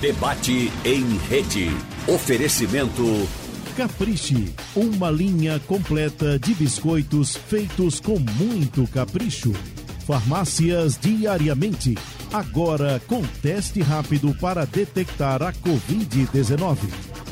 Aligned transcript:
Debate 0.00 0.72
em 0.82 1.18
rede. 1.28 1.68
Oferecimento. 2.06 3.04
Capriche, 3.76 4.50
uma 4.74 5.10
linha 5.10 5.60
completa 5.66 6.38
de 6.38 6.54
biscoitos 6.54 7.36
feitos 7.36 8.00
com 8.00 8.18
muito 8.18 8.86
capricho. 8.86 9.52
Farmácias 10.06 10.98
diariamente. 10.98 11.98
Agora 12.32 12.98
com 13.06 13.20
teste 13.42 13.82
rápido 13.82 14.34
para 14.40 14.64
detectar 14.64 15.42
a 15.42 15.52
Covid-19. 15.52 16.78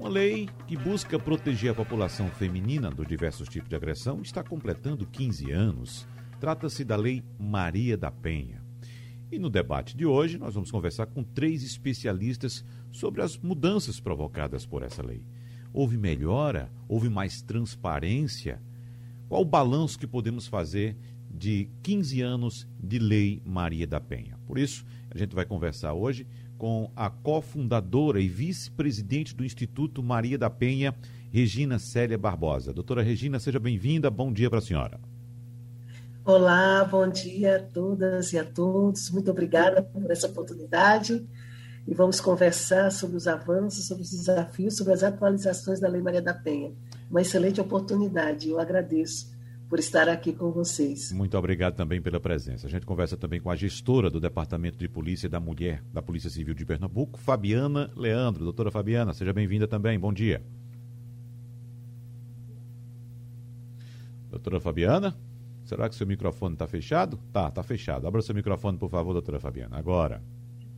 uma 0.00 0.08
lei 0.08 0.48
que 0.66 0.78
busca 0.78 1.18
proteger 1.18 1.72
a 1.72 1.74
população 1.74 2.30
feminina 2.30 2.90
dos 2.90 3.06
diversos 3.06 3.46
tipos 3.50 3.68
de 3.68 3.76
agressão 3.76 4.22
está 4.22 4.42
completando 4.42 5.06
15 5.06 5.50
anos. 5.50 6.08
Trata-se 6.40 6.86
da 6.86 6.96
Lei 6.96 7.22
Maria 7.38 7.98
da 7.98 8.10
Penha. 8.10 8.64
E 9.30 9.38
no 9.38 9.50
debate 9.50 9.94
de 9.94 10.06
hoje, 10.06 10.38
nós 10.38 10.54
vamos 10.54 10.70
conversar 10.70 11.04
com 11.04 11.22
três 11.22 11.62
especialistas 11.62 12.64
sobre 12.90 13.20
as 13.20 13.36
mudanças 13.36 14.00
provocadas 14.00 14.64
por 14.64 14.82
essa 14.82 15.04
lei. 15.04 15.22
Houve 15.70 15.98
melhora? 15.98 16.72
Houve 16.88 17.10
mais 17.10 17.42
transparência? 17.42 18.58
Qual 19.28 19.42
o 19.42 19.44
balanço 19.44 19.98
que 19.98 20.06
podemos 20.06 20.46
fazer 20.46 20.96
de 21.30 21.68
15 21.82 22.22
anos 22.22 22.66
de 22.82 22.98
Lei 22.98 23.42
Maria 23.44 23.86
da 23.86 24.00
Penha? 24.00 24.38
Por 24.46 24.56
isso, 24.56 24.82
a 25.10 25.18
gente 25.18 25.34
vai 25.34 25.44
conversar 25.44 25.92
hoje 25.92 26.26
com 26.60 26.90
a 26.94 27.08
cofundadora 27.08 28.20
e 28.20 28.28
vice-presidente 28.28 29.34
do 29.34 29.42
Instituto 29.42 30.02
Maria 30.02 30.36
da 30.36 30.50
Penha, 30.50 30.94
Regina 31.32 31.78
Célia 31.78 32.18
Barbosa. 32.18 32.70
Doutora 32.70 33.02
Regina, 33.02 33.40
seja 33.40 33.58
bem-vinda. 33.58 34.10
Bom 34.10 34.30
dia 34.30 34.50
para 34.50 34.58
a 34.58 34.62
senhora. 34.62 35.00
Olá, 36.22 36.84
bom 36.84 37.08
dia 37.08 37.56
a 37.56 37.60
todas 37.60 38.34
e 38.34 38.38
a 38.38 38.44
todos. 38.44 39.10
Muito 39.10 39.30
obrigada 39.30 39.82
por 39.82 40.10
essa 40.10 40.26
oportunidade. 40.26 41.26
E 41.88 41.94
vamos 41.94 42.20
conversar 42.20 42.92
sobre 42.92 43.16
os 43.16 43.26
avanços, 43.26 43.86
sobre 43.86 44.02
os 44.02 44.10
desafios, 44.10 44.76
sobre 44.76 44.92
as 44.92 45.02
atualizações 45.02 45.80
da 45.80 45.88
Lei 45.88 46.02
Maria 46.02 46.20
da 46.20 46.34
Penha. 46.34 46.74
Uma 47.10 47.22
excelente 47.22 47.58
oportunidade. 47.58 48.50
Eu 48.50 48.60
agradeço 48.60 49.32
por 49.70 49.78
estar 49.78 50.08
aqui 50.08 50.32
com 50.32 50.50
vocês. 50.50 51.12
Muito 51.12 51.38
obrigado 51.38 51.76
também 51.76 52.02
pela 52.02 52.18
presença. 52.18 52.66
A 52.66 52.70
gente 52.70 52.84
conversa 52.84 53.16
também 53.16 53.40
com 53.40 53.48
a 53.48 53.54
gestora 53.54 54.10
do 54.10 54.18
Departamento 54.18 54.76
de 54.76 54.88
Polícia 54.88 55.28
da 55.28 55.38
Mulher 55.38 55.80
da 55.92 56.02
Polícia 56.02 56.28
Civil 56.28 56.54
de 56.54 56.66
Pernambuco, 56.66 57.20
Fabiana 57.20 57.88
Leandro. 57.94 58.42
Doutora 58.42 58.72
Fabiana, 58.72 59.14
seja 59.14 59.32
bem-vinda 59.32 59.68
também. 59.68 59.96
Bom 59.96 60.12
dia. 60.12 60.42
Doutora 64.28 64.58
Fabiana, 64.60 65.16
será 65.64 65.88
que 65.88 65.94
seu 65.94 66.06
microfone 66.06 66.54
está 66.54 66.66
fechado? 66.66 67.16
Tá, 67.32 67.46
está 67.46 67.62
fechado. 67.62 68.08
Abra 68.08 68.22
seu 68.22 68.34
microfone, 68.34 68.76
por 68.76 68.90
favor, 68.90 69.12
doutora 69.12 69.38
Fabiana. 69.38 69.78
Agora. 69.78 70.20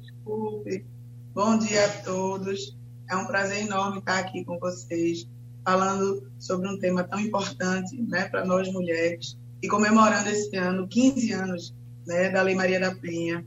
Desculpe. 0.03 0.85
Bom 1.33 1.57
dia 1.59 1.87
a 1.87 2.03
todos. 2.03 2.77
É 3.09 3.17
um 3.17 3.25
prazer 3.27 3.65
enorme 3.65 4.01
estar 4.01 4.19
aqui 4.19 4.45
com 4.45 4.59
vocês 4.59 5.27
falando 5.65 6.31
sobre 6.39 6.69
um 6.69 6.79
tema 6.79 7.05
tão 7.05 7.21
importante 7.21 8.01
né, 8.03 8.29
para 8.29 8.45
nós 8.45 8.71
mulheres 8.73 9.39
e 9.63 9.69
comemorando 9.69 10.29
esse 10.29 10.57
ano 10.57 10.89
15 10.89 11.33
anos 11.33 11.75
né, 12.07 12.31
da 12.31 12.43
Lei 12.43 12.55
Maria 12.55 12.81
da 12.81 12.95
Penha. 12.95 13.45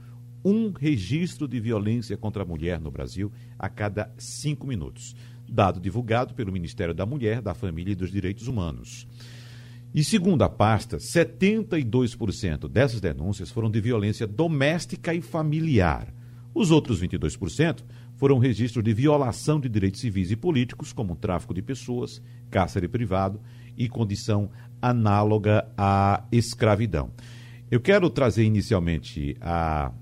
Um 0.45 0.71
registro 0.71 1.49
de 1.49 1.59
violência 1.59 2.17
contra 2.17 2.45
a 2.45 2.47
mulher 2.47 2.81
no 2.81 2.93
Brasil 2.93 3.33
a 3.59 3.69
cada 3.69 4.15
cinco 4.17 4.69
minutos. 4.69 5.17
Dado 5.49 5.81
divulgado 5.81 6.33
pelo 6.33 6.53
Ministério 6.53 6.95
da 6.95 7.05
Mulher, 7.05 7.43
da 7.43 7.55
Família 7.55 7.91
e 7.91 7.97
dos 7.97 8.13
Direitos 8.13 8.47
Humanos. 8.47 9.05
E 9.93 10.05
segundo 10.05 10.43
a 10.43 10.49
pasta, 10.49 10.99
72% 10.99 12.69
dessas 12.69 13.01
denúncias 13.01 13.51
foram 13.51 13.69
de 13.69 13.81
violência 13.81 14.29
doméstica 14.29 15.13
e 15.13 15.21
familiar. 15.21 16.20
Os 16.55 16.71
outros 16.71 17.00
22% 17.00 17.83
foram 18.16 18.38
registros 18.38 18.84
de 18.84 18.93
violação 18.93 19.61
de 19.61 19.69
direitos 19.69 20.00
civis 20.00 20.31
e 20.31 20.37
políticos, 20.37 20.93
como 20.93 21.16
tráfico 21.16 21.55
de 21.55 21.62
pessoas, 21.62 22.21
cárcere 22.50 22.88
privado 22.88 23.41
e 23.77 23.88
condição 23.88 24.50
análoga 24.83 25.66
à 25.77 26.25
escravidão. 26.33 27.10
Eu 27.71 27.81
quero 27.81 28.10
trazer 28.10 28.43
inicialmente 28.43 29.37
a 29.41 29.93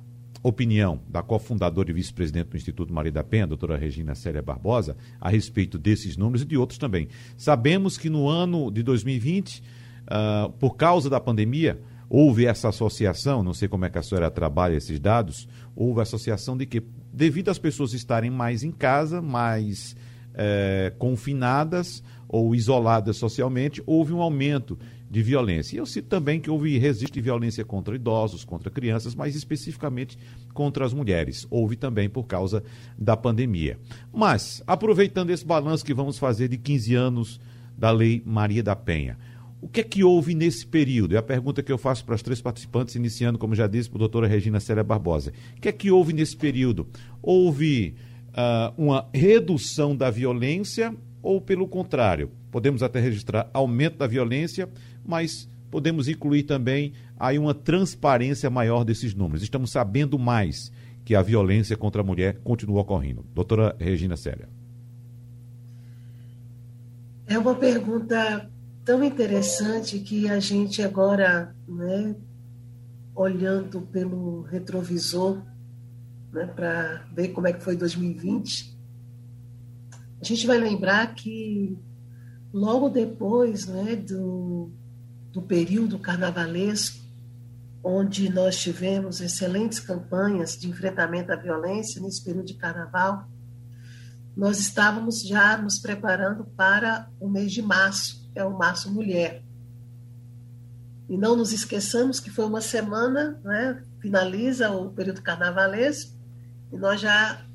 opinião 0.42 1.00
da 1.08 1.22
cofundadora 1.22 1.91
e 1.91 1.92
vice-presidente 1.92 2.48
do 2.48 2.56
Instituto 2.56 2.92
Maria 2.94 3.12
da 3.12 3.22
Penha, 3.22 3.47
doutora 3.47 3.76
Regina 3.76 4.14
Célia 4.14 4.41
Barbosa, 4.41 4.97
a 5.20 5.28
respeito 5.28 5.78
desses 5.78 6.16
números 6.16 6.42
e 6.42 6.47
de 6.47 6.56
outros 6.56 6.78
também. 6.78 7.08
Sabemos 7.37 7.98
que 7.98 8.08
no 8.08 8.28
ano 8.28 8.70
de 8.70 8.82
2020, 8.82 9.58
uh, 9.58 9.62
ah, 10.06 10.50
por 10.58 10.76
causa 10.76 11.10
da 11.10 11.20
pandemia, 11.20 11.78
houve 12.08 12.46
essa 12.46 12.69
associação, 12.69 13.42
não 13.42 13.52
sei 13.52 13.69
como 13.69 13.84
é 13.84 13.91
que 13.91 13.98
a 13.98 14.02
senhora 14.02 14.30
trabalha 14.30 14.74
esses 14.74 14.98
dados, 14.98 15.48
houve 15.76 16.00
associação 16.00 16.56
de 16.56 16.66
que 16.66 16.82
devido 17.12 17.50
às 17.50 17.58
pessoas 17.58 17.92
estarem 17.92 18.30
mais 18.30 18.62
em 18.62 18.70
casa, 18.70 19.20
mais 19.20 19.96
é, 20.34 20.92
confinadas 20.98 22.02
ou 22.28 22.54
isoladas 22.54 23.16
socialmente, 23.16 23.82
houve 23.86 24.12
um 24.12 24.20
aumento 24.20 24.78
de 25.10 25.22
violência. 25.22 25.76
E 25.76 25.78
eu 25.78 25.86
cito 25.86 26.08
também 26.08 26.38
que 26.38 26.50
houve 26.50 26.76
registro 26.78 27.14
de 27.14 27.20
violência 27.20 27.64
contra 27.64 27.96
idosos, 27.96 28.44
contra 28.44 28.70
crianças, 28.70 29.14
mas 29.14 29.34
especificamente 29.34 30.19
contra 30.52 30.84
as 30.84 30.93
mulheres. 30.93 31.46
Houve 31.50 31.76
também 31.76 32.08
por 32.08 32.25
causa 32.25 32.62
da 32.96 33.16
pandemia. 33.16 33.78
Mas, 34.12 34.62
aproveitando 34.66 35.31
esse 35.31 35.44
balanço 35.44 35.84
que 35.84 35.94
vamos 35.94 36.19
fazer 36.19 36.49
de 36.49 36.58
15 36.58 36.94
anos 36.94 37.40
da 37.76 37.90
Lei 37.90 38.22
Maria 38.26 38.62
da 38.62 38.76
Penha, 38.76 39.16
o 39.60 39.69
que 39.69 39.81
é 39.81 39.84
que 39.84 40.05
houve 40.05 40.34
nesse 40.34 40.66
período? 40.66 41.14
É 41.14 41.19
a 41.19 41.22
pergunta 41.22 41.62
que 41.62 41.72
eu 41.72 41.78
faço 41.78 42.05
para 42.05 42.14
as 42.14 42.22
três 42.22 42.40
participantes, 42.40 42.94
iniciando, 42.94 43.38
como 43.38 43.55
já 43.55 43.66
disse, 43.66 43.88
para 43.90 43.99
a 43.99 44.00
doutora 44.00 44.26
Regina 44.28 44.60
Célia 44.60 44.84
Barbosa. 44.84 45.32
O 45.56 45.60
que 45.60 45.69
é 45.69 45.72
que 45.72 45.90
houve 45.90 46.12
nesse 46.12 46.37
período? 46.37 46.87
Houve 47.20 47.96
uh, 48.28 48.72
uma 48.76 49.08
redução 49.12 49.96
da 49.96 50.10
violência 50.10 50.94
ou, 51.20 51.40
pelo 51.40 51.66
contrário, 51.66 52.31
podemos 52.50 52.82
até 52.82 53.00
registrar 53.00 53.50
aumento 53.52 53.99
da 53.99 54.06
violência, 54.06 54.69
mas 55.05 55.49
podemos 55.70 56.08
incluir 56.08 56.44
também 56.44 56.93
aí 57.19 57.38
uma 57.38 57.52
transparência 57.52 58.49
maior 58.49 58.84
desses 58.84 59.12
números. 59.12 59.43
Estamos 59.43 59.72
sabendo 59.72 60.19
mais 60.19 60.70
que 61.04 61.16
a 61.16 61.22
violência 61.22 61.76
contra 61.76 62.00
a 62.00 62.04
mulher 62.04 62.38
continua 62.44 62.82
ocorrendo. 62.82 63.25
Doutora 63.34 63.75
Regina 63.78 64.16
Célia. 64.16 64.49
É 67.26 67.38
uma 67.38 67.54
pergunta 67.54 68.49
tão 68.88 69.05
interessante 69.05 69.99
que 69.99 70.31
a 70.31 70.40
gente 70.40 70.81
agora 70.81 71.55
né, 71.69 72.17
olhando 73.14 73.82
pelo 73.82 74.40
retrovisor, 74.44 75.43
né, 76.32 76.46
para 76.46 77.06
ver 77.14 77.29
como 77.29 77.46
é 77.46 77.52
que 77.52 77.62
foi 77.62 77.76
2020, 77.76 78.81
a 80.19 80.25
gente 80.25 80.46
vai 80.46 80.56
lembrar 80.56 81.14
que 81.14 81.79
logo 82.50 82.88
depois 82.88 83.67
né, 83.67 83.94
do, 83.94 84.73
do 85.32 85.43
período 85.43 85.99
carnavalesco, 85.99 87.05
onde 87.85 88.31
nós 88.31 88.58
tivemos 88.58 89.20
excelentes 89.20 89.81
campanhas 89.81 90.56
de 90.56 90.67
enfrentamento 90.67 91.31
à 91.31 91.37
violência 91.37 92.00
nesse 92.00 92.25
período 92.25 92.46
de 92.46 92.55
carnaval, 92.55 93.29
nós 94.35 94.58
estávamos 94.58 95.20
já 95.26 95.58
nos 95.58 95.79
preparando 95.79 96.46
para 96.56 97.06
o 97.20 97.29
mês 97.29 97.52
de 97.52 97.61
março, 97.61 98.27
é 98.34 98.44
o 98.44 98.56
Março 98.56 98.92
Mulher. 98.92 99.42
E 101.08 101.16
não 101.16 101.34
nos 101.34 101.52
esqueçamos 101.52 102.20
que 102.20 102.30
foi 102.30 102.44
uma 102.44 102.60
semana, 102.60 103.40
né, 103.42 103.82
finaliza 104.00 104.70
o 104.70 104.90
período 104.90 105.22
carnavalesco, 105.22 106.16
e 106.72 106.76
nós 106.76 107.00
já. 107.00 107.46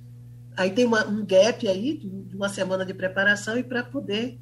Aí 0.55 0.71
tem 0.71 0.85
uma, 0.85 1.07
um 1.07 1.25
gap 1.25 1.67
aí, 1.67 1.97
de 1.97 2.35
uma 2.35 2.49
semana 2.49 2.85
de 2.85 2.93
preparação, 2.93 3.57
e 3.57 3.63
para 3.63 3.83
poder 3.83 4.39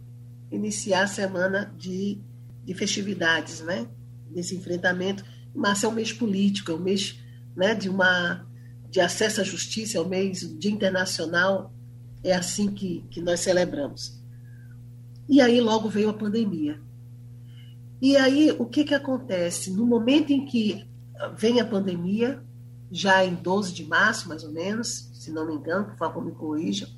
iniciar 0.51 1.03
a 1.03 1.07
semana 1.07 1.73
de, 1.77 2.21
de 2.63 2.73
festividades, 2.73 3.61
né? 3.61 3.87
Desse 4.29 4.55
enfrentamento. 4.55 5.23
Março 5.53 5.85
é 5.85 5.89
um 5.89 5.93
mês 5.93 6.13
político, 6.13 6.71
é 6.71 6.75
um 6.75 6.79
mês 6.79 7.19
né, 7.55 7.75
de, 7.75 7.89
uma, 7.89 8.45
de 8.89 8.99
acesso 8.99 9.41
à 9.41 9.43
justiça, 9.43 9.97
é 9.97 10.01
um 10.01 10.07
mês 10.07 10.39
de 10.57 10.71
internacional, 10.71 11.73
é 12.23 12.33
assim 12.33 12.71
que, 12.71 13.05
que 13.09 13.21
nós 13.21 13.41
celebramos. 13.41 14.20
E 15.27 15.39
aí 15.39 15.61
logo 15.61 15.89
veio 15.89 16.09
a 16.09 16.13
pandemia. 16.13 16.79
E 18.01 18.17
aí 18.17 18.51
o 18.57 18.65
que, 18.65 18.83
que 18.83 18.95
acontece? 18.95 19.71
No 19.71 19.85
momento 19.85 20.31
em 20.31 20.45
que 20.45 20.85
vem 21.37 21.59
a 21.59 21.65
pandemia, 21.65 22.43
já 22.91 23.23
em 23.23 23.35
12 23.35 23.73
de 23.73 23.85
março, 23.85 24.27
mais 24.27 24.43
ou 24.43 24.51
menos, 24.51 25.09
se 25.13 25.31
não 25.31 25.45
me 25.45 25.53
engano, 25.53 25.85
por 25.85 25.97
favor 25.97 26.25
me 26.25 26.31
corrijam, 26.31 26.89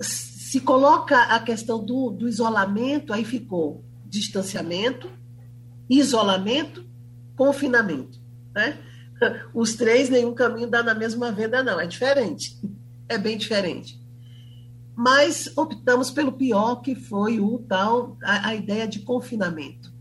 se 0.00 0.60
coloca 0.60 1.20
a 1.24 1.38
questão 1.40 1.84
do, 1.84 2.10
do 2.10 2.28
isolamento, 2.28 3.12
aí 3.12 3.24
ficou 3.24 3.84
distanciamento, 4.06 5.10
isolamento, 5.90 6.88
confinamento. 7.36 8.18
Né? 8.54 8.78
Os 9.52 9.74
três, 9.74 10.08
nenhum 10.08 10.34
caminho 10.34 10.68
dá 10.68 10.82
na 10.82 10.94
mesma 10.94 11.30
venda, 11.30 11.62
não, 11.62 11.78
é 11.78 11.86
diferente, 11.86 12.58
é 13.08 13.18
bem 13.18 13.36
diferente. 13.36 13.97
Mas 15.00 15.48
optamos 15.56 16.10
pelo 16.10 16.32
pior, 16.32 16.82
que 16.82 16.96
foi 16.96 17.38
o 17.38 17.60
tal, 17.60 18.18
a, 18.20 18.48
a 18.48 18.54
ideia 18.56 18.84
de 18.84 18.98
confinamento. 18.98 19.94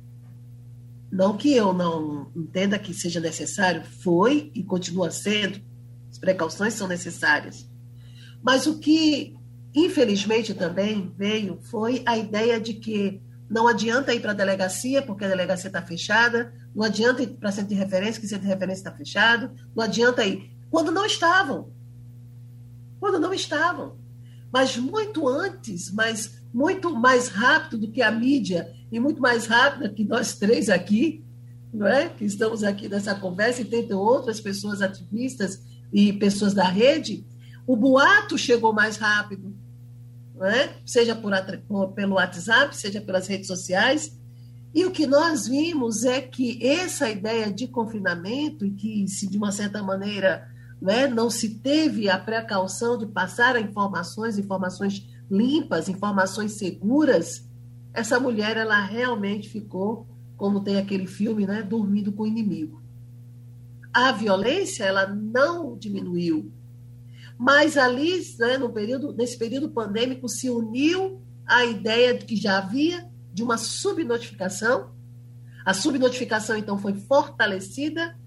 Não 1.11 1.37
que 1.37 1.53
eu 1.53 1.71
não 1.71 2.31
entenda 2.35 2.79
que 2.79 2.95
seja 2.95 3.19
necessário, 3.19 3.85
foi 3.85 4.51
e 4.55 4.63
continua 4.63 5.11
sendo, 5.11 5.61
as 6.09 6.17
precauções 6.17 6.73
são 6.73 6.87
necessárias. 6.87 7.69
Mas 8.41 8.65
o 8.65 8.79
que, 8.79 9.35
infelizmente, 9.71 10.55
também 10.55 11.13
veio 11.15 11.59
foi 11.61 12.01
a 12.03 12.17
ideia 12.17 12.59
de 12.59 12.73
que 12.73 13.21
não 13.47 13.67
adianta 13.67 14.15
ir 14.15 14.19
para 14.19 14.31
a 14.31 14.33
delegacia, 14.33 15.03
porque 15.03 15.25
a 15.25 15.29
delegacia 15.29 15.67
está 15.67 15.83
fechada, 15.83 16.51
não 16.73 16.83
adianta 16.83 17.21
ir 17.21 17.37
para 17.37 17.51
centro 17.51 17.69
de 17.69 17.75
referência, 17.75 18.19
que 18.19 18.27
centro 18.27 18.45
de 18.45 18.51
referência 18.51 18.79
está 18.79 18.91
fechado, 18.91 19.51
não 19.75 19.83
adianta 19.83 20.25
ir. 20.25 20.57
Quando 20.71 20.91
não 20.91 21.05
estavam. 21.05 21.71
Quando 22.99 23.19
não 23.19 23.31
estavam. 23.31 24.06
Mas 24.51 24.77
muito 24.77 25.27
antes, 25.27 25.91
mas 25.91 26.41
muito 26.53 26.95
mais 26.95 27.27
rápido 27.27 27.77
do 27.77 27.91
que 27.91 28.01
a 28.01 28.11
mídia 28.11 28.73
e 28.91 28.99
muito 28.99 29.21
mais 29.21 29.45
rápida 29.45 29.89
que 29.89 30.03
nós 30.03 30.35
três 30.35 30.69
aqui, 30.69 31.23
não 31.73 31.85
é? 31.85 32.09
que 32.09 32.25
estamos 32.25 32.63
aqui 32.63 32.87
nessa 32.87 33.13
conversa, 33.15 33.61
e 33.61 33.65
tem 33.65 33.91
outras 33.93 34.39
pessoas 34.39 34.81
ativistas 34.81 35.61
e 35.91 36.13
pessoas 36.13 36.53
da 36.53 36.67
rede, 36.67 37.25
o 37.65 37.75
boato 37.75 38.37
chegou 38.37 38.73
mais 38.73 38.97
rápido, 38.97 39.53
é? 40.41 40.69
seja 40.85 41.15
por, 41.15 41.31
pelo 41.93 42.15
WhatsApp, 42.15 42.75
seja 42.75 43.01
pelas 43.01 43.27
redes 43.27 43.47
sociais. 43.47 44.17
E 44.73 44.85
o 44.85 44.91
que 44.91 45.07
nós 45.07 45.47
vimos 45.47 46.03
é 46.03 46.21
que 46.21 46.63
essa 46.65 47.09
ideia 47.09 47.51
de 47.51 47.67
confinamento, 47.67 48.65
e 48.65 48.71
que 48.71 49.07
se 49.07 49.27
de 49.27 49.37
uma 49.37 49.51
certa 49.51 49.81
maneira 49.81 50.47
né, 50.81 51.07
não 51.07 51.29
se 51.29 51.55
teve 51.55 52.09
a 52.09 52.17
precaução 52.17 52.97
de 52.97 53.05
passar 53.07 53.59
informações, 53.59 54.37
informações 54.37 55.07
limpas, 55.29 55.89
informações 55.89 56.53
seguras, 56.53 57.47
essa 57.93 58.19
mulher 58.19 58.57
ela 58.57 58.79
realmente 58.79 59.49
ficou, 59.49 60.07
como 60.35 60.61
tem 60.61 60.77
aquele 60.77 61.07
filme, 61.07 61.47
né, 61.47 61.63
dormindo 61.63 62.11
com 62.11 62.23
o 62.23 62.27
inimigo. 62.27 62.81
A 63.91 64.11
violência 64.11 64.83
ela 64.83 65.07
não 65.07 65.75
diminuiu, 65.75 66.51
mas 67.37 67.77
ali, 67.77 68.21
né, 68.39 68.57
no 68.57 68.71
período, 68.71 69.13
nesse 69.13 69.37
período 69.37 69.69
pandêmico, 69.69 70.29
se 70.29 70.49
uniu 70.49 71.21
a 71.45 71.65
ideia 71.65 72.17
de 72.17 72.25
que 72.25 72.35
já 72.35 72.57
havia 72.57 73.09
de 73.33 73.43
uma 73.43 73.57
subnotificação. 73.57 74.91
A 75.65 75.73
subnotificação 75.73 76.57
então 76.57 76.77
foi 76.77 76.93
fortalecida, 76.93 78.17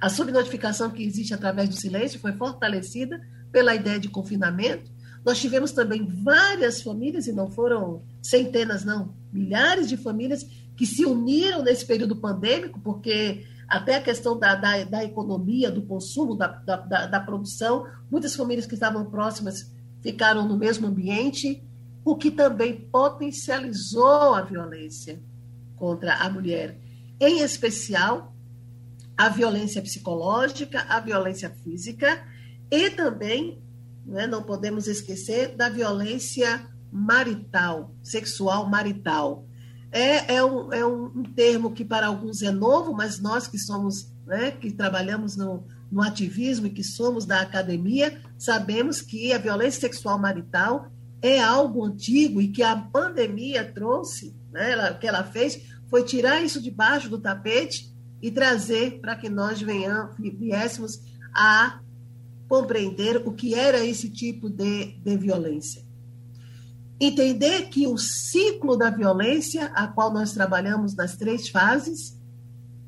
a, 0.00 0.08
subnotificação 0.10 0.90
que 0.90 1.02
existe 1.02 1.32
através 1.32 1.68
do 1.70 1.76
silêncio 1.76 2.20
foi 2.20 2.32
fortalecida 2.32 3.18
pela 3.50 3.74
ideia 3.74 3.98
de 3.98 4.08
confinamento. 4.08 4.90
Nós 5.24 5.40
tivemos 5.40 5.72
também 5.72 6.06
várias 6.06 6.82
famílias, 6.82 7.26
e 7.26 7.32
não 7.32 7.50
foram 7.50 8.02
centenas, 8.22 8.84
não, 8.84 9.14
milhares 9.32 9.88
de 9.88 9.96
famílias 9.96 10.46
que 10.76 10.84
se 10.84 11.06
uniram 11.06 11.62
nesse 11.62 11.86
período 11.86 12.16
pandêmico, 12.16 12.78
porque 12.80 13.46
até 13.66 13.96
a 13.96 14.02
questão 14.02 14.38
da, 14.38 14.54
da, 14.54 14.84
da 14.84 15.04
economia, 15.04 15.70
do 15.70 15.82
consumo, 15.82 16.34
da, 16.34 16.48
da, 16.48 17.06
da 17.06 17.20
produção, 17.20 17.86
muitas 18.10 18.36
famílias 18.36 18.66
que 18.66 18.74
estavam 18.74 19.06
próximas 19.10 19.72
ficaram 20.02 20.46
no 20.46 20.58
mesmo 20.58 20.86
ambiente, 20.86 21.62
o 22.04 22.14
que 22.14 22.30
também 22.30 22.74
potencializou 22.74 24.34
a 24.34 24.42
violência 24.42 25.18
contra 25.76 26.14
a 26.16 26.28
mulher, 26.28 26.78
em 27.18 27.40
especial 27.40 28.29
a 29.20 29.28
violência 29.28 29.82
psicológica, 29.82 30.86
a 30.88 30.98
violência 30.98 31.50
física 31.50 32.26
e 32.70 32.88
também 32.88 33.62
né? 34.06 34.26
não 34.26 34.42
podemos 34.42 34.86
esquecer 34.86 35.54
da 35.56 35.68
violência 35.68 36.66
marital, 36.90 37.94
sexual 38.02 38.66
marital. 38.70 39.44
É, 39.92 40.36
é, 40.36 40.42
um, 40.42 40.72
é 40.72 40.86
um, 40.86 41.22
termo 41.22 41.72
que 41.72 41.84
para 41.84 42.06
alguns 42.06 42.40
é 42.40 42.50
novo, 42.50 42.94
mas 42.94 43.20
nós 43.20 43.46
que 43.46 43.58
somos, 43.58 44.10
né, 44.26 44.52
que 44.52 44.72
trabalhamos 44.72 45.36
no, 45.36 45.66
no 45.92 46.00
ativismo 46.00 46.68
e 46.68 46.70
que 46.70 46.82
somos 46.82 47.26
da 47.26 47.42
academia, 47.42 48.22
sabemos 48.38 49.02
que 49.02 49.34
a 49.34 49.38
violência 49.38 49.82
sexual 49.82 50.18
marital 50.18 50.90
é 51.20 51.38
algo 51.38 51.84
antigo 51.84 52.40
e 52.40 52.48
que 52.48 52.62
a 52.62 52.74
pandemia 52.74 53.70
trouxe, 53.70 54.34
né, 54.50 54.72
ela, 54.72 54.92
o 54.92 54.98
que 54.98 55.06
ela 55.06 55.24
fez 55.24 55.60
foi 55.90 56.04
tirar 56.04 56.42
isso 56.42 56.62
debaixo 56.62 57.10
do 57.10 57.20
tapete 57.20 57.89
e 58.22 58.30
trazer 58.30 59.00
para 59.00 59.16
que 59.16 59.28
nós 59.28 59.60
venhamos, 59.60 60.16
viéssemos 60.18 61.00
a 61.34 61.80
compreender 62.48 63.22
o 63.24 63.32
que 63.32 63.54
era 63.54 63.84
esse 63.84 64.10
tipo 64.10 64.50
de, 64.50 64.98
de 64.98 65.16
violência. 65.16 65.82
Entender 67.00 67.68
que 67.68 67.86
o 67.86 67.96
ciclo 67.96 68.76
da 68.76 68.90
violência, 68.90 69.66
a 69.74 69.86
qual 69.86 70.12
nós 70.12 70.32
trabalhamos 70.32 70.94
nas 70.94 71.16
três 71.16 71.48
fases, 71.48 72.18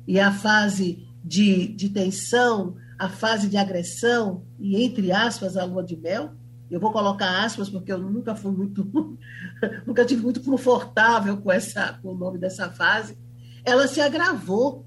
e 0.07 0.19
a 0.19 0.31
fase 0.31 1.07
de, 1.23 1.67
de 1.69 1.89
tensão, 1.89 2.75
a 2.99 3.09
fase 3.09 3.47
de 3.47 3.57
agressão 3.57 4.43
e, 4.59 4.83
entre 4.83 5.11
aspas, 5.11 5.57
a 5.57 5.63
lua 5.63 5.83
de 5.83 5.95
mel, 5.95 6.33
eu 6.69 6.79
vou 6.79 6.91
colocar 6.91 7.43
aspas 7.43 7.69
porque 7.69 7.91
eu 7.91 7.97
nunca 7.97 8.35
fui 8.35 8.51
muito, 8.51 8.83
nunca 9.85 10.05
tive 10.05 10.21
muito 10.23 10.41
confortável 10.41 11.37
com, 11.37 11.51
essa, 11.51 11.99
com 12.01 12.09
o 12.09 12.17
nome 12.17 12.37
dessa 12.39 12.69
fase, 12.69 13.17
ela 13.63 13.87
se 13.87 14.01
agravou. 14.01 14.85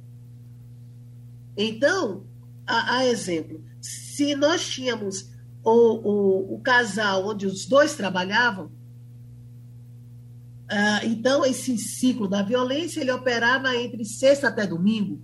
Então, 1.56 2.26
a, 2.66 2.96
a 2.96 3.06
exemplo, 3.06 3.64
se 3.80 4.34
nós 4.34 4.66
tínhamos 4.68 5.30
o, 5.64 5.70
o, 5.70 6.54
o 6.54 6.60
casal 6.60 7.28
onde 7.28 7.46
os 7.46 7.66
dois 7.66 7.94
trabalhavam, 7.94 8.70
ah, 10.68 11.04
então 11.04 11.44
esse 11.44 11.78
ciclo 11.78 12.26
da 12.26 12.42
violência 12.42 13.00
ele 13.00 13.12
operava 13.12 13.74
entre 13.76 14.04
sexta 14.04 14.48
até 14.48 14.66
domingo. 14.66 15.22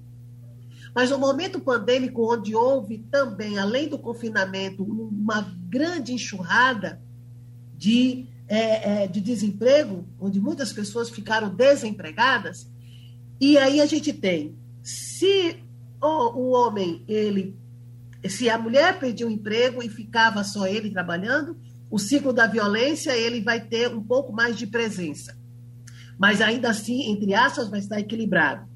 Mas 0.94 1.10
no 1.10 1.18
momento 1.18 1.58
pandêmico, 1.58 2.32
onde 2.32 2.54
houve 2.54 2.98
também, 3.10 3.58
além 3.58 3.88
do 3.88 3.98
confinamento, 3.98 4.84
uma 4.84 5.40
grande 5.68 6.12
enxurrada 6.12 7.02
de, 7.74 8.28
é, 8.46 9.04
é, 9.04 9.06
de 9.06 9.20
desemprego, 9.20 10.06
onde 10.20 10.38
muitas 10.38 10.72
pessoas 10.72 11.08
ficaram 11.08 11.54
desempregadas, 11.54 12.70
e 13.40 13.56
aí 13.56 13.80
a 13.80 13.86
gente 13.86 14.12
tem, 14.12 14.54
se 14.82 15.61
o, 16.02 16.50
homem 16.50 17.04
ele 17.06 17.56
se 18.28 18.48
a 18.48 18.58
mulher 18.58 18.98
perdia 18.98 19.26
o 19.26 19.30
emprego 19.30 19.82
e 19.82 19.88
ficava 19.88 20.44
só 20.44 20.66
ele 20.66 20.90
trabalhando, 20.90 21.56
o 21.90 21.98
ciclo 21.98 22.32
da 22.32 22.46
violência 22.46 23.16
ele 23.16 23.40
vai 23.40 23.60
ter 23.60 23.92
um 23.92 24.02
pouco 24.02 24.32
mais 24.32 24.56
de 24.56 24.66
presença. 24.66 25.36
Mas 26.18 26.40
ainda 26.40 26.70
assim, 26.70 27.10
entre 27.10 27.34
aspas, 27.34 27.68
vai 27.68 27.80
estar 27.80 27.98
equilibrado. 27.98 28.68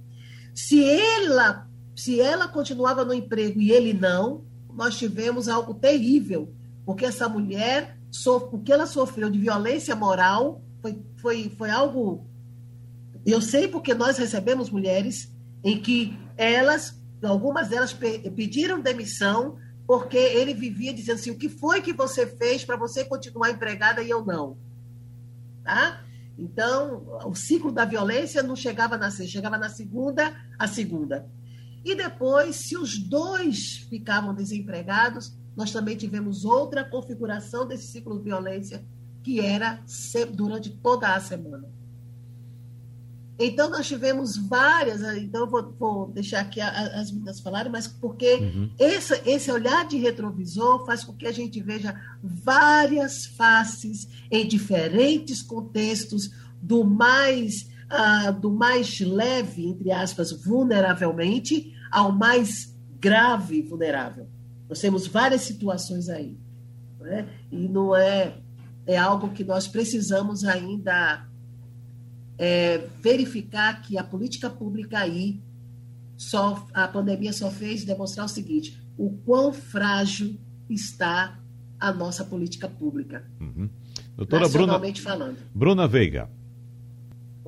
Se 0.53 0.83
ela, 0.83 1.69
se 1.95 2.21
ela 2.21 2.49
continuava 2.49 3.05
no 3.05 3.15
emprego 3.15 3.61
e 3.61 3.71
ele 3.71 3.93
não, 3.93 4.45
nós 4.75 4.99
tivemos 4.99 5.49
algo 5.49 5.75
terrível, 5.75 6.53
porque 6.85 7.05
essa 7.05 7.29
mulher, 7.29 7.99
o 8.53 8.59
que 8.59 8.73
ela 8.73 8.87
sofreu 8.87 9.31
de 9.31 9.39
violência 9.39 9.95
moral 9.95 10.63
foi, 10.83 11.03
foi, 11.17 11.49
foi 11.57 11.71
algo. 11.71 12.27
Eu 13.25 13.41
sei 13.41 13.69
porque 13.69 13.95
nós 13.95 14.19
recebemos 14.19 14.71
mulheres 14.71 15.33
em 15.65 15.81
que 15.81 16.17
elas, 16.37 17.01
algumas 17.29 17.69
delas 17.69 17.93
pediram 17.93 18.81
demissão 18.81 19.59
porque 19.87 20.17
ele 20.17 20.53
vivia 20.53 20.93
dizendo 20.93 21.17
assim: 21.17 21.31
o 21.31 21.39
que 21.39 21.49
foi 21.49 21.81
que 21.81 21.93
você 21.93 22.27
fez 22.27 22.65
para 22.65 22.77
você 22.77 23.05
continuar 23.05 23.51
empregada 23.51 24.03
e 24.03 24.11
eu 24.11 24.25
não? 24.25 24.59
Tá? 25.63 26.03
Então, 26.39 27.21
o 27.25 27.35
ciclo 27.35 27.73
da 27.73 27.85
violência 27.85 28.43
não 28.43 28.55
chegava 28.55 28.99
na 28.99 29.11
sexta, 29.11 29.33
chegava 29.33 29.57
na 29.57 29.71
segunda, 29.71 30.35
a 30.59 30.69
segunda. 30.69 31.27
E 31.85 31.95
depois, 31.95 32.57
se 32.57 32.77
os 32.77 32.99
dois 32.99 33.87
ficavam 33.89 34.35
desempregados, 34.35 35.35
nós 35.57 35.71
também 35.73 35.97
tivemos 35.97 36.45
outra 36.45 36.85
configuração 36.85 37.67
desse 37.67 37.87
ciclo 37.87 38.19
de 38.19 38.25
violência, 38.25 38.85
que 39.23 39.41
era 39.41 39.83
durante 40.35 40.71
toda 40.71 41.15
a 41.15 41.21
semana. 41.21 41.67
Então, 43.39 43.69
nós 43.69 43.87
tivemos 43.87 44.37
várias, 44.37 45.03
então 45.19 45.43
eu 45.43 45.51
vou, 45.51 45.75
vou 45.79 46.07
deixar 46.09 46.41
aqui 46.41 46.61
as 46.61 47.11
meninas 47.11 47.41
falarem, 47.41 47.71
mas 47.71 47.87
porque 47.87 48.35
uhum. 48.35 48.71
esse, 48.79 49.21
esse 49.27 49.53
olhar 49.53 49.87
de 49.87 49.99
retrovisor 49.99 50.87
faz 50.87 51.05
com 51.05 51.13
que 51.13 51.27
a 51.27 51.33
gente 51.33 51.61
veja 51.61 51.95
várias 52.23 53.27
faces 53.27 54.09
em 54.31 54.47
diferentes 54.47 55.43
contextos, 55.43 56.31
do 56.63 56.83
mais, 56.83 57.69
uh, 57.93 58.33
do 58.41 58.51
mais 58.51 58.99
leve, 59.01 59.67
entre 59.67 59.93
aspas, 59.93 60.33
vulneravelmente, 60.33 61.73
ao 61.91 62.11
mais 62.11 62.75
grave 62.99 63.63
vulnerável. 63.63 64.29
Nós 64.69 64.81
temos 64.81 65.07
várias 65.07 65.43
situações 65.43 66.09
aí. 66.09 66.37
Né? 66.99 67.29
E 67.53 67.69
não 67.69 67.95
é, 67.95 68.39
é 68.87 68.97
algo 68.97 69.31
que 69.31 69.45
nós 69.45 69.69
precisamos 69.69 70.45
ainda 70.45 71.25
é, 72.39 72.79
verificar 73.01 73.83
que 73.83 73.99
a 73.99 74.05
política 74.05 74.51
pública 74.51 74.99
aí, 74.99 75.41
só, 76.17 76.67
a 76.73 76.87
pandemia 76.89 77.33
só 77.33 77.51
fez 77.51 77.85
demonstrar 77.85 78.27
o 78.27 78.29
seguinte: 78.29 78.81
o 78.97 79.11
quão 79.25 79.53
frágil 79.53 80.39
está 80.69 81.41
a 81.79 81.93
nossa 81.93 82.25
política 82.25 82.69
pública. 82.69 83.29
Uhum. 83.41 83.69
Doutora 84.17 84.49
Bruna, 84.49 84.81
falando. 84.95 85.37
Bruna 85.55 85.87
Veiga. 85.87 86.31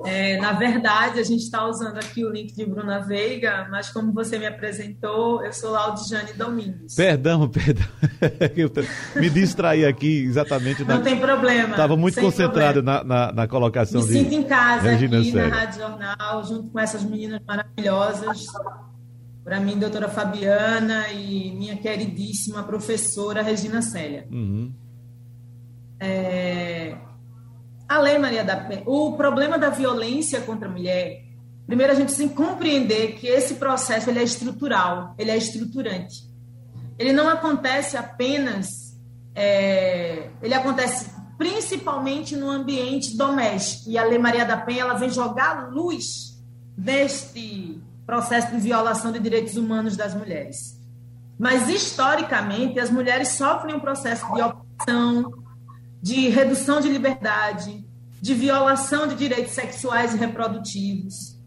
É, 0.05 0.39
na 0.39 0.53
verdade, 0.53 1.19
a 1.19 1.23
gente 1.23 1.43
está 1.43 1.67
usando 1.67 1.97
aqui 1.97 2.23
o 2.23 2.31
link 2.31 2.53
de 2.53 2.65
Bruna 2.65 2.99
Veiga, 2.99 3.67
mas 3.69 3.89
como 3.89 4.13
você 4.13 4.39
me 4.39 4.45
apresentou, 4.45 5.43
eu 5.43 5.51
sou 5.51 5.71
Laudijane 5.71 6.33
Domingos. 6.33 6.95
Perdão, 6.95 7.47
perdão. 7.49 7.85
me 9.15 9.29
distraí 9.29 9.85
aqui 9.85 10.23
exatamente. 10.23 10.83
Na... 10.85 10.95
Não 10.95 11.03
tem 11.03 11.19
problema. 11.19 11.71
Estava 11.71 11.97
muito 11.97 12.19
concentrado 12.19 12.81
na, 12.81 13.03
na, 13.03 13.31
na, 13.33 13.47
colocação 13.47 14.01
me 14.01 14.07
de. 14.07 14.13
Me 14.13 14.19
sinto 14.19 14.33
em 14.35 14.43
casa 14.43 14.89
Regina 14.89 15.19
aqui 15.19 15.31
Sério. 15.31 15.49
na 15.49 15.55
Rádio 15.55 15.79
Jornal, 15.81 16.43
junto 16.45 16.69
com 16.69 16.79
essas 16.79 17.03
meninas 17.03 17.41
maravilhosas. 17.45 18.45
Para 19.43 19.59
mim, 19.59 19.77
doutora 19.77 20.07
Fabiana 20.07 21.09
e 21.09 21.51
minha 21.57 21.75
queridíssima 21.75 22.63
professora 22.63 23.41
Regina 23.41 23.81
Célia. 23.81 24.27
Uhum. 24.31 24.73
É 25.99 27.08
a 27.89 27.97
Lei 27.97 28.19
Maria 28.19 28.43
da 28.43 28.55
Penha, 28.55 28.83
o 28.85 29.17
problema 29.17 29.57
da 29.57 29.71
violência 29.71 30.39
contra 30.41 30.69
a 30.69 30.71
mulher, 30.71 31.23
primeiro 31.65 31.91
a 31.91 31.95
gente 31.95 32.15
tem 32.15 32.29
que 32.29 32.35
compreender 32.35 33.13
que 33.13 33.25
esse 33.25 33.55
processo 33.55 34.11
ele 34.11 34.19
é 34.19 34.23
estrutural, 34.23 35.15
ele 35.17 35.31
é 35.31 35.37
estruturante. 35.37 36.29
Ele 36.99 37.11
não 37.11 37.27
acontece 37.27 37.97
apenas, 37.97 38.67
é, 39.33 40.29
ele 40.43 40.53
acontece 40.53 41.09
principalmente 41.35 42.35
no 42.35 42.49
ambiente 42.51 43.17
doméstico. 43.17 43.89
E 43.89 43.97
a 43.97 44.03
Lei 44.03 44.19
Maria 44.19 44.45
da 44.45 44.57
Penha 44.57 44.81
ela 44.81 44.93
vem 44.93 45.09
jogar 45.09 45.71
luz 45.71 46.37
neste 46.77 47.81
processo 48.05 48.51
de 48.51 48.59
violação 48.59 49.11
de 49.11 49.19
direitos 49.19 49.55
humanos 49.55 49.97
das 49.97 50.13
mulheres. 50.13 50.77
Mas 51.39 51.69
historicamente 51.69 52.79
as 52.79 52.91
mulheres 52.91 53.29
sofrem 53.29 53.73
um 53.73 53.79
processo 53.79 54.25
de 54.33 54.41
opressão, 54.41 55.31
de 56.01 56.29
redução 56.29 56.79
de 56.79 56.89
liberdade, 56.89 57.85
de 58.21 58.33
violação 58.33 59.07
de 59.07 59.15
direitos 59.15 59.53
sexuais 59.53 60.13
e 60.13 60.17
reprodutivos. 60.17 61.37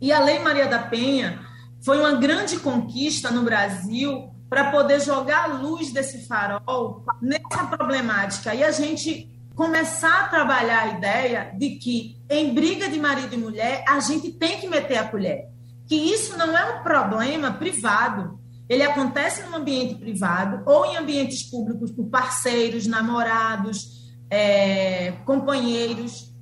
E 0.00 0.12
a 0.12 0.20
Lei 0.20 0.38
Maria 0.38 0.66
da 0.66 0.80
Penha 0.80 1.40
foi 1.84 1.98
uma 1.98 2.14
grande 2.14 2.58
conquista 2.58 3.30
no 3.30 3.42
Brasil 3.42 4.30
para 4.48 4.70
poder 4.70 5.00
jogar 5.00 5.44
a 5.44 5.54
luz 5.54 5.92
desse 5.92 6.26
farol 6.26 7.04
nessa 7.20 7.66
problemática. 7.66 8.54
E 8.54 8.62
a 8.62 8.70
gente 8.70 9.30
começar 9.54 10.24
a 10.24 10.28
trabalhar 10.28 10.82
a 10.82 10.88
ideia 10.98 11.52
de 11.56 11.76
que 11.76 12.16
em 12.28 12.52
briga 12.52 12.88
de 12.88 12.98
marido 12.98 13.34
e 13.34 13.38
mulher 13.38 13.84
a 13.88 14.00
gente 14.00 14.32
tem 14.32 14.60
que 14.60 14.68
meter 14.68 14.96
a 14.96 15.08
colher, 15.08 15.48
que 15.86 15.94
isso 15.94 16.36
não 16.36 16.56
é 16.56 16.78
um 16.78 16.82
problema 16.82 17.52
privado, 17.52 18.38
ele 18.74 18.82
acontece 18.82 19.42
no 19.44 19.56
ambiente 19.56 19.94
privado 19.94 20.62
ou 20.66 20.84
em 20.84 20.96
ambientes 20.96 21.48
públicos 21.48 21.92
por 21.92 22.06
parceiros, 22.08 22.86
namorados, 22.86 24.12
é, 24.28 25.12
companheiros, 25.24 26.34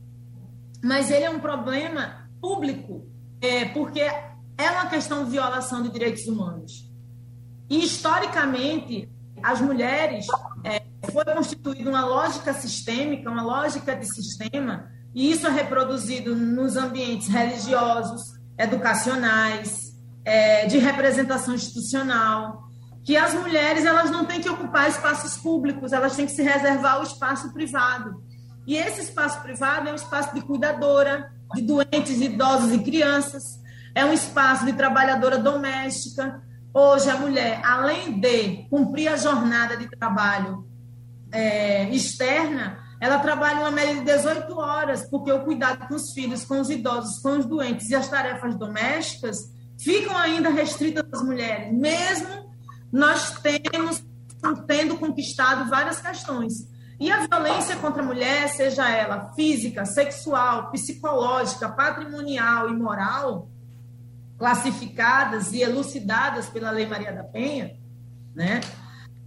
mas 0.83 1.11
ele 1.11 1.25
é 1.25 1.31
um 1.31 1.41
problema 1.41 2.29
público, 2.41 3.07
é, 3.41 3.67
porque 3.67 4.01
é 4.01 4.71
uma 4.71 4.87
questão 4.87 5.25
de 5.25 5.31
violação 5.31 5.83
de 5.83 5.91
direitos 5.91 6.27
humanos. 6.27 6.91
E, 7.69 7.85
historicamente, 7.85 9.09
as 9.43 9.61
mulheres 9.61 10.27
é, 10.65 10.83
foi 11.11 11.25
constituída 11.25 11.91
uma 11.91 12.05
lógica 12.05 12.55
sistêmica, 12.55 13.31
uma 13.31 13.43
lógica 13.43 13.95
de 13.95 14.07
sistema, 14.07 14.91
e 15.15 15.31
isso 15.31 15.47
é 15.47 15.51
reproduzido 15.51 16.35
nos 16.35 16.77
ambientes 16.77 17.29
religiosos, 17.29 18.23
educacionais, 18.59 19.92
é, 20.25 20.67
de 20.67 20.79
representação 20.79 21.55
institucional, 21.55 22.65
que 23.05 23.17
as 23.17 23.35
mulheres 23.35 23.85
elas 23.85 24.11
não 24.11 24.25
têm 24.25 24.41
que 24.41 24.49
ocupar 24.49 24.89
espaços 24.89 25.37
públicos, 25.37 25.93
elas 25.93 26.15
têm 26.15 26.27
que 26.27 26.33
se 26.33 26.43
reservar 26.43 27.01
o 27.01 27.03
espaço 27.03 27.53
privado. 27.53 28.23
E 28.67 28.77
esse 28.77 29.01
espaço 29.01 29.41
privado 29.43 29.89
é 29.89 29.93
um 29.93 29.97
espaço 29.97 30.35
de 30.35 30.41
cuidadora 30.41 31.33
de 31.55 31.63
doentes, 31.63 32.21
idosos 32.21 32.73
e 32.73 32.79
crianças, 32.79 33.61
é 33.95 34.05
um 34.05 34.13
espaço 34.13 34.65
de 34.65 34.73
trabalhadora 34.73 35.37
doméstica. 35.37 36.41
Hoje 36.73 37.11
a 37.11 37.17
mulher, 37.17 37.61
além 37.65 38.19
de 38.19 38.67
cumprir 38.71 39.09
a 39.09 39.17
jornada 39.17 39.77
de 39.77 39.89
trabalho 39.89 40.67
é, 41.31 41.91
externa, 41.91 42.79
ela 43.01 43.19
trabalha 43.19 43.61
uma 43.61 43.71
média 43.71 43.97
de 43.97 44.03
18 44.03 44.57
horas, 44.59 45.03
porque 45.11 45.33
o 45.33 45.41
cuidado 45.41 45.89
com 45.89 45.95
os 45.95 46.13
filhos, 46.13 46.45
com 46.45 46.61
os 46.61 46.71
idosos, 46.71 47.19
com 47.19 47.37
os 47.37 47.45
doentes 47.45 47.91
e 47.91 47.97
as 47.97 48.09
tarefas 48.09 48.55
domésticas 48.55 49.51
ficam 49.83 50.17
ainda 50.17 50.51
restritas 50.51 51.05
às 51.13 51.23
mulheres, 51.23 51.73
mesmo 51.73 52.53
nós 52.93 53.35
temos 53.41 54.03
tendo 54.67 54.97
conquistado 54.99 55.69
várias 55.69 56.01
questões. 56.01 56.71
E 57.01 57.11
a 57.11 57.27
violência 57.27 57.77
contra 57.77 58.03
a 58.03 58.07
mulher, 58.07 58.49
seja 58.49 58.89
ela 58.89 59.33
física, 59.35 59.85
sexual, 59.85 60.71
psicológica, 60.71 61.69
patrimonial 61.69 62.69
e 62.69 62.77
moral, 62.77 63.49
classificadas 64.39 65.53
e 65.53 65.63
elucidadas 65.63 66.49
pela 66.49 66.71
Lei 66.71 66.87
Maria 66.87 67.13
da 67.13 67.25
Penha, 67.25 67.77
né, 68.35 68.61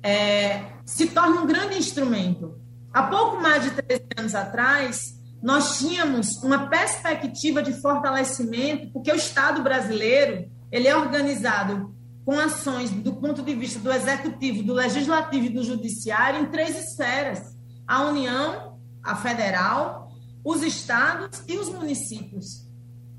é, 0.01 0.65
se 0.85 1.07
torna 1.07 1.41
um 1.41 1.47
grande 1.47 1.77
instrumento. 1.77 2.59
Há 2.93 3.03
pouco 3.03 3.41
mais 3.41 3.63
de 3.63 3.71
13 3.71 4.05
anos 4.17 4.35
atrás, 4.35 5.14
nós 5.41 5.77
tínhamos 5.79 6.41
uma 6.43 6.67
perspectiva 6.67 7.61
de 7.61 7.73
fortalecimento, 7.73 8.91
porque 8.91 9.11
o 9.11 9.15
Estado 9.15 9.61
brasileiro 9.61 10.49
ele 10.71 10.87
é 10.87 10.95
organizado 10.95 11.95
com 12.25 12.39
ações 12.39 12.89
do 12.89 13.13
ponto 13.13 13.43
de 13.43 13.53
vista 13.53 13.79
do 13.79 13.91
executivo, 13.91 14.63
do 14.63 14.73
legislativo 14.73 15.45
e 15.45 15.49
do 15.49 15.63
judiciário 15.63 16.41
em 16.41 16.45
três 16.47 16.77
esferas: 16.77 17.55
a 17.87 18.03
União, 18.05 18.79
a 19.03 19.15
federal, 19.15 20.11
os 20.43 20.63
estados 20.63 21.43
e 21.47 21.57
os 21.57 21.69
municípios. 21.69 22.65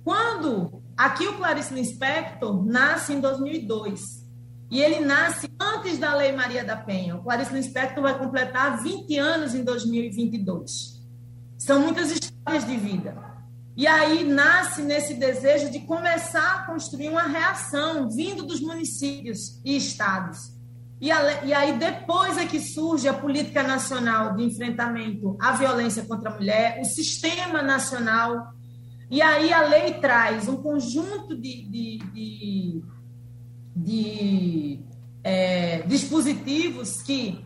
Quando 0.03 0.83
aqui 0.97 1.27
o 1.27 1.37
Clarice 1.37 1.75
Lispector 1.75 2.65
nasce 2.65 3.13
em 3.13 3.21
2002 3.21 4.27
e 4.71 4.81
ele 4.81 5.01
nasce 5.01 5.49
antes 5.61 5.99
da 5.99 6.15
Lei 6.15 6.33
Maria 6.33 6.65
da 6.65 6.77
Penha. 6.77 7.17
O 7.17 7.23
Clarice 7.23 7.53
Lispector 7.53 8.03
vai 8.03 8.19
completar 8.19 8.83
20 8.83 9.17
anos 9.19 9.55
em 9.55 9.63
2022. 9.63 10.96
São 11.59 11.81
muitas 11.81 12.11
histórias 12.11 12.67
de 12.67 12.77
vida. 12.77 13.17
E 13.77 13.87
aí 13.87 14.25
nasce 14.25 14.83
nesse 14.83 15.15
desejo 15.15 15.71
de 15.71 15.81
começar 15.81 16.55
a 16.55 16.67
construir 16.67 17.11
uma 17.11 17.25
reação 17.25 18.09
vindo 18.09 18.45
dos 18.45 18.61
municípios 18.61 19.61
e 19.65 19.77
estados. 19.77 20.57
E, 20.99 21.11
aí 21.11 21.79
depois 21.79 22.39
é 22.39 22.47
que 22.47 22.59
surge 22.59 23.07
a 23.07 23.13
política 23.13 23.63
nacional 23.63 24.35
de 24.35 24.43
enfrentamento 24.43 25.37
à 25.39 25.53
violência 25.53 26.05
contra 26.07 26.31
a 26.31 26.35
mulher, 26.35 26.81
o 26.81 26.85
sistema 26.87 27.61
nacional 27.63 28.55
E 29.11 29.21
aí 29.21 29.53
a 29.53 29.61
lei 29.63 29.95
traz 30.01 30.49
um 30.49 30.57
conjunto 30.57 31.37
de, 31.37 31.69
de, 31.69 31.99
de, 32.13 32.85
de 33.77 34.81
é, 35.23 35.83
dispositivos 35.83 37.03
que 37.03 37.45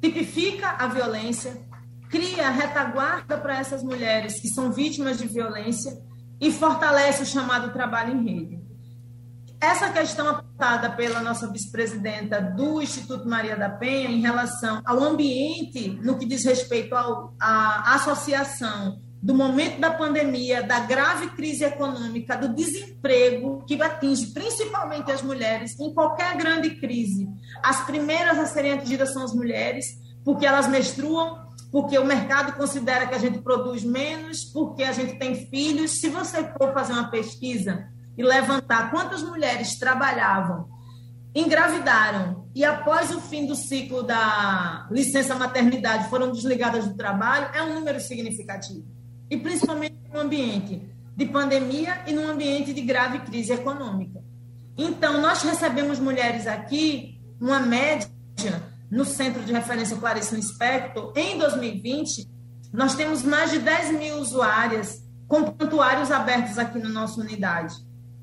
tipifica 0.00 0.76
a 0.78 0.86
violência, 0.86 1.60
cria 2.14 2.48
retaguarda 2.48 3.36
para 3.36 3.58
essas 3.58 3.82
mulheres 3.82 4.38
que 4.38 4.46
são 4.46 4.70
vítimas 4.70 5.18
de 5.18 5.26
violência 5.26 6.00
e 6.40 6.52
fortalece 6.52 7.24
o 7.24 7.26
chamado 7.26 7.72
trabalho 7.72 8.14
em 8.14 8.24
rede. 8.24 8.64
Essa 9.60 9.90
questão 9.90 10.28
apontada 10.28 10.90
pela 10.90 11.20
nossa 11.20 11.50
vice-presidenta 11.50 12.40
do 12.40 12.80
Instituto 12.80 13.28
Maria 13.28 13.56
da 13.56 13.68
Penha 13.68 14.10
em 14.10 14.20
relação 14.20 14.80
ao 14.84 15.02
ambiente 15.02 15.88
no 16.04 16.16
que 16.16 16.24
diz 16.24 16.44
respeito 16.44 16.94
à 16.94 17.94
associação 17.96 19.00
do 19.20 19.34
momento 19.34 19.80
da 19.80 19.90
pandemia, 19.90 20.62
da 20.62 20.80
grave 20.80 21.30
crise 21.30 21.64
econômica, 21.64 22.36
do 22.36 22.54
desemprego 22.54 23.64
que 23.66 23.80
atinge 23.82 24.32
principalmente 24.32 25.10
as 25.10 25.22
mulheres 25.22 25.76
em 25.80 25.92
qualquer 25.92 26.36
grande 26.36 26.76
crise. 26.76 27.26
As 27.60 27.84
primeiras 27.84 28.38
a 28.38 28.46
serem 28.46 28.74
atingidas 28.74 29.12
são 29.12 29.24
as 29.24 29.34
mulheres, 29.34 29.86
porque 30.24 30.46
elas 30.46 30.68
menstruam, 30.68 31.43
porque 31.74 31.98
o 31.98 32.04
mercado 32.04 32.52
considera 32.52 33.04
que 33.04 33.16
a 33.16 33.18
gente 33.18 33.40
produz 33.40 33.82
menos, 33.82 34.44
porque 34.44 34.84
a 34.84 34.92
gente 34.92 35.18
tem 35.18 35.34
filhos. 35.34 35.98
Se 35.98 36.08
você 36.08 36.48
for 36.56 36.72
fazer 36.72 36.92
uma 36.92 37.10
pesquisa 37.10 37.88
e 38.16 38.22
levantar 38.22 38.92
quantas 38.92 39.24
mulheres 39.24 39.76
trabalhavam, 39.76 40.68
engravidaram 41.34 42.48
e 42.54 42.64
após 42.64 43.10
o 43.10 43.20
fim 43.20 43.44
do 43.44 43.56
ciclo 43.56 44.04
da 44.04 44.86
licença 44.88 45.34
maternidade 45.34 46.08
foram 46.08 46.30
desligadas 46.30 46.86
do 46.86 46.94
trabalho, 46.94 47.50
é 47.52 47.60
um 47.64 47.74
número 47.74 47.98
significativo. 47.98 48.86
E 49.28 49.36
principalmente 49.36 49.96
no 50.12 50.20
ambiente 50.20 50.80
de 51.16 51.26
pandemia 51.26 52.04
e 52.06 52.12
no 52.12 52.24
ambiente 52.30 52.72
de 52.72 52.82
grave 52.82 53.18
crise 53.22 53.52
econômica. 53.52 54.22
Então, 54.78 55.20
nós 55.20 55.42
recebemos 55.42 55.98
mulheres 55.98 56.46
aqui, 56.46 57.20
uma 57.40 57.58
média, 57.58 58.08
no 58.94 59.04
Centro 59.04 59.42
de 59.42 59.52
Referência 59.52 59.96
Clarice 59.96 60.36
Inspector, 60.36 61.12
em 61.16 61.36
2020, 61.36 62.30
nós 62.72 62.94
temos 62.94 63.24
mais 63.24 63.50
de 63.50 63.58
10 63.58 63.98
mil 63.98 64.18
usuárias 64.18 65.02
com 65.26 65.42
prontuários 65.42 66.12
abertos 66.12 66.58
aqui 66.58 66.78
na 66.78 66.88
nossa 66.88 67.20
unidade. 67.20 67.74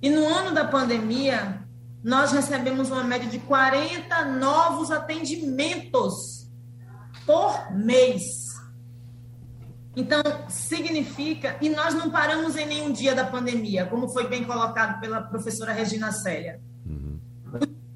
E 0.01 0.09
no 0.09 0.25
ano 0.25 0.55
da 0.55 0.63
pandemia, 0.63 1.61
nós 2.01 2.31
recebemos 2.31 2.89
uma 2.89 3.03
média 3.03 3.29
de 3.29 3.39
40 3.39 4.23
novos 4.37 4.91
atendimentos 4.91 6.49
por 7.25 7.75
mês. 7.75 8.23
Então, 9.93 10.21
significa, 10.47 11.57
e 11.59 11.67
nós 11.67 11.93
não 11.93 12.09
paramos 12.09 12.55
em 12.55 12.65
nenhum 12.65 12.93
dia 12.93 13.13
da 13.13 13.25
pandemia, 13.25 13.87
como 13.87 14.07
foi 14.07 14.29
bem 14.29 14.45
colocado 14.45 15.01
pela 15.01 15.21
professora 15.21 15.73
Regina 15.73 16.13
Célia. 16.13 16.61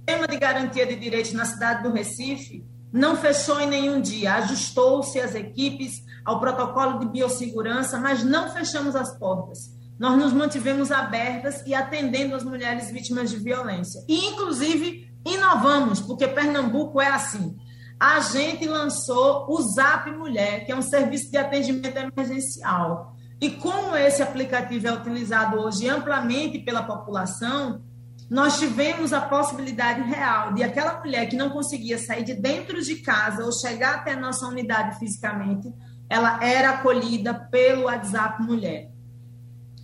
Sistema 0.08 0.28
de 0.28 0.38
garantia 0.38 0.86
de 0.86 0.96
direitos 0.96 1.34
na 1.34 1.46
cidade 1.46 1.84
do 1.84 1.92
Recife 1.92 2.64
não 2.94 3.16
fechou 3.16 3.60
em 3.60 3.68
nenhum 3.68 4.00
dia, 4.00 4.36
ajustou-se 4.36 5.20
as 5.20 5.34
equipes 5.34 6.04
ao 6.24 6.40
protocolo 6.40 7.00
de 7.00 7.08
biossegurança, 7.08 8.00
mas 8.00 8.24
não 8.24 8.50
fechamos 8.52 8.96
as 8.96 9.18
portas 9.18 9.76
nós 9.98 10.18
nos 10.18 10.34
mantivemos 10.34 10.92
abertas 10.92 11.64
e 11.66 11.74
atendendo 11.74 12.36
as 12.36 12.44
mulheres 12.44 12.92
vítimas 12.92 13.30
de 13.30 13.38
violência. 13.38 14.04
E, 14.08 14.26
inclusive, 14.28 15.10
inovamos, 15.26 16.02
porque 16.02 16.28
Pernambuco 16.28 17.02
é 17.02 17.08
assim. 17.08 17.56
A 17.98 18.20
gente 18.20 18.68
lançou 18.68 19.46
o 19.50 19.62
Zap 19.62 20.12
Mulher, 20.12 20.66
que 20.66 20.72
é 20.72 20.76
um 20.76 20.82
serviço 20.82 21.32
de 21.32 21.38
atendimento 21.38 21.98
emergencial. 21.98 23.16
E 23.40 23.50
como 23.52 23.96
esse 23.96 24.22
aplicativo 24.22 24.88
é 24.88 24.94
utilizado 24.94 25.58
hoje 25.58 25.90
amplamente 25.90 26.60
pela 26.60 26.84
população, 26.84 27.82
nós 28.30 28.58
tivemos 28.58 29.14
a 29.14 29.22
possibilidade 29.22 30.02
real 30.02 30.54
de 30.54 30.64
aquela 30.64 31.00
mulher 31.00 31.28
que 31.28 31.36
não 31.36 31.50
conseguia 31.50 31.98
sair 31.98 32.24
de 32.24 32.34
dentro 32.34 32.82
de 32.82 32.96
casa 32.96 33.44
ou 33.44 33.52
chegar 33.52 33.96
até 33.96 34.14
a 34.14 34.20
nossa 34.20 34.48
unidade 34.48 34.98
fisicamente, 34.98 35.72
ela 36.10 36.44
era 36.44 36.72
acolhida 36.72 37.34
pelo 37.34 37.84
WhatsApp 37.84 38.42
Mulher. 38.44 38.92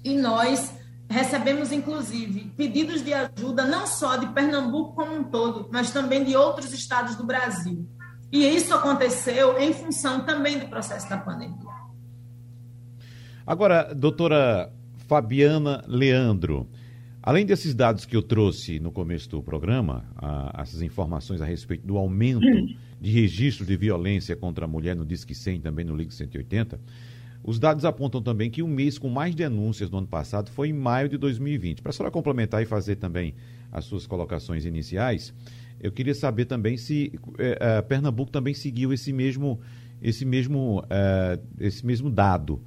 E 0.03 0.17
nós 0.17 0.73
recebemos, 1.07 1.71
inclusive, 1.71 2.51
pedidos 2.57 3.03
de 3.03 3.13
ajuda 3.13 3.65
não 3.65 3.85
só 3.85 4.15
de 4.15 4.27
Pernambuco 4.27 4.95
como 4.95 5.13
um 5.13 5.23
todo, 5.23 5.69
mas 5.71 5.91
também 5.91 6.23
de 6.23 6.35
outros 6.35 6.73
estados 6.73 7.15
do 7.15 7.25
Brasil. 7.25 7.87
E 8.31 8.47
isso 8.47 8.73
aconteceu 8.73 9.59
em 9.59 9.73
função 9.73 10.21
também 10.21 10.57
do 10.57 10.67
processo 10.67 11.09
da 11.09 11.17
pandemia. 11.17 11.69
Agora, 13.45 13.93
doutora 13.93 14.71
Fabiana 15.07 15.83
Leandro, 15.85 16.69
além 17.21 17.45
desses 17.45 17.73
dados 17.73 18.05
que 18.05 18.15
eu 18.15 18.21
trouxe 18.21 18.79
no 18.79 18.91
começo 18.91 19.29
do 19.29 19.41
programa, 19.41 20.05
a, 20.15 20.61
essas 20.61 20.81
informações 20.81 21.41
a 21.41 21.45
respeito 21.45 21.85
do 21.85 21.97
aumento 21.97 22.45
de 22.99 23.11
registro 23.11 23.65
de 23.65 23.75
violência 23.75 24.35
contra 24.35 24.65
a 24.65 24.67
mulher 24.67 24.95
no 24.95 25.05
Disque 25.05 25.33
100 25.33 25.61
também 25.61 25.85
no 25.85 25.95
Ligue 25.95 26.13
180, 26.13 26.79
os 27.43 27.57
dados 27.57 27.85
apontam 27.85 28.21
também 28.21 28.51
que 28.51 28.61
o 28.61 28.67
mês 28.67 28.99
com 28.99 29.09
mais 29.09 29.33
denúncias 29.33 29.89
no 29.89 29.97
ano 29.97 30.07
passado 30.07 30.51
foi 30.51 30.69
em 30.69 30.73
maio 30.73 31.09
de 31.09 31.17
2020. 31.17 31.81
Para 31.81 31.89
a 31.89 31.93
senhora 31.93 32.11
complementar 32.11 32.61
e 32.61 32.65
fazer 32.65 32.97
também 32.97 33.33
as 33.71 33.85
suas 33.85 34.05
colocações 34.05 34.63
iniciais, 34.63 35.33
eu 35.79 35.91
queria 35.91 36.13
saber 36.13 36.45
também 36.45 36.77
se 36.77 37.11
é, 37.39 37.57
é, 37.59 37.81
Pernambuco 37.81 38.31
também 38.31 38.53
seguiu 38.53 38.93
esse 38.93 39.11
mesmo, 39.11 39.59
esse, 40.01 40.23
mesmo, 40.23 40.85
é, 40.87 41.39
esse 41.59 41.83
mesmo 41.83 42.11
dado 42.11 42.61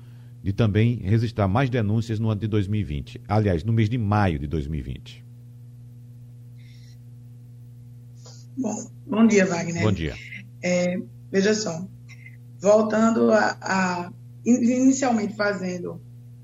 de 0.45 0.53
também 0.53 0.97
registrar 0.97 1.49
mais 1.49 1.71
denúncias 1.71 2.21
no 2.21 2.29
ano 2.29 2.43
de 2.43 2.47
2020. 2.47 3.19
Aliás, 3.27 3.65
no 3.65 3.73
mês 3.73 3.89
de 3.89 3.97
maio 3.97 4.39
de 4.39 4.47
2020. 4.47 5.25
Bom, 8.59 8.91
bom 9.07 9.27
dia, 9.27 9.47
Wagner. 9.47 9.83
Bom 9.83 9.91
dia. 9.91 10.15
É, 10.63 11.01
veja 11.33 11.55
só, 11.55 11.89
voltando 12.61 13.33
a, 13.33 13.57
a 13.63 14.13
inicialmente 14.45 15.35
fazendo 15.35 15.99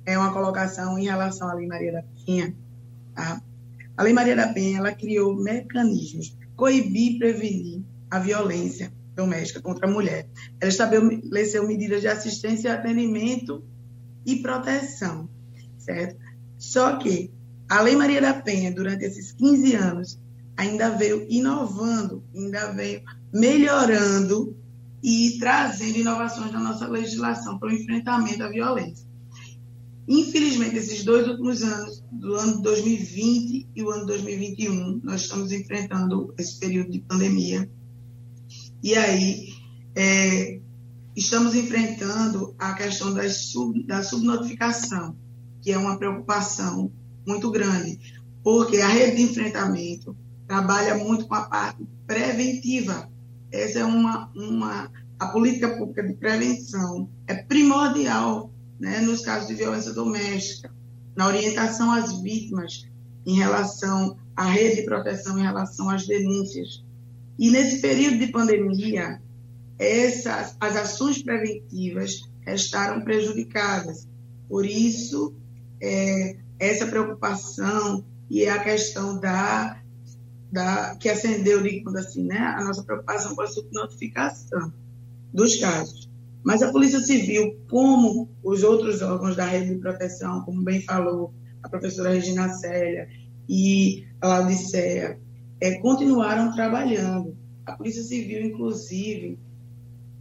é, 0.07 0.17
uma 0.17 0.33
colocação 0.33 0.99
em 0.99 1.05
relação 1.05 1.51
à 1.51 1.53
Lei 1.53 1.67
Maria 1.67 1.93
da 1.93 2.05
Penha. 2.25 2.55
Tá? 3.15 3.43
A 3.99 4.03
Lei 4.03 4.15
Maria 4.15 4.35
da 4.35 4.49
Penha 4.49 4.79
ela 4.79 4.93
criou 4.93 5.37
mecanismos 5.37 6.35
coibir 6.57 7.17
e 7.17 7.19
prevenir 7.19 7.83
a 8.11 8.19
violência 8.19 8.91
doméstica 9.15 9.61
contra 9.61 9.87
a 9.87 9.91
mulher. 9.91 10.27
Ela 10.59 10.71
estabeleceu 10.71 11.69
medidas 11.69 12.01
de 12.01 12.09
assistência, 12.09 12.69
e 12.69 12.73
atendimento 12.73 13.63
e 14.33 14.43
proteção, 14.43 15.29
certo? 15.79 16.17
Só 16.59 16.97
que 16.97 17.31
a 17.69 17.81
Lei 17.81 17.97
Maria 17.97 18.21
da 18.21 18.35
Penha, 18.35 18.73
durante 18.73 19.05
esses 19.05 19.33
15 19.33 19.75
anos, 19.75 20.19
ainda 20.57 20.91
veio 20.91 21.27
inovando, 21.29 22.23
ainda 22.35 22.73
veio 22.73 23.03
melhorando 23.33 24.57
e 25.03 25.37
trazendo 25.39 25.99
inovações 25.99 26.53
na 26.53 26.61
nossa 26.61 26.87
legislação 26.87 27.59
para 27.59 27.69
o 27.69 27.73
enfrentamento 27.73 28.43
à 28.43 28.49
violência. 28.49 29.09
Infelizmente, 30.07 30.77
esses 30.77 31.05
dois 31.05 31.27
últimos 31.29 31.63
anos, 31.63 32.03
do 32.11 32.35
ano 32.35 32.57
de 32.57 32.63
2020 32.63 33.69
e 33.75 33.83
o 33.83 33.91
ano 33.91 34.01
de 34.01 34.07
2021, 34.09 35.01
nós 35.05 35.23
estamos 35.23 35.53
enfrentando 35.53 36.35
esse 36.37 36.59
período 36.59 36.91
de 36.91 36.99
pandemia. 36.99 37.71
E 38.83 38.95
aí, 38.97 39.55
é, 39.95 40.60
estamos 41.21 41.55
enfrentando 41.55 42.55
a 42.59 42.75
questão 42.75 43.15
sub, 43.29 43.83
da 43.85 44.03
subnotificação, 44.03 45.17
que 45.63 45.73
é 45.73 45.79
uma 45.79 45.99
preocupação 45.99 46.91
muito 47.27 47.51
grande, 47.51 47.99
porque 48.43 48.79
a 48.79 48.89
rede 48.89 49.17
de 49.17 49.23
enfrentamento 49.23 50.17
trabalha 50.47 50.97
muito 50.97 51.27
com 51.27 51.35
a 51.35 51.43
parte 51.43 51.87
preventiva 52.07 53.09
essa 53.53 53.81
é 53.81 53.85
uma, 53.85 54.31
uma 54.35 54.91
a 55.19 55.27
política 55.27 55.77
pública 55.77 56.07
de 56.07 56.15
prevenção 56.15 57.11
é 57.27 57.35
primordial 57.35 58.51
né, 58.79 59.01
nos 59.01 59.23
casos 59.23 59.49
de 59.49 59.55
violência 59.55 59.93
doméstica, 59.93 60.73
na 61.17 61.27
orientação 61.27 61.91
às 61.91 62.21
vítimas 62.23 62.87
em 63.27 63.35
relação 63.35 64.17
à 64.35 64.45
rede 64.45 64.77
de 64.77 64.83
proteção, 64.85 65.39
em 65.39 65.43
relação 65.43 65.91
às 65.91 66.07
denúncias. 66.07 66.83
E 67.39 67.51
nesse 67.51 67.83
período 67.83 68.19
de 68.19 68.29
pandemia, 68.29 69.21
essas, 69.81 70.55
as 70.61 70.77
ações 70.77 71.23
preventivas 71.23 72.21
restaram 72.43 73.03
prejudicadas. 73.03 74.07
Por 74.47 74.67
isso, 74.67 75.35
é, 75.81 76.37
essa 76.59 76.87
preocupação 76.87 78.05
e 78.29 78.47
a 78.47 78.63
questão 78.63 79.19
da 79.19 79.81
da, 80.53 80.97
que 80.97 81.09
acendeu, 81.09 81.63
digamos 81.63 81.95
assim, 81.95 82.25
né, 82.25 82.39
a 82.39 82.65
nossa 82.65 82.83
preocupação 82.83 83.35
com 83.37 83.43
a 83.43 83.47
subnotificação 83.47 84.73
dos 85.33 85.57
casos. 85.57 86.11
Mas 86.43 86.63
a 86.63 86.73
Polícia 86.73 86.99
Civil, 87.01 87.57
como 87.69 88.29
os 88.43 88.63
outros 88.63 89.01
órgãos 89.01 89.37
da 89.37 89.45
rede 89.45 89.75
de 89.75 89.81
proteção, 89.81 90.43
como 90.43 90.63
bem 90.63 90.83
falou 90.83 91.33
a 91.63 91.69
professora 91.69 92.11
Regina 92.11 92.49
Célia 92.49 93.09
e 93.49 94.07
a 94.21 94.27
Laudicea, 94.27 95.21
é, 95.61 95.75
continuaram 95.79 96.53
trabalhando. 96.53 97.37
A 97.67 97.73
Polícia 97.73 98.03
Civil, 98.03 98.47
inclusive, 98.47 99.39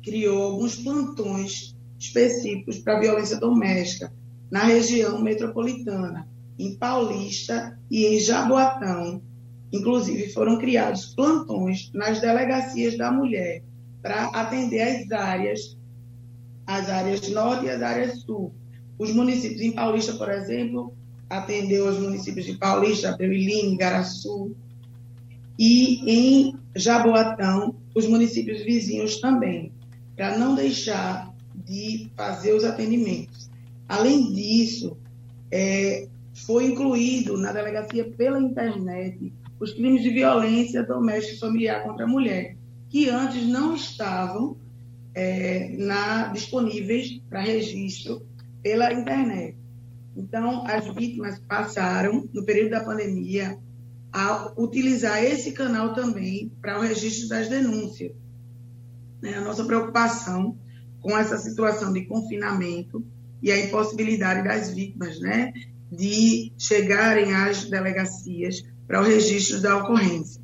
criou 0.04 0.44
alguns 0.44 0.76
plantões 0.76 1.76
específicos 1.98 2.80
para 2.80 3.00
violência 3.00 3.40
doméstica, 3.40 4.14
na 4.50 4.64
região 4.64 5.22
metropolitana, 5.22 6.28
em 6.58 6.76
Paulista 6.76 7.78
e 7.90 8.06
em 8.06 8.20
Jaboatão. 8.20 9.22
Inclusive, 9.72 10.32
foram 10.32 10.58
criados 10.58 11.14
plantões 11.14 11.92
nas 11.94 12.20
delegacias 12.20 12.98
da 12.98 13.12
mulher 13.12 13.64
para 14.02 14.26
atender 14.28 14.82
as 14.82 15.12
áreas, 15.12 15.78
as 16.66 16.90
áreas 16.90 17.30
norte 17.30 17.66
e 17.66 17.70
as 17.70 17.82
áreas 17.82 18.22
sul. 18.22 18.54
Os 18.98 19.14
municípios 19.14 19.62
em 19.62 19.72
Paulista, 19.72 20.14
por 20.14 20.30
exemplo, 20.30 20.94
atendeu 21.30 21.88
os 21.88 22.00
municípios 22.00 22.46
de 22.46 22.58
Paulista, 22.58 23.16
Peuilime, 23.16 23.78
Garaçu, 23.78 24.56
e 25.58 26.00
em 26.10 26.56
Jaboatão, 26.76 27.76
os 27.94 28.08
municípios 28.08 28.64
vizinhos 28.64 29.20
também, 29.20 29.72
para 30.19 30.38
não 30.38 30.53
deixar 30.53 31.34
de 31.55 32.12
fazer 32.13 32.51
os 32.51 32.65
atendimentos. 32.65 33.49
Além 33.88 34.34
disso, 34.34 34.97
é, 35.49 36.10
foi 36.45 36.65
incluído 36.65 37.38
na 37.38 37.53
delegacia 37.53 38.03
pela 38.17 38.38
internet 38.38 39.32
os 39.62 39.71
crimes 39.71 40.03
de 40.03 40.10
violência 40.10 40.84
doméstica 40.84 41.36
e 41.38 41.39
familiar 41.39 41.84
contra 41.84 42.03
a 42.03 42.08
mulher, 42.08 42.58
que 42.89 43.10
antes 43.10 43.47
não 43.47 43.73
estavam 43.73 44.58
é, 45.15 45.69
na, 45.77 46.27
disponíveis 46.34 47.21
para 47.29 47.39
registro 47.39 48.21
pela 48.62 48.91
internet. 48.91 49.55
Então, 50.17 50.67
as 50.67 50.93
vítimas 50.95 51.39
passaram, 51.47 52.27
no 52.34 52.43
período 52.43 52.71
da 52.71 52.84
pandemia, 52.84 53.58
a 54.12 54.51
utilizar 54.58 55.23
esse 55.23 55.53
canal 55.53 55.93
também 55.93 56.51
para 56.62 56.77
o 56.77 56.82
registro 56.82 57.29
das 57.29 57.47
denúncias. 57.47 58.12
Né? 59.21 59.36
A 59.36 59.41
nossa 59.41 59.63
preocupação 59.65 60.58
com 61.01 61.17
essa 61.17 61.38
situação 61.38 61.93
de 61.93 62.05
confinamento 62.05 63.05
e 63.41 63.51
a 63.51 63.60
impossibilidade 63.60 64.43
das 64.43 64.71
vítimas 64.71 65.19
né, 65.19 65.53
de 65.91 66.51
chegarem 66.58 67.34
às 67.34 67.69
delegacias 67.69 68.63
para 68.88 69.01
o 69.01 69.05
registro 69.05 69.62
da 69.62 69.77
ocorrência. 69.77 70.41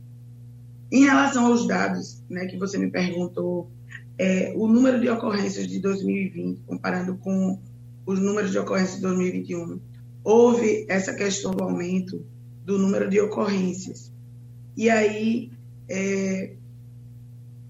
Em 0.92 1.04
relação 1.04 1.48
aos 1.48 1.68
dados 1.68 2.24
né, 2.30 2.46
que 2.46 2.58
você 2.58 2.78
me 2.78 2.90
perguntou, 2.90 3.70
é, 4.18 4.54
o 4.56 4.68
número 4.68 5.02
de 5.02 5.10
ocorrências 5.10 5.68
de 5.68 5.80
2020, 5.80 6.62
comparando 6.66 7.18
com 7.18 7.60
os 8.06 8.20
números 8.20 8.52
de 8.52 8.60
ocorrências 8.60 8.98
de 8.98 9.02
2021, 9.02 9.80
houve 10.24 10.86
essa 10.88 11.14
questão 11.14 11.52
do 11.52 11.64
aumento 11.64 12.24
do 12.64 12.78
número 12.78 13.10
de 13.10 13.20
ocorrências. 13.20 14.12
E 14.78 14.90
aí, 14.90 15.52
é, 15.90 16.56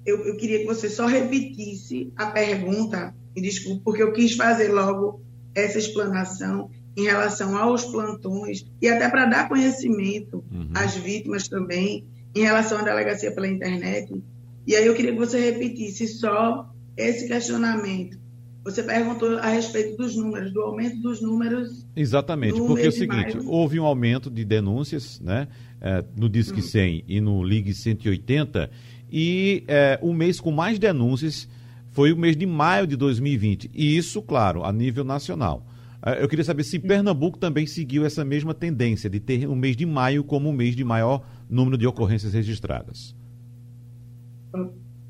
eu, 0.05 0.25
eu, 0.25 0.37
queria 0.37 0.59
que 0.59 0.65
você 0.65 0.89
só 0.89 1.05
repetisse 1.05 2.11
a 2.15 2.27
pergunta, 2.27 3.15
me 3.35 3.41
desculpe, 3.41 3.83
porque 3.83 4.03
eu 4.03 4.13
quis 4.13 4.35
fazer 4.35 4.71
logo 4.71 5.21
essa 5.53 5.77
explanação 5.77 6.69
em 6.95 7.03
relação 7.03 7.57
aos 7.57 7.83
plantões 7.85 8.65
e 8.81 8.87
até 8.87 9.09
para 9.09 9.25
dar 9.25 9.49
conhecimento 9.49 10.43
uhum. 10.51 10.69
às 10.73 10.95
vítimas 10.95 11.47
também 11.47 12.05
em 12.35 12.41
relação 12.41 12.77
à 12.77 12.83
delegacia 12.83 13.31
pela 13.33 13.47
internet. 13.47 14.21
E 14.67 14.75
aí 14.75 14.85
eu 14.85 14.93
queria 14.93 15.11
que 15.11 15.17
você 15.17 15.39
repetisse 15.39 16.07
só 16.07 16.69
esse 16.95 17.27
questionamento. 17.27 18.17
Você 18.63 18.81
perguntou 18.81 19.37
a 19.37 19.49
respeito 19.49 19.95
dos 19.95 20.15
números, 20.15 20.51
do 20.51 20.61
aumento 20.61 20.99
dos 20.99 21.21
números. 21.21 21.85
Exatamente, 21.95 22.57
porque 22.57 22.85
é 22.85 22.89
o 22.89 22.91
seguinte, 22.91 23.37
houve 23.45 23.79
um 23.79 23.85
aumento 23.85 24.29
de 24.29 24.43
denúncias 24.43 25.19
né, 25.19 25.47
é, 25.79 26.03
no 26.17 26.27
Disque 26.27 26.63
100 26.63 26.97
hum. 26.97 27.03
e 27.07 27.21
no 27.21 27.43
Ligue 27.43 27.73
180, 27.73 28.71
e 29.17 29.63
é, 29.69 29.97
o 30.01 30.13
mês 30.13 30.41
com 30.41 30.51
mais 30.51 30.77
denúncias 30.77 31.47
foi 31.91 32.11
o 32.11 32.17
mês 32.17 32.35
de 32.35 32.45
maio 32.45 32.85
de 32.85 32.97
2020, 32.97 33.71
e 33.73 33.95
isso, 33.95 34.21
claro, 34.21 34.65
a 34.65 34.73
nível 34.73 35.05
nacional. 35.05 35.65
É, 36.05 36.21
eu 36.21 36.27
queria 36.27 36.43
saber 36.43 36.65
se 36.65 36.77
Pernambuco 36.77 37.39
também 37.39 37.65
seguiu 37.65 38.05
essa 38.05 38.25
mesma 38.25 38.53
tendência 38.53 39.09
de 39.09 39.21
ter 39.21 39.47
o 39.47 39.55
mês 39.55 39.77
de 39.77 39.85
maio 39.85 40.21
como 40.21 40.49
o 40.49 40.53
mês 40.53 40.75
de 40.75 40.83
maior 40.83 41.25
número 41.49 41.77
de 41.77 41.87
ocorrências 41.87 42.33
registradas. 42.33 43.15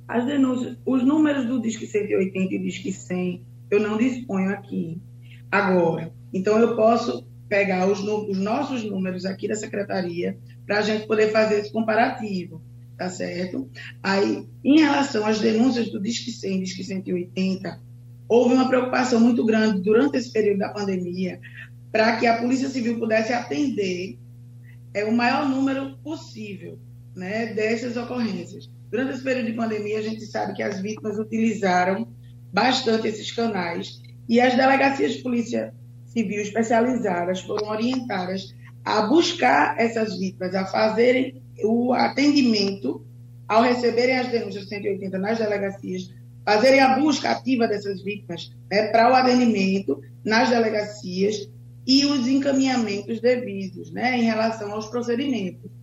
As 0.07 0.23
denúncias, 0.23 0.77
os 0.85 1.03
números 1.03 1.47
do 1.47 1.59
Disque 1.59 1.87
180 1.87 2.53
e 2.53 2.59
Disque 2.59 2.91
100, 2.91 3.43
eu 3.71 3.79
não 3.79 3.97
disponho 3.97 4.51
aqui 4.51 5.01
agora. 5.51 6.13
Então, 6.31 6.59
eu 6.59 6.75
posso 6.75 7.27
pegar 7.49 7.87
os, 7.89 8.01
os 8.01 8.37
nossos 8.37 8.83
números 8.83 9.25
aqui 9.25 9.47
da 9.47 9.55
secretaria 9.55 10.37
para 10.63 10.77
a 10.77 10.81
gente 10.83 11.07
poder 11.07 11.31
fazer 11.31 11.61
esse 11.61 11.71
comparativo, 11.71 12.61
tá 12.97 13.09
certo? 13.09 13.69
Aí, 14.01 14.47
em 14.63 14.79
relação 14.79 15.25
às 15.25 15.39
denúncias 15.39 15.89
do 15.89 16.01
Disque 16.01 16.31
100 16.31 16.55
e 16.55 16.63
Disque 16.63 16.83
180, 16.83 17.79
houve 18.27 18.55
uma 18.55 18.67
preocupação 18.67 19.19
muito 19.19 19.45
grande 19.45 19.81
durante 19.81 20.17
esse 20.17 20.31
período 20.31 20.59
da 20.59 20.69
pandemia 20.69 21.39
para 21.91 22.17
que 22.17 22.27
a 22.27 22.37
Polícia 22.37 22.69
Civil 22.69 22.99
pudesse 22.99 23.31
atender 23.31 24.17
é, 24.93 25.05
o 25.05 25.11
maior 25.11 25.47
número 25.47 25.97
possível 25.97 26.79
né, 27.15 27.53
dessas 27.53 27.95
ocorrências. 27.95 28.69
Durante 28.89 29.13
esse 29.13 29.23
período 29.23 29.47
de 29.47 29.53
pandemia, 29.53 29.99
a 29.99 30.01
gente 30.01 30.25
sabe 30.25 30.53
que 30.53 30.63
as 30.63 30.81
vítimas 30.81 31.17
utilizaram 31.17 32.07
bastante 32.51 33.07
esses 33.07 33.31
canais 33.31 34.01
e 34.27 34.39
as 34.39 34.55
delegacias 34.55 35.13
de 35.13 35.23
polícia 35.23 35.73
civil 36.05 36.41
especializadas 36.41 37.41
foram 37.41 37.67
orientadas 37.67 38.55
a 38.83 39.07
buscar 39.07 39.79
essas 39.79 40.17
vítimas, 40.17 40.53
a 40.55 40.65
fazerem 40.65 41.41
o 41.63 41.93
atendimento 41.93 43.05
ao 43.47 43.61
receberem 43.61 44.17
as 44.17 44.29
denúncias 44.29 44.67
180 44.67 45.17
nas 45.17 45.37
delegacias, 45.37 46.13
fazerem 46.43 46.79
a 46.79 46.99
busca 46.99 47.29
ativa 47.29 47.67
dessas 47.67 48.01
vítimas 48.01 48.51
né, 48.71 48.87
para 48.87 49.11
o 49.11 49.15
atendimento 49.15 50.01
nas 50.23 50.49
delegacias 50.49 51.49
e 51.85 52.05
os 52.05 52.27
encaminhamentos 52.27 53.21
devidos 53.21 53.91
né, 53.91 54.17
em 54.17 54.23
relação 54.23 54.71
aos 54.71 54.87
procedimentos 54.87 55.75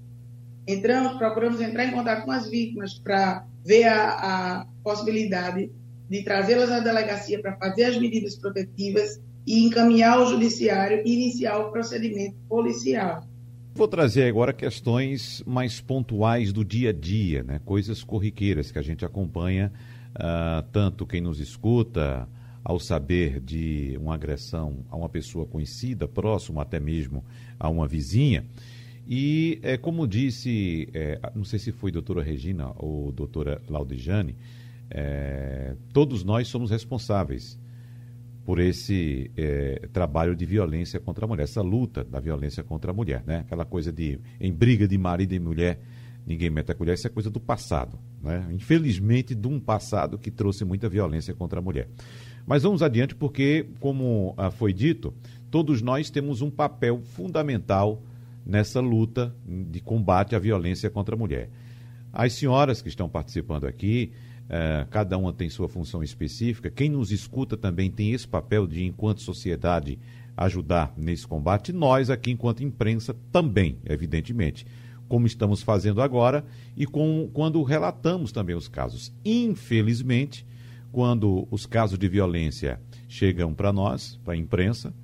entramos, 0.66 1.18
procuramos 1.18 1.60
entrar 1.60 1.86
em 1.86 1.92
contato 1.92 2.24
com 2.24 2.30
as 2.30 2.48
vítimas 2.48 2.94
para 2.94 3.46
ver 3.64 3.84
a, 3.84 4.60
a 4.60 4.66
possibilidade 4.82 5.70
de 6.08 6.22
trazê-las 6.22 6.70
à 6.70 6.80
delegacia 6.80 7.40
para 7.40 7.56
fazer 7.56 7.84
as 7.84 7.98
medidas 7.98 8.36
protetivas 8.36 9.20
e 9.46 9.64
encaminhar 9.64 10.18
ao 10.18 10.26
judiciário 10.26 11.02
e 11.04 11.14
iniciar 11.14 11.58
o 11.58 11.72
procedimento 11.72 12.36
policial. 12.48 13.26
Vou 13.74 13.88
trazer 13.88 14.28
agora 14.28 14.52
questões 14.52 15.42
mais 15.46 15.80
pontuais 15.80 16.52
do 16.52 16.62
dia 16.62 16.90
a 16.90 16.92
dia, 16.92 17.42
né? 17.42 17.58
coisas 17.64 18.04
corriqueiras 18.04 18.70
que 18.70 18.78
a 18.78 18.82
gente 18.82 19.02
acompanha, 19.02 19.72
uh, 20.14 20.62
tanto 20.70 21.06
quem 21.06 21.22
nos 21.22 21.40
escuta, 21.40 22.28
ao 22.62 22.78
saber 22.78 23.40
de 23.40 23.96
uma 24.00 24.14
agressão 24.14 24.84
a 24.90 24.96
uma 24.96 25.08
pessoa 25.08 25.46
conhecida, 25.46 26.06
próximo 26.06 26.60
até 26.60 26.78
mesmo 26.78 27.24
a 27.58 27.68
uma 27.68 27.88
vizinha. 27.88 28.44
E, 29.08 29.58
é, 29.62 29.76
como 29.76 30.06
disse, 30.06 30.88
é, 30.94 31.18
não 31.34 31.44
sei 31.44 31.58
se 31.58 31.72
foi 31.72 31.90
doutora 31.90 32.22
Regina 32.22 32.72
ou 32.76 33.10
doutora 33.10 33.60
Laudejane, 33.68 34.36
é, 34.90 35.74
todos 35.92 36.22
nós 36.22 36.46
somos 36.46 36.70
responsáveis 36.70 37.58
por 38.44 38.58
esse 38.58 39.30
é, 39.36 39.88
trabalho 39.92 40.34
de 40.34 40.44
violência 40.44 40.98
contra 40.98 41.24
a 41.24 41.28
mulher, 41.28 41.44
essa 41.44 41.62
luta 41.62 42.02
da 42.02 42.18
violência 42.18 42.62
contra 42.62 42.90
a 42.90 42.94
mulher, 42.94 43.22
né? 43.24 43.38
Aquela 43.38 43.64
coisa 43.64 43.92
de, 43.92 44.18
em 44.40 44.52
briga 44.52 44.88
de 44.88 44.98
marido 44.98 45.32
e 45.32 45.38
mulher, 45.38 45.80
ninguém 46.26 46.50
mete 46.50 46.72
a 46.72 46.74
colher, 46.74 46.94
isso 46.94 47.06
é 47.06 47.10
coisa 47.10 47.30
do 47.30 47.38
passado, 47.38 47.98
né? 48.20 48.48
Infelizmente, 48.52 49.34
de 49.34 49.46
um 49.46 49.60
passado 49.60 50.18
que 50.18 50.30
trouxe 50.30 50.64
muita 50.64 50.88
violência 50.88 51.32
contra 51.34 51.60
a 51.60 51.62
mulher. 51.62 51.88
Mas 52.44 52.64
vamos 52.64 52.82
adiante 52.82 53.14
porque, 53.14 53.66
como 53.78 54.34
ah, 54.36 54.50
foi 54.50 54.72
dito, 54.72 55.14
todos 55.50 55.80
nós 55.80 56.10
temos 56.10 56.42
um 56.42 56.50
papel 56.50 57.00
fundamental 57.02 58.02
nessa 58.44 58.80
luta 58.80 59.34
de 59.46 59.80
combate 59.80 60.34
à 60.34 60.38
violência 60.38 60.90
contra 60.90 61.14
a 61.14 61.18
mulher. 61.18 61.48
As 62.12 62.32
senhoras 62.32 62.82
que 62.82 62.88
estão 62.88 63.08
participando 63.08 63.66
aqui, 63.66 64.12
eh, 64.48 64.86
cada 64.90 65.16
uma 65.16 65.32
tem 65.32 65.48
sua 65.48 65.68
função 65.68 66.02
específica. 66.02 66.70
Quem 66.70 66.90
nos 66.90 67.10
escuta 67.10 67.56
também 67.56 67.90
tem 67.90 68.12
esse 68.12 68.26
papel 68.26 68.66
de, 68.66 68.84
enquanto 68.84 69.20
sociedade, 69.20 69.98
ajudar 70.36 70.92
nesse 70.96 71.26
combate. 71.26 71.72
Nós, 71.72 72.10
aqui, 72.10 72.30
enquanto 72.30 72.62
imprensa, 72.62 73.14
também, 73.30 73.78
evidentemente, 73.84 74.66
como 75.08 75.26
estamos 75.26 75.62
fazendo 75.62 76.00
agora 76.00 76.44
e 76.76 76.86
com, 76.86 77.28
quando 77.32 77.62
relatamos 77.62 78.32
também 78.32 78.56
os 78.56 78.68
casos. 78.68 79.12
Infelizmente, 79.24 80.46
quando 80.90 81.46
os 81.50 81.66
casos 81.66 81.98
de 81.98 82.08
violência 82.08 82.80
chegam 83.08 83.54
para 83.54 83.72
nós, 83.72 84.18
para 84.24 84.34
a 84.34 84.36
imprensa, 84.36 84.94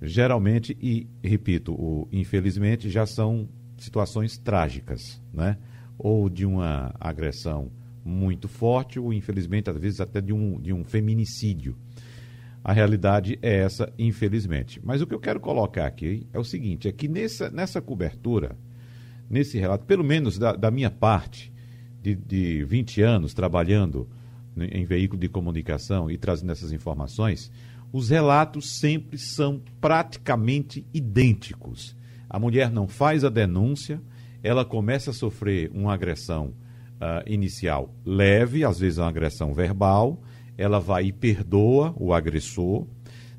geralmente, 0.00 0.76
e 0.80 1.08
repito, 1.22 1.72
o, 1.72 2.08
infelizmente, 2.12 2.90
já 2.90 3.06
são 3.06 3.48
situações 3.76 4.38
trágicas, 4.38 5.20
né? 5.32 5.56
Ou 5.98 6.28
de 6.28 6.44
uma 6.44 6.94
agressão 6.98 7.70
muito 8.04 8.48
forte, 8.48 8.98
ou 8.98 9.12
infelizmente, 9.12 9.70
às 9.70 9.78
vezes 9.78 10.00
até 10.00 10.20
de 10.20 10.32
um, 10.32 10.60
de 10.60 10.72
um 10.72 10.84
feminicídio. 10.84 11.76
A 12.62 12.72
realidade 12.72 13.38
é 13.42 13.58
essa, 13.58 13.92
infelizmente. 13.98 14.80
Mas 14.82 15.00
o 15.00 15.06
que 15.06 15.14
eu 15.14 15.20
quero 15.20 15.40
colocar 15.40 15.86
aqui 15.86 16.26
é 16.32 16.38
o 16.38 16.44
seguinte: 16.44 16.88
é 16.88 16.92
que 16.92 17.08
nessa, 17.08 17.50
nessa 17.50 17.80
cobertura, 17.80 18.56
nesse 19.28 19.58
relato, 19.58 19.84
pelo 19.84 20.04
menos 20.04 20.38
da, 20.38 20.54
da 20.54 20.70
minha 20.70 20.90
parte, 20.90 21.52
de, 22.02 22.14
de 22.14 22.64
20 22.64 23.00
anos 23.02 23.32
trabalhando 23.32 24.08
em 24.56 24.84
veículo 24.84 25.20
de 25.20 25.28
comunicação 25.28 26.10
e 26.10 26.16
trazendo 26.16 26.52
essas 26.52 26.72
informações, 26.72 27.50
os 27.92 28.10
relatos 28.10 28.78
sempre 28.78 29.18
são 29.18 29.62
praticamente 29.80 30.86
idênticos. 30.92 31.96
A 32.28 32.38
mulher 32.38 32.70
não 32.70 32.86
faz 32.86 33.24
a 33.24 33.30
denúncia, 33.30 34.00
ela 34.42 34.64
começa 34.64 35.10
a 35.10 35.14
sofrer 35.14 35.70
uma 35.72 35.94
agressão 35.94 36.52
uh, 37.00 37.22
inicial 37.26 37.94
leve, 38.04 38.64
às 38.64 38.78
vezes 38.78 38.98
uma 38.98 39.08
agressão 39.08 39.52
verbal, 39.52 40.22
ela 40.56 40.78
vai 40.78 41.06
e 41.06 41.12
perdoa 41.12 41.94
o 41.96 42.12
agressor. 42.12 42.86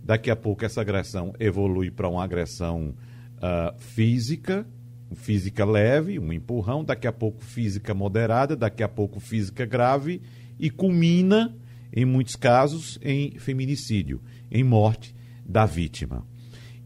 Daqui 0.03 0.29
a 0.29 0.35
pouco 0.35 0.63
essa 0.65 0.81
agressão 0.81 1.33
evolui 1.39 1.89
para 1.89 2.09
uma 2.09 2.23
agressão 2.23 2.93
uh, 3.37 3.79
física, 3.79 4.67
física 5.13 5.65
leve, 5.65 6.19
um 6.19 6.31
empurrão, 6.31 6.83
daqui 6.83 7.07
a 7.07 7.13
pouco 7.13 7.43
física 7.43 7.93
moderada, 7.93 8.55
daqui 8.55 8.83
a 8.83 8.87
pouco 8.87 9.19
física 9.19 9.65
grave 9.65 10.21
e 10.59 10.69
culmina, 10.69 11.55
em 11.93 12.05
muitos 12.05 12.35
casos, 12.35 12.99
em 13.01 13.31
feminicídio, 13.39 14.21
em 14.51 14.63
morte 14.63 15.15
da 15.45 15.65
vítima. 15.65 16.25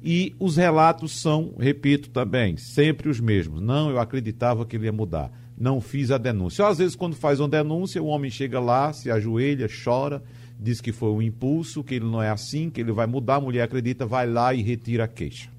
E 0.02 0.34
os 0.40 0.56
relatos 0.56 1.20
são, 1.20 1.54
repito 1.60 2.10
também, 2.10 2.56
sempre 2.56 3.10
os 3.10 3.20
mesmos. 3.20 3.62
Não, 3.62 3.90
eu 3.90 4.00
acreditava 4.00 4.66
que 4.66 4.78
ele 4.78 4.86
ia 4.86 4.94
mudar. 4.94 5.32
Não 5.60 5.82
fiz 5.82 6.10
a 6.10 6.18
denúncia. 6.18 6.66
Às 6.66 6.78
vezes, 6.78 6.96
quando 6.96 7.16
faz 7.16 7.40
uma 7.40 7.50
denúncia, 7.50 8.02
o 8.02 8.08
homem 8.08 8.32
chega 8.32 8.60
lá, 8.60 8.94
se 8.94 9.12
ajoelha, 9.12 9.68
chora, 9.84 10.24
diz 10.58 10.80
que 10.80 10.92
foi 10.92 11.10
um 11.10 11.22
impulso, 11.22 11.84
que 11.84 11.96
ele 11.96 12.06
não 12.06 12.24
é 12.24 12.30
assim, 12.30 12.70
que 12.70 12.80
ele 12.80 12.94
vai 12.94 13.06
mudar. 13.06 13.36
A 13.36 13.42
mulher 13.42 13.64
acredita, 13.64 14.06
vai 14.06 14.26
lá 14.26 14.54
e 14.54 14.62
retira 14.62 15.04
a 15.04 15.08
queixa. 15.08 15.50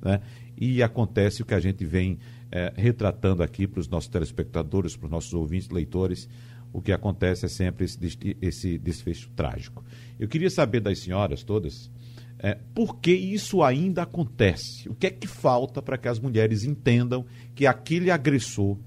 Né? 0.00 0.20
E 0.56 0.82
acontece 0.82 1.42
o 1.42 1.44
que 1.44 1.54
a 1.54 1.60
gente 1.60 1.84
vem 1.84 2.18
é, 2.52 2.72
retratando 2.76 3.42
aqui 3.42 3.66
para 3.66 3.80
os 3.80 3.88
nossos 3.88 4.08
telespectadores, 4.08 4.96
para 4.96 5.06
os 5.06 5.10
nossos 5.10 5.34
ouvintes, 5.34 5.68
leitores. 5.68 6.28
O 6.72 6.80
que 6.80 6.92
acontece 6.92 7.46
é 7.46 7.48
sempre 7.48 7.84
esse, 7.84 8.36
esse 8.40 8.78
desfecho 8.78 9.28
trágico. 9.34 9.84
Eu 10.20 10.28
queria 10.28 10.50
saber 10.50 10.80
das 10.80 11.00
senhoras 11.00 11.42
todas 11.42 11.90
é, 12.38 12.56
por 12.74 12.98
que 13.00 13.12
isso 13.12 13.62
ainda 13.62 14.02
acontece? 14.02 14.88
O 14.88 14.94
que 14.94 15.08
é 15.08 15.10
que 15.10 15.26
falta 15.26 15.82
para 15.82 15.98
que 15.98 16.06
as 16.06 16.20
mulheres 16.20 16.62
entendam 16.62 17.26
que 17.54 17.66
aquele 17.66 18.10
agressor 18.10 18.78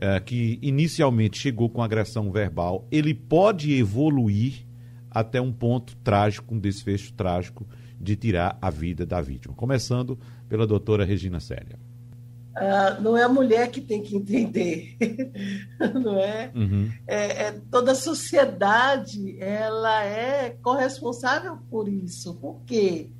é, 0.00 0.18
que 0.18 0.58
inicialmente 0.62 1.38
chegou 1.38 1.68
com 1.68 1.82
agressão 1.82 2.32
verbal, 2.32 2.88
ele 2.90 3.12
pode 3.12 3.74
evoluir 3.74 4.66
até 5.10 5.38
um 5.42 5.52
ponto 5.52 5.94
trágico, 5.98 6.54
um 6.54 6.58
desfecho 6.58 7.12
trágico 7.12 7.66
de 8.00 8.16
tirar 8.16 8.56
a 8.62 8.70
vida 8.70 9.04
da 9.04 9.20
vítima? 9.20 9.54
Começando 9.54 10.18
pela 10.48 10.66
doutora 10.66 11.04
Regina 11.04 11.38
Célia. 11.38 11.78
Ah, 12.56 12.98
não 12.98 13.14
é 13.14 13.22
a 13.22 13.28
mulher 13.28 13.70
que 13.70 13.80
tem 13.80 14.02
que 14.02 14.16
entender, 14.16 14.96
não 16.02 16.18
é? 16.18 16.50
Uhum. 16.54 16.90
é? 17.06 17.42
é? 17.44 17.60
Toda 17.70 17.92
a 17.92 17.94
sociedade 17.94 19.36
ela 19.38 20.02
é 20.04 20.56
corresponsável 20.62 21.58
por 21.68 21.88
isso. 21.88 22.34
Por 22.36 22.62
quê? 22.64 23.10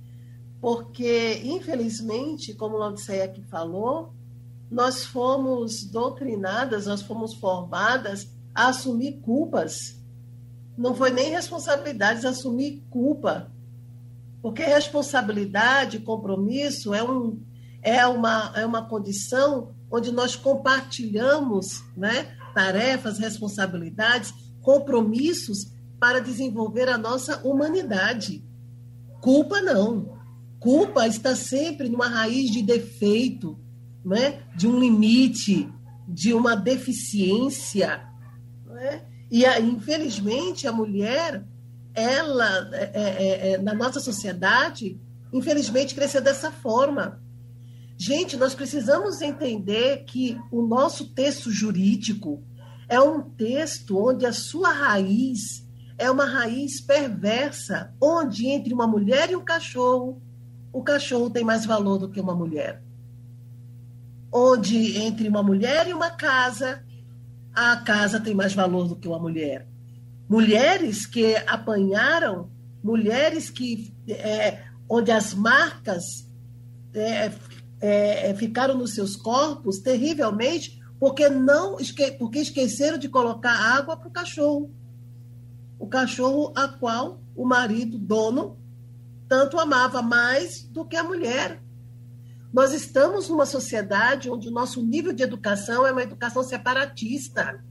Porque, 0.60 1.40
infelizmente, 1.44 2.54
como 2.54 2.76
o 2.76 2.78
Laodiceia 2.78 3.24
aqui 3.24 3.42
falou, 3.42 4.14
nós 4.70 5.04
fomos 5.04 5.84
doutrinadas, 5.84 6.86
nós 6.86 7.02
fomos 7.02 7.34
formadas 7.34 8.30
a 8.54 8.68
assumir 8.68 9.20
culpas. 9.20 9.98
Não 10.78 10.94
foi 10.94 11.10
nem 11.10 11.30
responsabilidades, 11.30 12.24
assumir 12.24 12.84
culpa. 12.88 13.50
Porque 14.40 14.62
responsabilidade, 14.62 15.98
compromisso 15.98 16.94
é 16.94 17.02
um 17.02 17.40
é 17.82 18.06
uma, 18.06 18.52
é 18.54 18.64
uma 18.66 18.86
condição 18.86 19.74
onde 19.90 20.12
nós 20.12 20.36
compartilhamos 20.36 21.82
né, 21.96 22.36
tarefas, 22.54 23.18
responsabilidades, 23.18 24.32
compromissos 24.60 25.72
para 25.98 26.20
desenvolver 26.20 26.88
a 26.88 26.98
nossa 26.98 27.38
humanidade. 27.46 28.44
Culpa 29.20 29.60
não. 29.60 30.18
Culpa 30.58 31.06
está 31.06 31.34
sempre 31.34 31.88
numa 31.88 32.08
raiz 32.08 32.50
de 32.50 32.62
defeito, 32.62 33.58
né? 34.04 34.42
de 34.56 34.66
um 34.66 34.78
limite, 34.78 35.72
de 36.08 36.32
uma 36.32 36.54
deficiência. 36.56 38.02
Né? 38.66 39.02
E, 39.30 39.44
infelizmente, 39.60 40.66
a 40.66 40.72
mulher, 40.72 41.44
ela, 41.94 42.70
é, 42.72 42.90
é, 42.94 43.52
é, 43.52 43.58
na 43.58 43.74
nossa 43.74 44.00
sociedade, 44.00 45.00
infelizmente, 45.32 45.94
cresceu 45.94 46.20
dessa 46.20 46.50
forma 46.50 47.20
Gente, 48.02 48.38
nós 48.38 48.54
precisamos 48.54 49.20
entender 49.20 50.04
que 50.04 50.40
o 50.50 50.62
nosso 50.62 51.12
texto 51.12 51.50
jurídico 51.50 52.42
é 52.88 52.98
um 52.98 53.20
texto 53.20 53.98
onde 53.98 54.24
a 54.24 54.32
sua 54.32 54.72
raiz 54.72 55.68
é 55.98 56.10
uma 56.10 56.24
raiz 56.24 56.80
perversa, 56.80 57.94
onde 58.00 58.46
entre 58.46 58.72
uma 58.72 58.86
mulher 58.86 59.30
e 59.30 59.36
um 59.36 59.44
cachorro, 59.44 60.22
o 60.72 60.82
cachorro 60.82 61.28
tem 61.28 61.44
mais 61.44 61.66
valor 61.66 61.98
do 61.98 62.08
que 62.08 62.18
uma 62.18 62.34
mulher. 62.34 62.82
Onde 64.32 64.98
entre 64.98 65.28
uma 65.28 65.42
mulher 65.42 65.88
e 65.88 65.92
uma 65.92 66.10
casa, 66.10 66.84
a 67.54 67.76
casa 67.78 68.20
tem 68.20 68.34
mais 68.34 68.54
valor 68.54 68.88
do 68.88 68.96
que 68.96 69.08
uma 69.08 69.18
mulher. 69.18 69.66
Mulheres 70.28 71.06
que 71.06 71.34
apanharam, 71.46 72.50
mulheres 72.82 73.50
que 73.50 73.92
é, 74.08 74.62
onde 74.88 75.10
as 75.10 75.34
marcas 75.34 76.04
é, 76.94 77.32
é, 77.80 78.30
é, 78.30 78.34
ficaram 78.34 78.76
nos 78.76 78.94
seus 78.94 79.16
corpos 79.16 79.78
terrivelmente 79.78 80.80
porque 80.98 81.28
não 81.28 81.78
porque 82.18 82.40
esqueceram 82.40 82.98
de 82.98 83.08
colocar 83.08 83.52
água 83.52 83.96
para 83.96 84.08
o 84.08 84.12
cachorro. 84.12 84.70
O 85.78 85.86
cachorro 85.86 86.52
a 86.54 86.68
qual 86.68 87.20
o 87.34 87.46
marido, 87.46 87.98
dono, 87.98 88.58
tanto 89.26 89.58
amava 89.58 90.02
mais 90.02 90.62
do 90.64 90.84
que 90.84 90.96
a 90.96 91.02
mulher. 91.02 91.62
Nós 92.52 92.72
estamos 92.72 93.28
numa 93.28 93.46
sociedade 93.46 94.28
onde 94.28 94.48
o 94.48 94.52
nosso 94.52 94.82
nível 94.82 95.12
de 95.12 95.22
educação 95.22 95.86
é 95.86 95.92
uma 95.92 96.02
educação 96.02 96.42
separatista. 96.42 97.62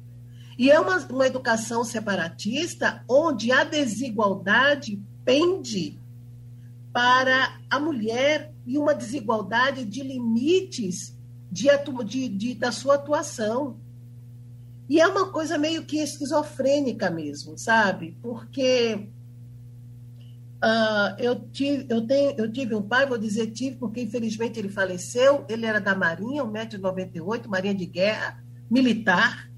E 0.57 0.71
é 0.71 0.79
uma, 0.79 0.97
uma 1.07 1.27
educação 1.27 1.83
separatista 1.83 3.03
onde 3.07 3.51
a 3.51 3.63
desigualdade 3.63 5.01
pende 5.23 5.99
para 6.93 7.59
a 7.69 7.79
mulher 7.79 8.53
e 8.65 8.77
uma 8.77 8.93
desigualdade 8.95 9.85
de 9.85 10.01
limites 10.01 11.17
de, 11.51 11.67
de, 12.05 12.29
de, 12.29 12.55
da 12.55 12.71
sua 12.71 12.95
atuação. 12.95 13.79
E 14.87 14.99
é 14.99 15.07
uma 15.07 15.31
coisa 15.31 15.57
meio 15.57 15.85
que 15.85 15.99
esquizofrênica 15.99 17.09
mesmo, 17.09 17.57
sabe? 17.57 18.17
Porque 18.21 19.09
uh, 20.63 21.15
eu, 21.17 21.35
tive, 21.51 21.85
eu, 21.89 22.05
tenho, 22.05 22.33
eu 22.37 22.51
tive 22.51 22.75
um 22.75 22.81
pai, 22.81 23.05
vou 23.05 23.17
dizer 23.17 23.47
tive, 23.51 23.77
porque 23.77 24.01
infelizmente 24.01 24.59
ele 24.59 24.69
faleceu. 24.69 25.45
Ele 25.49 25.65
era 25.65 25.79
da 25.79 25.95
Marinha, 25.95 26.43
1,98m, 26.43 27.47
Marinha 27.47 27.75
de 27.75 27.85
Guerra, 27.85 28.43
militar, 28.69 29.49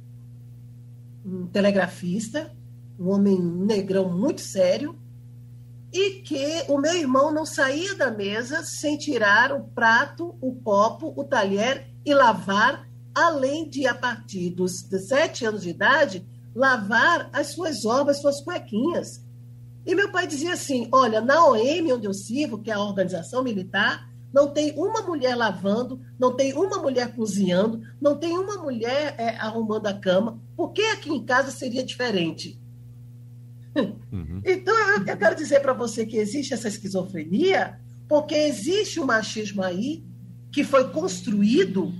um 1.25 1.47
telegrafista, 1.47 2.51
um 2.99 3.09
homem 3.09 3.39
negrão 3.39 4.09
muito 4.09 4.41
sério 4.41 4.99
e 5.93 6.21
que 6.21 6.63
o 6.69 6.77
meu 6.77 6.95
irmão 6.95 7.33
não 7.33 7.45
saía 7.45 7.95
da 7.95 8.09
mesa 8.09 8.63
sem 8.63 8.97
tirar 8.97 9.51
o 9.51 9.65
prato, 9.65 10.35
o 10.39 10.55
copo, 10.55 11.13
o 11.17 11.23
talher 11.23 11.87
e 12.05 12.13
lavar, 12.13 12.87
além 13.13 13.69
de, 13.69 13.85
a 13.85 13.93
partir 13.93 14.51
dos 14.51 14.87
sete 15.07 15.45
anos 15.45 15.63
de 15.63 15.69
idade, 15.69 16.25
lavar 16.55 17.29
as 17.33 17.47
suas 17.47 17.85
obras, 17.85 18.21
suas 18.21 18.41
cuequinhas. 18.41 19.21
E 19.85 19.95
meu 19.95 20.11
pai 20.11 20.27
dizia 20.27 20.53
assim: 20.53 20.87
olha, 20.91 21.21
na 21.21 21.45
OM, 21.45 21.93
onde 21.93 22.05
eu 22.05 22.13
sirvo, 22.13 22.59
que 22.59 22.69
é 22.69 22.73
a 22.73 22.83
organização 22.83 23.43
militar, 23.43 24.09
não 24.33 24.47
tem 24.47 24.73
uma 24.77 25.01
mulher 25.01 25.35
lavando, 25.35 25.99
não 26.17 26.35
tem 26.35 26.53
uma 26.53 26.77
mulher 26.77 27.13
cozinhando, 27.15 27.81
não 27.99 28.17
tem 28.17 28.37
uma 28.37 28.57
mulher 28.57 29.15
é, 29.17 29.35
arrumando 29.35 29.87
a 29.87 29.93
cama. 29.93 30.39
Por 30.55 30.71
que 30.71 30.81
aqui 30.83 31.09
em 31.09 31.23
casa 31.23 31.51
seria 31.51 31.83
diferente? 31.83 32.59
Uhum. 34.11 34.41
Então, 34.43 34.77
eu, 34.77 35.05
eu 35.05 35.17
quero 35.17 35.33
dizer 35.33 35.61
para 35.61 35.71
você 35.71 36.05
que 36.05 36.17
existe 36.17 36.53
essa 36.53 36.67
esquizofrenia, 36.67 37.79
porque 38.05 38.35
existe 38.35 38.99
um 38.99 39.05
machismo 39.05 39.63
aí 39.63 40.03
que 40.51 40.65
foi 40.65 40.89
construído 40.89 41.93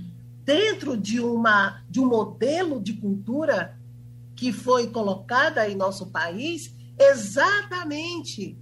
dentro 0.44 0.94
de, 0.94 1.20
uma, 1.20 1.82
de 1.88 1.98
um 1.98 2.06
modelo 2.06 2.78
de 2.78 2.92
cultura 2.92 3.78
que 4.36 4.52
foi 4.52 4.88
colocada 4.88 5.66
em 5.66 5.74
nosso 5.74 6.10
país 6.10 6.74
exatamente 7.10 8.58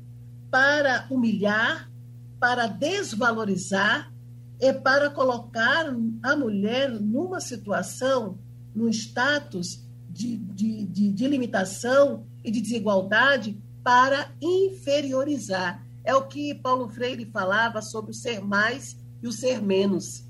para 0.50 1.06
humilhar, 1.10 1.90
para 2.38 2.66
desvalorizar 2.66 4.12
e 4.60 4.72
para 4.72 5.10
colocar 5.10 5.86
a 6.22 6.36
mulher 6.36 6.90
numa 6.90 7.40
situação, 7.40 8.38
num 8.74 8.88
status 8.88 9.86
de, 10.08 10.36
de, 10.36 10.84
de, 10.86 11.12
de 11.12 11.28
limitação 11.28 12.26
e 12.44 12.50
de 12.50 12.60
desigualdade 12.60 13.58
para 13.82 14.32
inferiorizar. 14.40 15.86
É 16.04 16.14
o 16.14 16.26
que 16.26 16.54
Paulo 16.54 16.88
Freire 16.88 17.26
falava 17.26 17.80
sobre 17.80 18.10
o 18.10 18.14
ser 18.14 18.40
mais 18.40 18.96
e 19.22 19.28
o 19.28 19.32
ser 19.32 19.62
menos. 19.62 20.24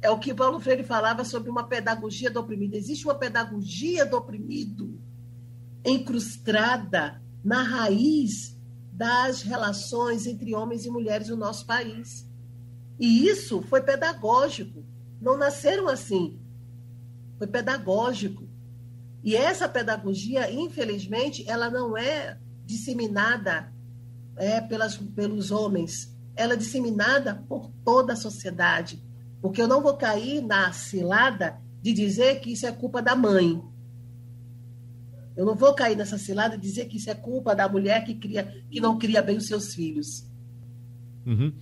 É 0.00 0.10
o 0.10 0.18
que 0.18 0.32
Paulo 0.32 0.60
Freire 0.60 0.84
falava 0.84 1.24
sobre 1.24 1.50
uma 1.50 1.64
pedagogia 1.64 2.30
do 2.30 2.40
oprimido. 2.40 2.74
Existe 2.74 3.04
uma 3.04 3.16
pedagogia 3.16 4.06
do 4.06 4.16
oprimido 4.16 5.00
encrustada 5.84 7.20
na 7.44 7.62
raiz 7.62 8.56
das 8.92 9.42
relações 9.42 10.26
entre 10.26 10.54
homens 10.54 10.84
e 10.84 10.90
mulheres 10.90 11.28
no 11.28 11.36
nosso 11.36 11.64
país. 11.66 12.28
E 12.98 13.26
isso 13.28 13.62
foi 13.62 13.80
pedagógico. 13.80 14.84
Não 15.20 15.36
nasceram 15.36 15.88
assim. 15.88 16.40
Foi 17.38 17.46
pedagógico. 17.46 18.48
E 19.22 19.36
essa 19.36 19.68
pedagogia, 19.68 20.50
infelizmente, 20.50 21.48
ela 21.48 21.70
não 21.70 21.96
é 21.96 22.38
disseminada 22.64 23.72
é, 24.36 24.60
pelas, 24.60 24.96
pelos 24.96 25.50
homens, 25.50 26.16
ela 26.36 26.54
é 26.54 26.56
disseminada 26.56 27.34
por 27.48 27.70
toda 27.84 28.12
a 28.12 28.16
sociedade. 28.16 29.02
Porque 29.40 29.60
eu 29.60 29.68
não 29.68 29.82
vou 29.82 29.96
cair 29.96 30.40
na 30.40 30.72
cilada 30.72 31.60
de 31.80 31.92
dizer 31.92 32.40
que 32.40 32.52
isso 32.52 32.66
é 32.66 32.72
culpa 32.72 33.02
da 33.02 33.14
mãe. 33.14 33.62
Eu 35.38 35.46
não 35.46 35.54
vou 35.54 35.72
cair 35.72 35.96
nessa 35.96 36.18
cilada 36.18 36.58
de 36.58 36.62
dizer 36.64 36.86
que 36.86 36.96
isso 36.96 37.08
é 37.08 37.14
culpa 37.14 37.54
da 37.54 37.68
mulher 37.68 38.04
que, 38.04 38.12
cria, 38.16 38.42
que 38.68 38.80
não 38.80 38.98
cria 38.98 39.22
bem 39.22 39.36
os 39.36 39.46
seus 39.46 39.72
filhos. 39.72 40.28
Uhum. 41.24 41.52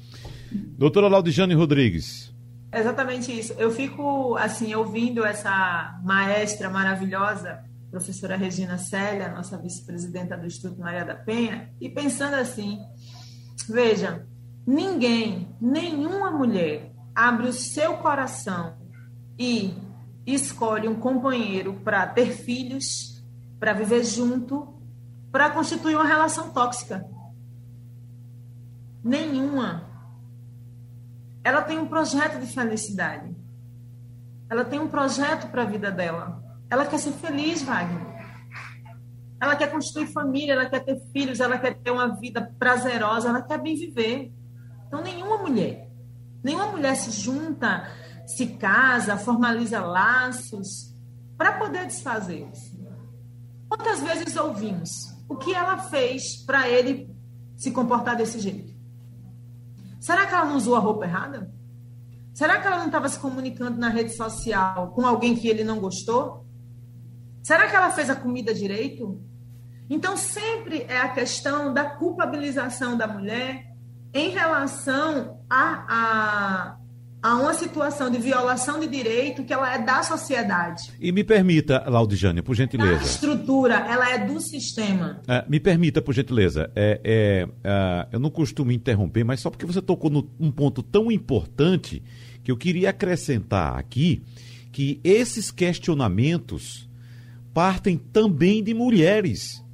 Doutora 0.78 1.08
Laudijane 1.08 1.52
Rodrigues. 1.52 2.34
Exatamente 2.72 3.38
isso. 3.38 3.52
Eu 3.58 3.70
fico, 3.70 4.34
assim, 4.36 4.74
ouvindo 4.74 5.26
essa 5.26 6.00
maestra 6.02 6.70
maravilhosa, 6.70 7.62
professora 7.90 8.34
Regina 8.34 8.78
Célia, 8.78 9.28
nossa 9.28 9.58
vice-presidenta 9.58 10.38
do 10.38 10.46
Instituto 10.46 10.80
Maria 10.80 11.04
da 11.04 11.14
Penha, 11.14 11.68
e 11.78 11.90
pensando 11.90 12.32
assim, 12.32 12.78
veja, 13.68 14.26
ninguém, 14.66 15.54
nenhuma 15.60 16.30
mulher 16.30 16.94
abre 17.14 17.46
o 17.48 17.52
seu 17.52 17.98
coração 17.98 18.78
e 19.38 19.74
escolhe 20.26 20.88
um 20.88 20.94
companheiro 20.94 21.74
para 21.84 22.06
ter 22.06 22.32
filhos, 22.32 23.15
para 23.58 23.72
viver 23.72 24.04
junto, 24.04 24.74
para 25.32 25.50
constituir 25.50 25.96
uma 25.96 26.06
relação 26.06 26.50
tóxica. 26.50 27.04
Nenhuma. 29.02 29.88
Ela 31.42 31.62
tem 31.62 31.78
um 31.78 31.86
projeto 31.86 32.40
de 32.40 32.46
felicidade. 32.46 33.34
Ela 34.48 34.64
tem 34.64 34.78
um 34.78 34.88
projeto 34.88 35.48
para 35.50 35.62
a 35.62 35.66
vida 35.66 35.90
dela. 35.90 36.42
Ela 36.68 36.86
quer 36.86 36.98
ser 36.98 37.12
feliz, 37.12 37.62
Wagner. 37.62 38.16
Ela 39.40 39.54
quer 39.54 39.70
construir 39.70 40.06
família, 40.06 40.52
ela 40.52 40.66
quer 40.66 40.80
ter 40.80 40.98
filhos, 41.12 41.40
ela 41.40 41.58
quer 41.58 41.74
ter 41.74 41.90
uma 41.90 42.16
vida 42.16 42.52
prazerosa, 42.58 43.28
ela 43.28 43.42
quer 43.42 43.60
bem 43.60 43.76
viver. 43.76 44.32
Então, 44.86 45.02
nenhuma 45.02 45.38
mulher, 45.38 45.90
nenhuma 46.42 46.68
mulher 46.68 46.96
se 46.96 47.10
junta, 47.10 47.86
se 48.26 48.46
casa, 48.56 49.16
formaliza 49.16 49.80
laços 49.80 50.94
para 51.36 51.52
poder 51.52 51.84
desfazê-los. 51.86 52.75
Quantas 53.68 54.02
vezes 54.02 54.37
ouvimos 54.37 54.90
o 55.29 55.37
que 55.37 55.55
ela 55.55 55.79
fez 55.79 56.44
para 56.44 56.68
ele 56.68 57.11
se 57.57 57.70
comportar 57.72 58.16
desse 58.16 58.38
jeito? 58.38 58.74
Será 60.00 60.26
que 60.26 60.35
ela 60.35 60.44
não 60.44 60.57
usou 60.57 60.76
a 60.76 60.79
roupa 60.79 61.05
errada? 61.05 61.52
Será 62.33 62.61
que 62.61 62.66
ela 62.66 62.79
não 62.79 62.87
estava 62.87 63.09
se 63.09 63.18
comunicando 63.18 63.79
na 63.79 63.88
rede 63.88 64.14
social 64.14 64.92
com 64.92 65.07
alguém 65.07 65.35
que 65.35 65.48
ele 65.48 65.64
não 65.64 65.81
gostou? 65.81 66.46
Será 67.42 67.68
que 67.68 67.74
ela 67.74 67.90
fez 67.90 68.11
a 68.11 68.16
comida 68.16 68.52
direito? 68.52 69.20
Então, 69.88 70.16
sempre 70.16 70.83
é 70.88 70.98
a 70.98 71.09
questão 71.09 71.72
da 71.72 71.88
culpabilização 71.88 72.96
da 72.96 73.07
mulher 73.07 73.72
em 74.12 74.31
relação 74.31 75.40
a, 75.48 75.87
a, 75.88 76.76
a 77.26 77.34
uma 77.34 77.54
situação 77.54 78.08
de 78.08 78.18
violação 78.18 78.78
de 78.78 78.86
direito 78.86 79.42
que 79.42 79.52
ela 79.52 79.74
é 79.74 79.82
da 79.82 80.00
sociedade. 80.04 80.92
E 81.00 81.10
me 81.10 81.24
permita, 81.24 81.82
Laudijane, 81.84 82.40
por 82.40 82.54
gentileza. 82.54 83.00
A 83.00 83.04
estrutura, 83.04 83.74
ela 83.74 84.08
é 84.08 84.24
do 84.24 84.40
sistema. 84.40 85.20
É, 85.26 85.44
me 85.48 85.58
permita, 85.58 86.00
por 86.00 86.14
gentileza. 86.14 86.70
É, 86.76 87.00
é, 87.02 87.48
é, 87.64 88.06
eu 88.12 88.20
não 88.20 88.30
costumo 88.30 88.70
interromper, 88.70 89.24
mas 89.24 89.40
só 89.40 89.50
porque 89.50 89.66
você 89.66 89.82
tocou 89.82 90.08
num 90.08 90.52
ponto 90.52 90.84
tão 90.84 91.10
importante 91.10 92.00
que 92.44 92.52
eu 92.52 92.56
queria 92.56 92.90
acrescentar 92.90 93.76
aqui 93.76 94.22
que 94.70 95.00
esses 95.02 95.50
questionamentos 95.50 96.88
partem 97.52 97.98
também 97.98 98.62
de 98.62 98.72
mulheres. 98.72 99.64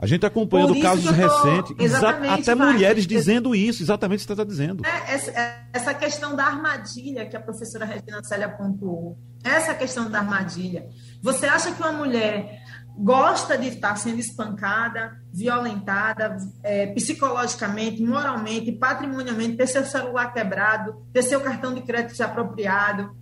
A 0.00 0.06
gente 0.06 0.24
acompanhando 0.24 0.80
casos 0.80 1.10
recentes, 1.10 1.92
até 2.30 2.54
mulheres 2.54 3.04
dizendo 3.04 3.52
isso, 3.52 3.82
exatamente 3.82 4.20
o 4.20 4.22
que 4.22 4.26
você 4.28 4.32
está 4.32 4.44
dizendo. 4.44 4.86
É, 4.86 5.12
essa, 5.12 5.32
essa, 5.72 5.94
questão 5.94 6.36
da 6.36 6.44
armadilha 6.44 7.26
que 7.26 7.36
a 7.36 7.40
professora 7.40 7.84
Regina 7.84 8.22
Célia 8.22 8.48
pontuou, 8.48 9.18
essa 9.42 9.74
questão 9.74 10.08
da 10.08 10.20
armadilha. 10.20 10.86
Você 11.20 11.46
acha 11.46 11.72
que 11.72 11.82
uma 11.82 11.90
mulher 11.90 12.62
gosta 12.96 13.58
de 13.58 13.68
estar 13.68 13.96
sendo 13.96 14.20
espancada, 14.20 15.20
violentada, 15.32 16.36
é, 16.62 16.86
psicologicamente, 16.94 18.00
moralmente, 18.00 18.70
patrimonialmente, 18.70 19.56
ter 19.56 19.66
seu 19.66 19.84
celular 19.84 20.32
quebrado, 20.32 21.04
ter 21.12 21.22
seu 21.22 21.40
cartão 21.40 21.74
de 21.74 21.82
crédito 21.82 22.12
desapropriado, 22.12 23.16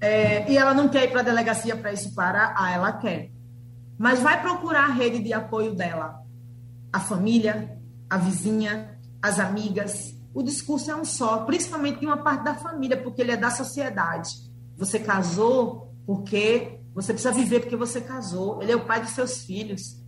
é, 0.00 0.50
e 0.50 0.56
ela 0.56 0.72
não 0.72 0.88
quer 0.88 1.04
ir 1.04 1.10
para 1.10 1.20
a 1.20 1.24
delegacia 1.24 1.76
para 1.76 1.92
isso 1.92 2.14
parar? 2.14 2.54
Ah, 2.56 2.72
ela 2.72 2.92
quer 2.92 3.35
mas 3.98 4.20
vai 4.20 4.40
procurar 4.40 4.84
a 4.84 4.92
rede 4.92 5.20
de 5.20 5.32
apoio 5.32 5.74
dela. 5.74 6.22
A 6.92 7.00
família, 7.00 7.78
a 8.08 8.18
vizinha, 8.18 8.98
as 9.22 9.38
amigas. 9.38 10.14
O 10.34 10.42
discurso 10.42 10.90
é 10.90 10.96
um 10.96 11.04
só, 11.04 11.44
principalmente 11.44 12.00
de 12.00 12.06
uma 12.06 12.18
parte 12.18 12.44
da 12.44 12.54
família, 12.54 13.02
porque 13.02 13.22
ele 13.22 13.32
é 13.32 13.36
da 13.36 13.50
sociedade. 13.50 14.30
Você 14.76 14.98
casou 14.98 15.94
porque 16.04 16.78
você 16.94 17.12
precisa 17.12 17.32
viver 17.32 17.60
porque 17.60 17.76
você 17.76 18.00
casou. 18.00 18.62
Ele 18.62 18.72
é 18.72 18.76
o 18.76 18.84
pai 18.84 19.00
dos 19.00 19.10
seus 19.10 19.42
filhos. 19.42 20.02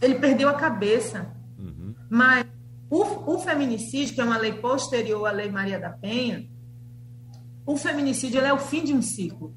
Ele 0.00 0.14
perdeu 0.16 0.48
a 0.48 0.54
cabeça. 0.54 1.34
Uhum. 1.58 1.94
Mas 2.08 2.46
o, 2.88 3.34
o 3.34 3.38
feminicídio, 3.38 4.14
que 4.14 4.20
é 4.20 4.24
uma 4.24 4.38
lei 4.38 4.52
posterior 4.52 5.26
à 5.26 5.30
Lei 5.30 5.50
Maria 5.50 5.78
da 5.78 5.90
Penha, 5.90 6.48
o 7.64 7.76
feminicídio 7.76 8.40
é 8.40 8.52
o 8.52 8.58
fim 8.58 8.84
de 8.84 8.92
um 8.92 9.02
ciclo. 9.02 9.54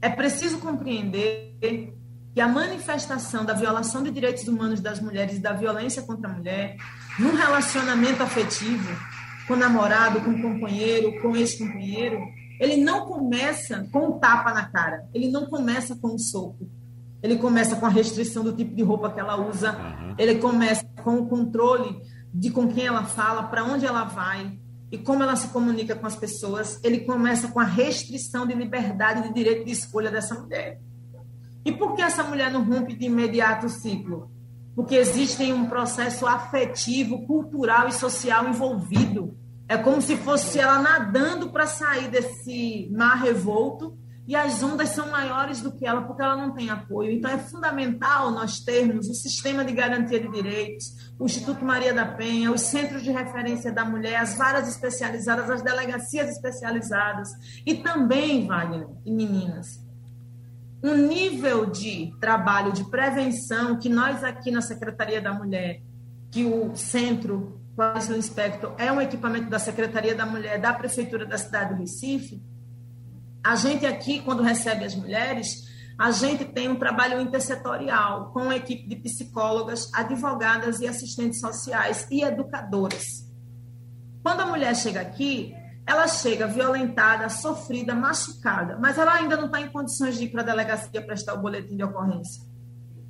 É 0.00 0.08
preciso 0.08 0.58
compreender 0.58 1.96
que 2.34 2.40
a 2.40 2.48
manifestação 2.48 3.44
da 3.44 3.52
violação 3.52 4.02
de 4.02 4.10
direitos 4.10 4.48
humanos 4.48 4.80
das 4.80 5.00
mulheres 5.00 5.36
e 5.36 5.40
da 5.40 5.52
violência 5.52 6.02
contra 6.02 6.30
a 6.30 6.32
mulher, 6.32 6.76
num 7.18 7.34
relacionamento 7.34 8.22
afetivo, 8.22 8.96
com 9.46 9.54
namorado, 9.54 10.20
com 10.20 10.40
companheiro, 10.40 11.20
com 11.20 11.36
ex-companheiro, 11.36 12.18
ele 12.58 12.76
não 12.76 13.06
começa 13.06 13.86
com 13.92 14.06
um 14.06 14.18
tapa 14.18 14.54
na 14.54 14.66
cara, 14.66 15.06
ele 15.12 15.30
não 15.30 15.46
começa 15.46 15.96
com 15.96 16.14
um 16.14 16.18
soco. 16.18 16.70
Ele 17.22 17.36
começa 17.36 17.76
com 17.76 17.86
a 17.86 17.88
restrição 17.88 18.42
do 18.42 18.52
tipo 18.52 18.74
de 18.74 18.82
roupa 18.82 19.10
que 19.10 19.20
ela 19.20 19.36
usa, 19.36 19.72
uhum. 19.72 20.14
ele 20.18 20.36
começa 20.36 20.84
com 21.04 21.16
o 21.16 21.28
controle 21.28 22.00
de 22.34 22.50
com 22.50 22.66
quem 22.66 22.86
ela 22.86 23.04
fala, 23.04 23.44
para 23.44 23.62
onde 23.62 23.86
ela 23.86 24.04
vai 24.04 24.58
e 24.90 24.98
como 24.98 25.22
ela 25.22 25.36
se 25.36 25.48
comunica 25.48 25.94
com 25.94 26.06
as 26.06 26.16
pessoas. 26.16 26.80
Ele 26.82 27.00
começa 27.00 27.48
com 27.48 27.60
a 27.60 27.64
restrição 27.64 28.46
de 28.46 28.54
liberdade 28.54 29.28
de 29.28 29.34
direito 29.34 29.64
de 29.64 29.72
escolha 29.72 30.10
dessa 30.10 30.34
mulher. 30.34 30.80
E 31.64 31.72
por 31.72 31.94
que 31.94 32.02
essa 32.02 32.22
mulher 32.22 32.50
não 32.50 32.64
rompe 32.64 32.94
de 32.94 33.06
imediato 33.06 33.66
o 33.66 33.70
ciclo? 33.70 34.30
Porque 34.74 34.94
existe 34.94 35.52
um 35.52 35.66
processo 35.66 36.26
afetivo, 36.26 37.26
cultural 37.26 37.88
e 37.88 37.92
social 37.92 38.48
envolvido. 38.48 39.36
É 39.68 39.76
como 39.76 40.02
se 40.02 40.16
fosse 40.16 40.58
ela 40.58 40.80
nadando 40.80 41.50
para 41.50 41.66
sair 41.66 42.08
desse 42.08 42.90
mar 42.92 43.22
revolto 43.22 43.96
e 44.26 44.36
as 44.36 44.62
ondas 44.62 44.90
são 44.90 45.10
maiores 45.10 45.60
do 45.60 45.72
que 45.72 45.84
ela 45.84 46.02
porque 46.02 46.22
ela 46.22 46.36
não 46.36 46.54
tem 46.54 46.70
apoio. 46.70 47.10
Então 47.10 47.30
é 47.30 47.38
fundamental 47.38 48.30
nós 48.30 48.60
termos 48.60 49.08
o 49.08 49.14
sistema 49.14 49.64
de 49.64 49.72
garantia 49.72 50.20
de 50.20 50.28
direitos, 50.28 51.12
o 51.18 51.24
Instituto 51.26 51.64
Maria 51.64 51.92
da 51.92 52.06
Penha, 52.06 52.52
os 52.52 52.60
centros 52.62 53.02
de 53.02 53.10
referência 53.10 53.72
da 53.72 53.84
mulher, 53.84 54.16
as 54.16 54.36
varas 54.36 54.68
especializadas, 54.68 55.50
as 55.50 55.62
delegacias 55.62 56.28
especializadas 56.30 57.28
e 57.66 57.74
também, 57.74 58.46
Wagner 58.46 58.86
e 59.04 59.12
meninas, 59.12 59.81
um 60.82 60.96
nível 60.96 61.66
de 61.66 62.12
trabalho 62.20 62.72
de 62.72 62.84
prevenção 62.90 63.78
que 63.78 63.88
nós 63.88 64.24
aqui 64.24 64.50
na 64.50 64.60
Secretaria 64.60 65.20
da 65.20 65.32
Mulher, 65.32 65.80
que 66.30 66.44
o 66.44 66.74
Centro 66.74 67.60
Quase 67.76 68.16
Inspector 68.16 68.74
é 68.78 68.92
um 68.92 69.00
equipamento 69.00 69.48
da 69.48 69.58
Secretaria 69.58 70.14
da 70.14 70.26
Mulher 70.26 70.60
da 70.60 70.74
Prefeitura 70.74 71.24
da 71.24 71.38
cidade 71.38 71.74
do 71.74 71.80
Recife, 71.80 72.42
a 73.44 73.56
gente 73.56 73.84
aqui, 73.84 74.20
quando 74.20 74.42
recebe 74.42 74.84
as 74.84 74.94
mulheres, 74.94 75.68
a 75.98 76.10
gente 76.10 76.44
tem 76.44 76.68
um 76.68 76.76
trabalho 76.76 77.20
intersetorial 77.20 78.30
com 78.32 78.42
uma 78.42 78.56
equipe 78.56 78.88
de 78.88 78.96
psicólogas, 78.96 79.90
advogadas 79.94 80.80
e 80.80 80.86
assistentes 80.86 81.40
sociais 81.40 82.06
e 82.10 82.22
educadoras. 82.22 83.28
Quando 84.22 84.40
a 84.40 84.46
mulher 84.46 84.76
chega 84.76 85.00
aqui, 85.00 85.54
ela 85.92 86.08
chega 86.08 86.46
violentada, 86.46 87.28
sofrida, 87.28 87.94
machucada, 87.94 88.78
mas 88.80 88.96
ela 88.96 89.12
ainda 89.12 89.36
não 89.36 89.46
está 89.46 89.60
em 89.60 89.68
condições 89.68 90.16
de 90.16 90.24
ir 90.24 90.28
para 90.30 90.40
a 90.40 90.44
delegacia 90.44 91.04
prestar 91.04 91.34
o 91.34 91.42
boletim 91.42 91.76
de 91.76 91.84
ocorrência. 91.84 92.42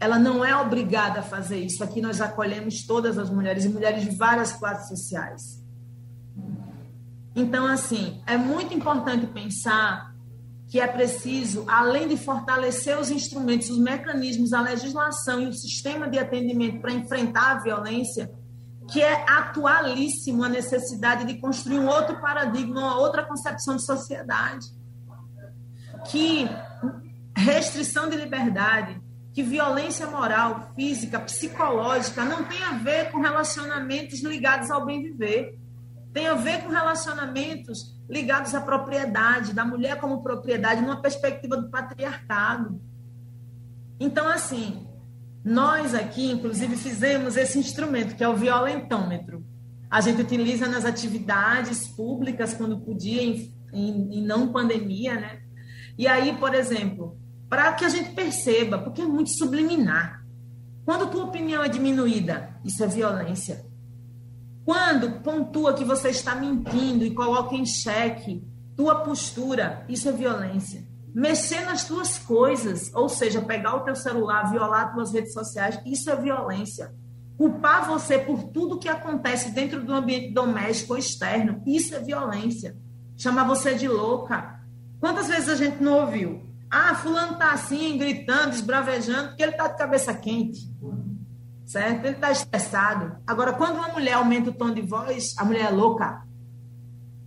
Ela 0.00 0.18
não 0.18 0.44
é 0.44 0.54
obrigada 0.56 1.20
a 1.20 1.22
fazer 1.22 1.58
isso. 1.58 1.84
Aqui 1.84 2.00
nós 2.00 2.20
acolhemos 2.20 2.84
todas 2.84 3.18
as 3.18 3.30
mulheres 3.30 3.64
e 3.64 3.68
mulheres 3.68 4.02
de 4.02 4.10
várias 4.16 4.52
classes 4.52 4.88
sociais. 4.88 5.62
Então, 7.36 7.66
assim, 7.66 8.20
é 8.26 8.36
muito 8.36 8.74
importante 8.74 9.26
pensar 9.28 10.12
que 10.66 10.80
é 10.80 10.86
preciso, 10.88 11.64
além 11.68 12.08
de 12.08 12.16
fortalecer 12.16 12.98
os 12.98 13.12
instrumentos, 13.12 13.70
os 13.70 13.78
mecanismos, 13.78 14.52
a 14.52 14.60
legislação 14.60 15.40
e 15.40 15.46
o 15.46 15.52
sistema 15.52 16.08
de 16.08 16.18
atendimento 16.18 16.80
para 16.80 16.92
enfrentar 16.92 17.52
a 17.52 17.60
violência, 17.60 18.28
que 18.92 19.00
é 19.00 19.24
atualíssimo 19.26 20.44
a 20.44 20.50
necessidade 20.50 21.24
de 21.24 21.38
construir 21.40 21.78
um 21.78 21.88
outro 21.88 22.20
paradigma, 22.20 22.78
uma 22.78 22.98
outra 22.98 23.24
concepção 23.24 23.74
de 23.74 23.86
sociedade. 23.86 24.66
Que 26.10 26.46
restrição 27.34 28.10
de 28.10 28.16
liberdade, 28.16 29.00
que 29.32 29.42
violência 29.42 30.06
moral, 30.06 30.72
física, 30.76 31.18
psicológica 31.18 32.22
não 32.22 32.44
tem 32.44 32.62
a 32.62 32.72
ver 32.72 33.10
com 33.10 33.18
relacionamentos 33.18 34.22
ligados 34.22 34.70
ao 34.70 34.84
bem 34.84 35.02
viver. 35.02 35.58
Tem 36.12 36.26
a 36.26 36.34
ver 36.34 36.62
com 36.62 36.68
relacionamentos 36.68 37.98
ligados 38.06 38.54
à 38.54 38.60
propriedade, 38.60 39.54
da 39.54 39.64
mulher 39.64 39.98
como 39.98 40.22
propriedade, 40.22 40.82
numa 40.82 41.00
perspectiva 41.00 41.56
do 41.56 41.70
patriarcado. 41.70 42.78
Então, 43.98 44.28
assim, 44.28 44.86
nós 45.44 45.94
aqui, 45.94 46.30
inclusive, 46.30 46.76
fizemos 46.76 47.36
esse 47.36 47.58
instrumento, 47.58 48.14
que 48.14 48.22
é 48.22 48.28
o 48.28 48.36
violentômetro. 48.36 49.44
A 49.90 50.00
gente 50.00 50.22
utiliza 50.22 50.68
nas 50.68 50.84
atividades 50.84 51.88
públicas, 51.88 52.54
quando 52.54 52.80
podia, 52.80 53.22
em, 53.22 53.52
em, 53.72 54.18
em 54.18 54.24
não 54.24 54.52
pandemia, 54.52 55.14
né? 55.14 55.42
E 55.98 56.06
aí, 56.06 56.36
por 56.36 56.54
exemplo, 56.54 57.18
para 57.48 57.72
que 57.72 57.84
a 57.84 57.88
gente 57.88 58.12
perceba, 58.12 58.78
porque 58.78 59.02
é 59.02 59.06
muito 59.06 59.30
subliminar. 59.30 60.24
Quando 60.84 61.10
tua 61.10 61.24
opinião 61.24 61.62
é 61.62 61.68
diminuída, 61.68 62.56
isso 62.64 62.82
é 62.82 62.86
violência. 62.86 63.64
Quando 64.64 65.20
pontua 65.22 65.74
que 65.74 65.84
você 65.84 66.10
está 66.10 66.36
mentindo 66.36 67.04
e 67.04 67.14
coloca 67.14 67.54
em 67.54 67.66
xeque 67.66 68.46
tua 68.76 69.00
postura, 69.00 69.84
isso 69.88 70.08
é 70.08 70.12
violência 70.12 70.91
mexer 71.14 71.60
nas 71.64 71.84
tuas 71.84 72.18
coisas, 72.18 72.90
ou 72.94 73.08
seja, 73.08 73.40
pegar 73.40 73.76
o 73.76 73.80
teu 73.80 73.94
celular, 73.94 74.50
violar 74.50 74.92
tuas 74.92 75.12
redes 75.12 75.32
sociais, 75.32 75.78
isso 75.84 76.10
é 76.10 76.16
violência. 76.16 76.94
Culpar 77.36 77.86
você 77.86 78.18
por 78.18 78.44
tudo 78.44 78.78
que 78.78 78.88
acontece 78.88 79.50
dentro 79.50 79.82
do 79.84 79.92
ambiente 79.92 80.32
doméstico 80.32 80.92
ou 80.92 80.98
externo, 80.98 81.62
isso 81.66 81.94
é 81.94 82.00
violência. 82.00 82.76
Chamar 83.16 83.44
você 83.44 83.74
de 83.74 83.88
louca. 83.88 84.60
Quantas 85.00 85.28
vezes 85.28 85.48
a 85.48 85.56
gente 85.56 85.82
não 85.82 86.00
ouviu? 86.00 86.48
Ah, 86.70 86.94
fulano 86.94 87.36
tá 87.36 87.52
assim, 87.52 87.98
gritando, 87.98 88.54
esbravejando, 88.54 89.28
porque 89.28 89.42
ele 89.42 89.52
tá 89.52 89.68
de 89.68 89.76
cabeça 89.76 90.14
quente. 90.14 90.60
Certo? 91.66 92.06
Ele 92.06 92.16
tá 92.16 92.30
estressado. 92.30 93.16
Agora, 93.26 93.52
quando 93.52 93.76
uma 93.76 93.88
mulher 93.88 94.14
aumenta 94.14 94.50
o 94.50 94.54
tom 94.54 94.72
de 94.72 94.80
voz, 94.80 95.34
a 95.38 95.44
mulher 95.44 95.66
é 95.66 95.70
louca. 95.70 96.22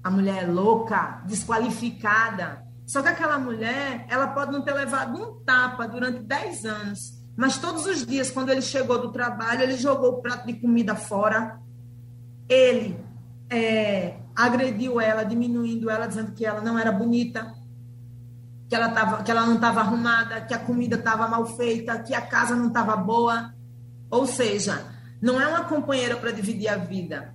A 0.03 0.09
mulher 0.09 0.43
é 0.43 0.47
louca, 0.47 1.21
desqualificada, 1.25 2.64
só 2.85 3.01
que 3.01 3.09
aquela 3.09 3.39
mulher, 3.39 4.05
ela 4.09 4.27
pode 4.27 4.51
não 4.51 4.61
ter 4.61 4.73
levado 4.73 5.17
um 5.19 5.43
tapa 5.43 5.87
durante 5.87 6.19
10 6.19 6.65
anos, 6.65 6.99
mas 7.35 7.57
todos 7.57 7.85
os 7.85 8.05
dias, 8.05 8.29
quando 8.29 8.49
ele 8.49 8.61
chegou 8.61 8.99
do 8.99 9.11
trabalho, 9.11 9.63
ele 9.63 9.75
jogou 9.75 10.11
o 10.11 10.21
prato 10.21 10.45
de 10.45 10.53
comida 10.53 10.95
fora, 10.95 11.59
ele 12.47 12.97
é, 13.49 14.17
agrediu 14.35 15.01
ela, 15.01 15.23
diminuindo 15.23 15.89
ela, 15.89 16.07
dizendo 16.07 16.31
que 16.31 16.45
ela 16.45 16.61
não 16.61 16.77
era 16.77 16.91
bonita, 16.91 17.53
que 18.69 18.75
ela, 18.75 18.89
tava, 18.89 19.23
que 19.23 19.31
ela 19.31 19.45
não 19.45 19.55
estava 19.55 19.81
arrumada, 19.81 20.41
que 20.41 20.53
a 20.53 20.59
comida 20.59 20.95
estava 20.95 21.27
mal 21.27 21.45
feita, 21.57 21.99
que 21.99 22.13
a 22.13 22.21
casa 22.21 22.55
não 22.55 22.67
estava 22.67 22.95
boa. 22.95 23.53
Ou 24.09 24.25
seja, 24.25 24.85
não 25.21 25.41
é 25.41 25.47
uma 25.47 25.65
companheira 25.65 26.15
para 26.15 26.31
dividir 26.31 26.67
a 26.67 26.77
vida, 26.77 27.33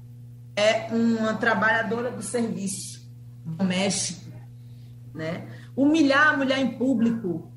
é 0.57 0.87
uma 0.93 1.35
trabalhadora 1.35 2.11
do 2.11 2.23
serviço 2.23 3.01
doméstico 3.45 4.20
né? 5.15 5.49
Humilhar 5.77 6.29
a 6.29 6.37
mulher 6.37 6.59
em 6.59 6.79
público, 6.79 7.51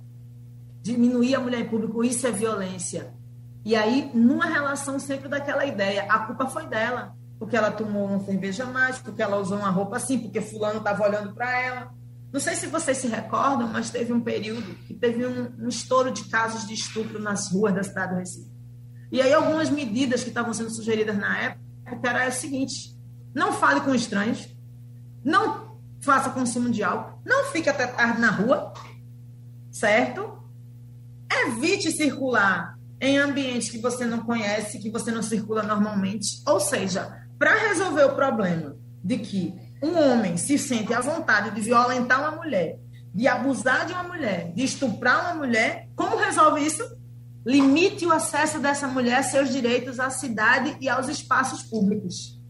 diminuir 0.82 1.36
a 1.36 1.40
mulher 1.40 1.62
em 1.62 1.70
público, 1.70 2.04
isso 2.04 2.26
é 2.28 2.32
violência. 2.32 3.14
E 3.66 3.76
aí, 3.76 4.12
numa 4.14 4.46
relação 4.46 5.00
sempre 5.00 5.30
daquela 5.30 5.66
ideia, 5.66 6.06
a 6.10 6.20
culpa 6.20 6.48
foi 6.48 6.68
dela, 6.68 7.16
porque 7.40 7.56
ela 7.56 7.72
tomou 7.72 8.06
uma 8.06 8.20
cerveja 8.20 8.66
mais, 8.66 8.98
porque 8.98 9.22
ela 9.22 9.38
usou 9.38 9.58
uma 9.58 9.70
roupa 9.70 9.96
assim, 9.96 10.20
porque 10.20 10.42
fulano 10.42 10.80
estava 10.80 11.08
olhando 11.08 11.34
para 11.34 11.60
ela. 11.60 11.94
Não 12.32 12.40
sei 12.40 12.56
se 12.56 12.68
vocês 12.68 12.98
se 12.98 13.08
recordam, 13.08 13.68
mas 13.68 13.90
teve 13.90 14.12
um 14.12 14.20
período 14.20 14.76
que 14.86 14.94
teve 14.94 15.26
um, 15.26 15.54
um 15.60 15.68
estouro 15.70 16.12
de 16.12 16.26
casos 16.26 16.68
de 16.68 16.74
estupro 16.74 17.22
nas 17.22 17.52
ruas 17.52 17.74
da 17.74 17.84
cidade 17.84 18.14
do 18.14 18.20
Recife. 18.20 18.52
E 19.12 19.22
aí 19.22 19.32
algumas 19.32 19.70
medidas 19.70 20.24
que 20.24 20.30
estavam 20.30 20.54
sendo 20.54 20.72
sugeridas 20.72 21.16
na 21.16 21.38
época 21.38 21.62
era 22.10 22.26
a 22.26 22.32
seguinte: 22.32 22.98
não 23.34 23.54
fale 23.54 23.82
com 23.82 23.94
estranhos, 23.94 24.48
não 25.24 25.63
faça 26.04 26.30
consumo 26.32 26.70
de 26.70 26.84
álcool, 26.84 27.20
não 27.26 27.46
fique 27.46 27.70
até 27.70 27.88
tarde 27.88 28.20
na 28.20 28.30
rua, 28.30 28.74
certo? 29.72 30.38
Evite 31.32 31.92
circular 31.92 32.78
em 33.00 33.18
ambientes 33.18 33.70
que 33.70 33.78
você 33.78 34.06
não 34.06 34.20
conhece, 34.20 34.80
que 34.80 34.90
você 34.90 35.12
não 35.12 35.24
circula 35.24 35.64
normalmente. 35.64 36.42
Ou 36.46 36.60
seja, 36.60 37.26
para 37.40 37.70
resolver 37.70 38.04
o 38.04 38.16
problema 38.16 38.76
de 39.04 39.18
que 39.18 39.54
um 39.82 39.98
homem 39.98 40.38
se 40.38 40.58
sente 40.58 40.94
à 40.94 41.00
vontade 41.00 41.52
de 41.52 41.62
violentar 41.62 42.20
uma 42.20 42.32
mulher, 42.32 42.80
de 43.14 43.28
abusar 43.28 43.86
de 43.86 43.94
uma 43.94 44.04
mulher, 44.04 44.52
de 44.54 44.64
estuprar 44.64 45.22
uma 45.26 45.36
mulher, 45.36 45.90
como 45.96 46.18
resolve 46.18 46.66
isso? 46.66 46.84
Limite 47.46 48.06
o 48.06 48.12
acesso 48.12 48.60
dessa 48.60 48.88
mulher 48.88 49.20
a 49.20 49.24
seus 49.24 49.50
direitos 49.50 50.00
à 50.00 50.10
cidade 50.10 50.78
e 50.80 50.88
aos 50.88 51.08
espaços 51.08 51.64
públicos. 51.64 52.42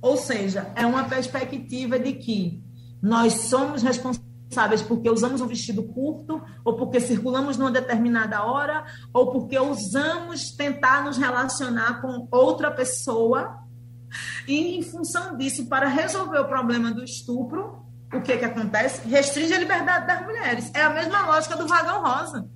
Ou 0.00 0.16
seja, 0.16 0.72
é 0.74 0.86
uma 0.86 1.04
perspectiva 1.04 1.98
de 1.98 2.14
que 2.14 2.62
nós 3.02 3.34
somos 3.34 3.82
responsáveis 3.82 4.82
porque 4.82 5.10
usamos 5.10 5.40
um 5.40 5.46
vestido 5.46 5.82
curto, 5.82 6.42
ou 6.64 6.74
porque 6.74 7.00
circulamos 7.00 7.56
numa 7.56 7.70
determinada 7.70 8.42
hora, 8.42 8.84
ou 9.12 9.30
porque 9.30 9.58
usamos 9.58 10.52
tentar 10.52 11.04
nos 11.04 11.16
relacionar 11.16 12.00
com 12.00 12.26
outra 12.30 12.70
pessoa. 12.70 13.58
E 14.48 14.78
em 14.78 14.82
função 14.82 15.36
disso, 15.36 15.66
para 15.66 15.86
resolver 15.86 16.38
o 16.38 16.48
problema 16.48 16.90
do 16.92 17.04
estupro, 17.04 17.84
o 18.12 18.20
que, 18.20 18.36
que 18.36 18.44
acontece? 18.44 19.06
Restringe 19.06 19.54
a 19.54 19.58
liberdade 19.58 20.06
das 20.06 20.22
mulheres. 20.26 20.70
É 20.74 20.82
a 20.82 20.90
mesma 20.90 21.26
lógica 21.26 21.56
do 21.56 21.68
vagão 21.68 22.02
rosa 22.02 22.48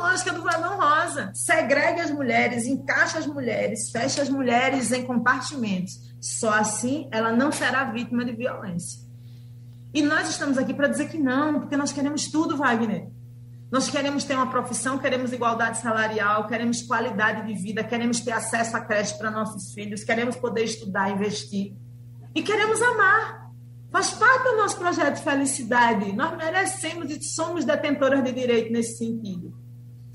lógica 0.00 0.32
do 0.32 0.42
vagão 0.42 0.78
rosa. 0.78 1.30
Segrega 1.34 2.02
as 2.02 2.10
mulheres, 2.10 2.66
encaixa 2.66 3.18
as 3.18 3.26
mulheres, 3.26 3.90
fecha 3.90 4.22
as 4.22 4.28
mulheres 4.28 4.90
em 4.92 5.04
compartimentos. 5.04 5.92
Só 6.20 6.50
assim 6.50 7.08
ela 7.12 7.32
não 7.32 7.52
será 7.52 7.84
vítima 7.84 8.24
de 8.24 8.32
violência. 8.32 9.00
E 9.92 10.02
nós 10.02 10.28
estamos 10.28 10.56
aqui 10.56 10.72
para 10.72 10.88
dizer 10.88 11.08
que 11.08 11.18
não, 11.18 11.60
porque 11.60 11.76
nós 11.76 11.92
queremos 11.92 12.30
tudo, 12.30 12.56
Wagner. 12.56 13.08
Nós 13.70 13.88
queremos 13.88 14.24
ter 14.24 14.34
uma 14.34 14.50
profissão, 14.50 14.98
queremos 14.98 15.32
igualdade 15.32 15.78
salarial, 15.78 16.46
queremos 16.48 16.82
qualidade 16.82 17.46
de 17.46 17.60
vida, 17.60 17.84
queremos 17.84 18.20
ter 18.20 18.32
acesso 18.32 18.76
à 18.76 18.80
creche 18.80 19.16
para 19.16 19.30
nossos 19.30 19.72
filhos, 19.72 20.02
queremos 20.02 20.34
poder 20.36 20.64
estudar, 20.64 21.10
investir. 21.10 21.76
E 22.34 22.42
queremos 22.42 22.80
amar. 22.82 23.50
Faz 23.90 24.10
parte 24.10 24.44
do 24.44 24.56
nosso 24.56 24.76
projeto 24.76 25.16
de 25.16 25.22
felicidade. 25.22 26.12
Nós 26.12 26.36
merecemos 26.36 27.10
e 27.10 27.22
somos 27.22 27.64
detentoras 27.64 28.22
de 28.22 28.32
direito 28.32 28.72
nesse 28.72 28.98
sentido. 28.98 29.59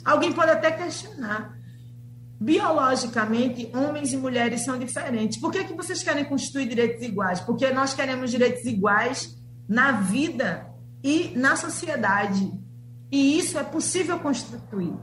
Alguém 0.05 0.31
pode 0.31 0.51
até 0.51 0.71
questionar. 0.71 1.57
Biologicamente, 2.39 3.71
homens 3.73 4.13
e 4.13 4.17
mulheres 4.17 4.61
são 4.61 4.77
diferentes. 4.77 5.39
Por 5.39 5.51
que, 5.51 5.63
que 5.63 5.73
vocês 5.73 6.03
querem 6.03 6.23
constituir 6.23 6.67
direitos 6.67 7.01
iguais? 7.01 7.39
Porque 7.39 7.71
nós 7.71 7.95
queremos 7.95 8.29
direitos 8.29 8.63
iguais 8.65 9.35
na 9.67 9.93
vida 9.93 10.67
e 11.03 11.33
na 11.35 11.55
sociedade. 11.55 12.53
E 13.11 13.39
isso 13.39 13.57
é 13.57 13.63
possível 13.63 14.19
constituir. 14.19 14.93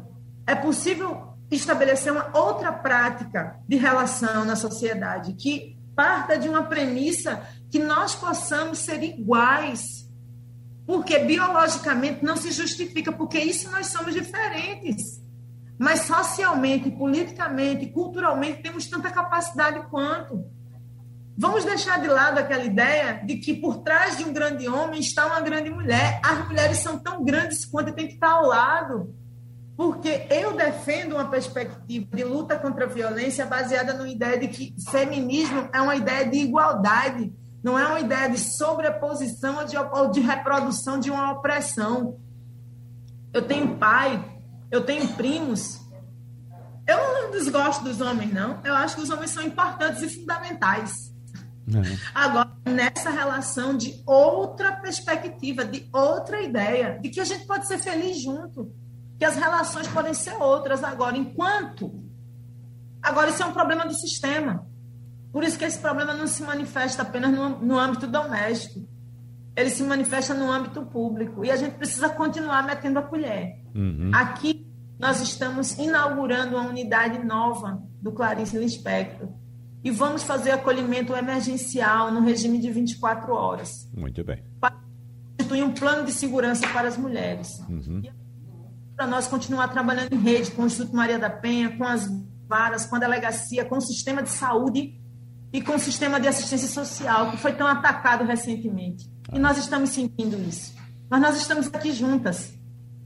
É 0.46 0.54
possível 0.54 1.32
estabelecer 1.50 2.12
uma 2.12 2.30
outra 2.36 2.72
prática 2.72 3.56
de 3.68 3.76
relação 3.76 4.44
na 4.44 4.54
sociedade 4.54 5.34
que 5.34 5.76
parta 5.96 6.38
de 6.38 6.48
uma 6.48 6.62
premissa 6.64 7.42
que 7.70 7.78
nós 7.78 8.14
possamos 8.14 8.78
ser 8.78 9.02
iguais 9.02 10.01
porque 10.92 11.18
biologicamente 11.20 12.22
não 12.22 12.36
se 12.36 12.52
justifica, 12.52 13.10
porque 13.10 13.38
isso 13.38 13.70
nós 13.70 13.86
somos 13.86 14.12
diferentes. 14.12 15.22
Mas 15.78 16.00
socialmente, 16.00 16.90
politicamente, 16.90 17.86
culturalmente, 17.86 18.62
temos 18.62 18.86
tanta 18.86 19.10
capacidade 19.10 19.88
quanto. 19.88 20.44
Vamos 21.34 21.64
deixar 21.64 21.98
de 21.98 22.08
lado 22.08 22.36
aquela 22.36 22.62
ideia 22.62 23.22
de 23.24 23.38
que 23.38 23.54
por 23.54 23.78
trás 23.78 24.18
de 24.18 24.24
um 24.24 24.34
grande 24.34 24.68
homem 24.68 25.00
está 25.00 25.24
uma 25.24 25.40
grande 25.40 25.70
mulher. 25.70 26.20
As 26.22 26.46
mulheres 26.46 26.76
são 26.80 26.98
tão 26.98 27.24
grandes 27.24 27.64
quanto 27.64 27.94
tem 27.94 28.06
que 28.06 28.14
estar 28.14 28.32
ao 28.32 28.44
lado. 28.44 29.14
Porque 29.74 30.26
eu 30.28 30.54
defendo 30.54 31.14
uma 31.14 31.30
perspectiva 31.30 32.14
de 32.14 32.22
luta 32.22 32.58
contra 32.58 32.84
a 32.84 32.88
violência 32.88 33.46
baseada 33.46 33.94
na 33.94 34.06
ideia 34.06 34.38
de 34.38 34.48
que 34.48 34.74
feminismo 34.90 35.70
é 35.72 35.80
uma 35.80 35.96
ideia 35.96 36.28
de 36.28 36.36
igualdade 36.36 37.32
não 37.62 37.78
é 37.78 37.86
uma 37.86 38.00
ideia 38.00 38.28
de 38.28 38.38
sobreposição 38.38 39.58
ou 39.58 40.08
de, 40.08 40.20
de 40.20 40.26
reprodução 40.26 40.98
de 40.98 41.10
uma 41.10 41.32
opressão. 41.32 42.18
Eu 43.32 43.42
tenho 43.42 43.76
pai, 43.76 44.40
eu 44.70 44.84
tenho 44.84 45.08
primos. 45.14 45.80
Eu 46.86 46.98
não 46.98 47.30
desgosto 47.30 47.84
dos 47.84 48.00
homens, 48.00 48.32
não. 48.32 48.60
Eu 48.64 48.74
acho 48.74 48.96
que 48.96 49.02
os 49.02 49.10
homens 49.10 49.30
são 49.30 49.42
importantes 49.42 50.02
e 50.02 50.08
fundamentais. 50.08 51.12
É. 51.68 51.98
Agora, 52.12 52.50
nessa 52.66 53.10
relação 53.10 53.76
de 53.76 54.02
outra 54.04 54.72
perspectiva, 54.72 55.64
de 55.64 55.88
outra 55.92 56.42
ideia, 56.42 56.98
de 57.00 57.08
que 57.08 57.20
a 57.20 57.24
gente 57.24 57.46
pode 57.46 57.68
ser 57.68 57.78
feliz 57.78 58.20
junto, 58.20 58.72
que 59.16 59.24
as 59.24 59.36
relações 59.36 59.86
podem 59.86 60.12
ser 60.12 60.34
outras. 60.34 60.82
Agora, 60.82 61.16
enquanto 61.16 62.02
Agora, 63.02 63.30
isso 63.30 63.42
é 63.42 63.46
um 63.46 63.52
problema 63.52 63.84
do 63.84 63.94
sistema. 63.94 64.64
Por 65.32 65.42
isso 65.42 65.58
que 65.58 65.64
esse 65.64 65.78
problema 65.78 66.12
não 66.12 66.26
se 66.26 66.42
manifesta 66.42 67.02
apenas 67.02 67.32
no, 67.32 67.58
no 67.60 67.78
âmbito 67.78 68.06
doméstico. 68.06 68.86
Ele 69.56 69.70
se 69.70 69.82
manifesta 69.82 70.34
no 70.34 70.50
âmbito 70.50 70.82
público. 70.82 71.44
E 71.44 71.50
a 71.50 71.56
gente 71.56 71.74
precisa 71.76 72.08
continuar 72.10 72.64
metendo 72.66 72.98
a 72.98 73.02
colher. 73.02 73.58
Uhum. 73.74 74.10
Aqui, 74.12 74.70
nós 74.98 75.20
estamos 75.22 75.78
inaugurando 75.78 76.56
uma 76.56 76.68
unidade 76.68 77.18
nova 77.24 77.82
do 78.00 78.12
Clarice 78.12 78.58
Lispector. 78.58 79.28
E 79.82 79.90
vamos 79.90 80.22
fazer 80.22 80.50
acolhimento 80.50 81.14
emergencial 81.14 82.12
no 82.12 82.20
regime 82.20 82.58
de 82.58 82.70
24 82.70 83.32
horas. 83.32 83.90
Muito 83.92 84.22
bem. 84.22 84.44
Para 84.60 84.76
constituir 85.38 85.64
um 85.64 85.72
plano 85.72 86.04
de 86.04 86.12
segurança 86.12 86.68
para 86.68 86.88
as 86.88 86.96
mulheres. 86.96 87.58
Uhum. 87.68 88.02
Para 88.94 89.06
nós 89.06 89.26
continuar 89.26 89.68
trabalhando 89.68 90.12
em 90.12 90.18
rede 90.18 90.50
com 90.50 90.62
o 90.62 90.66
Instituto 90.66 90.94
Maria 90.94 91.18
da 91.18 91.30
Penha, 91.30 91.76
com 91.76 91.84
as 91.84 92.08
varas, 92.46 92.86
com 92.86 92.96
a 92.96 92.98
delegacia, 92.98 93.64
com 93.64 93.76
o 93.76 93.80
sistema 93.80 94.22
de 94.22 94.28
saúde 94.28 95.01
e 95.52 95.60
com 95.60 95.74
o 95.74 95.78
sistema 95.78 96.18
de 96.18 96.28
assistência 96.28 96.68
social, 96.68 97.30
que 97.30 97.36
foi 97.36 97.52
tão 97.52 97.66
atacado 97.66 98.24
recentemente. 98.24 99.10
E 99.32 99.38
nós 99.38 99.58
estamos 99.58 99.90
sentindo 99.90 100.36
isso. 100.48 100.74
Mas 101.10 101.20
nós 101.20 101.36
estamos 101.36 101.66
aqui 101.66 101.92
juntas 101.92 102.58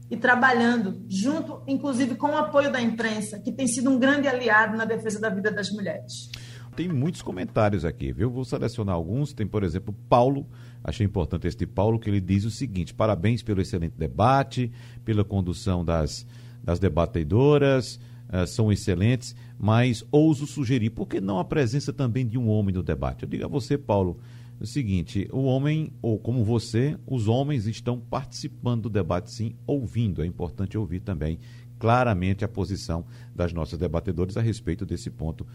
e 0.09 0.15
trabalhando 0.15 1.03
junto, 1.09 1.61
inclusive 1.67 2.15
com 2.15 2.27
o 2.27 2.37
apoio 2.37 2.71
da 2.71 2.81
imprensa, 2.81 3.39
que 3.39 3.51
tem 3.51 3.67
sido 3.67 3.89
um 3.89 3.99
grande 3.99 4.27
aliado 4.27 4.77
na 4.77 4.85
defesa 4.85 5.19
da 5.19 5.29
vida 5.29 5.51
das 5.51 5.69
mulheres. 5.69 6.29
Tem 6.75 6.87
muitos 6.87 7.21
comentários 7.21 7.83
aqui, 7.83 8.13
viu? 8.13 8.29
Vou 8.29 8.45
selecionar 8.45 8.95
alguns. 8.95 9.33
Tem, 9.33 9.47
por 9.47 9.63
exemplo, 9.63 9.93
Paulo. 10.07 10.47
Achei 10.83 11.05
importante 11.05 11.47
este 11.47 11.65
Paulo, 11.65 11.99
que 11.99 12.09
ele 12.09 12.21
diz 12.21 12.45
o 12.45 12.51
seguinte: 12.51 12.93
parabéns 12.93 13.41
pelo 13.41 13.59
excelente 13.59 13.97
debate, 13.97 14.71
pela 15.03 15.25
condução 15.25 15.83
das, 15.83 16.25
das 16.63 16.79
debatedoras, 16.79 17.99
uh, 18.29 18.45
são 18.47 18.71
excelentes, 18.71 19.35
mas 19.57 20.03
ouso 20.11 20.45
sugerir, 20.45 20.89
por 20.91 21.07
que 21.07 21.19
não 21.19 21.39
a 21.39 21.45
presença 21.45 21.91
também 21.91 22.25
de 22.25 22.37
um 22.37 22.49
homem 22.49 22.73
no 22.73 22.83
debate? 22.83 23.23
Eu 23.23 23.29
digo 23.29 23.45
a 23.45 23.47
você, 23.47 23.77
Paulo, 23.77 24.19
o 24.59 24.65
seguinte: 24.65 25.27
o 25.31 25.43
homem, 25.43 25.91
ou 26.01 26.17
como 26.17 26.43
você, 26.43 26.97
os 27.05 27.27
homens 27.27 27.67
estão 27.67 27.99
participando 27.99 28.83
do 28.83 28.89
debate, 28.89 29.31
sim, 29.31 29.55
ouvindo. 29.65 30.21
É 30.21 30.25
importante 30.25 30.77
ouvir 30.77 31.01
também 31.01 31.39
claramente 31.79 32.43
a 32.43 32.47
posição 32.47 33.05
das 33.35 33.53
nossas 33.53 33.77
debatedoras 33.77 34.35
a 34.35 34.41
respeito 34.41 34.85
desse 34.85 35.09
ponto 35.09 35.45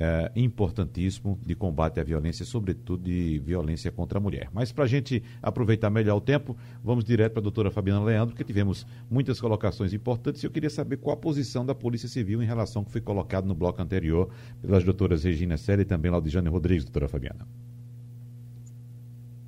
é, 0.00 0.30
importantíssimo 0.36 1.38
de 1.44 1.56
combate 1.56 1.98
à 1.98 2.04
violência, 2.04 2.44
sobretudo 2.44 3.02
de 3.02 3.40
violência 3.40 3.90
contra 3.90 4.18
a 4.18 4.20
mulher. 4.20 4.48
Mas 4.52 4.70
para 4.70 4.84
a 4.84 4.86
gente 4.86 5.22
aproveitar 5.42 5.90
melhor 5.90 6.16
o 6.16 6.20
tempo, 6.20 6.56
vamos 6.84 7.04
direto 7.04 7.32
para 7.32 7.40
a 7.40 7.42
doutora 7.42 7.70
Fabiana 7.70 8.04
Leandro, 8.04 8.28
porque 8.28 8.44
tivemos 8.44 8.86
muitas 9.10 9.40
colocações 9.40 9.92
importantes 9.92 10.42
e 10.42 10.46
eu 10.46 10.52
queria 10.52 10.70
saber 10.70 10.98
qual 10.98 11.14
a 11.14 11.16
posição 11.16 11.66
da 11.66 11.74
Polícia 11.74 12.08
Civil 12.08 12.40
em 12.40 12.46
relação 12.46 12.82
ao 12.82 12.86
que 12.86 12.92
foi 12.92 13.00
colocado 13.00 13.46
no 13.46 13.56
bloco 13.56 13.82
anterior 13.82 14.30
pelas 14.62 14.84
doutoras 14.84 15.24
Regina 15.24 15.56
Séria 15.56 15.82
e 15.82 15.84
também 15.86 16.12
Laudijane 16.12 16.48
Rodrigues, 16.48 16.84
doutora 16.84 17.08
Fabiana. 17.08 17.44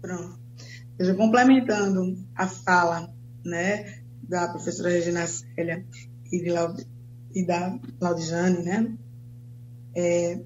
Pronto. 0.02 0.36
Seja, 0.96 1.14
complementando 1.14 2.18
a 2.34 2.48
fala 2.48 3.14
né, 3.44 4.02
da 4.28 4.48
professora 4.48 4.90
Regina 4.90 5.26
Célia 5.28 5.86
e, 6.32 6.42
de 6.42 6.50
Laud... 6.50 6.84
e 7.34 7.46
da 7.46 7.78
Laudijane, 8.00 8.64
né, 8.64 8.92
é, 9.94 10.40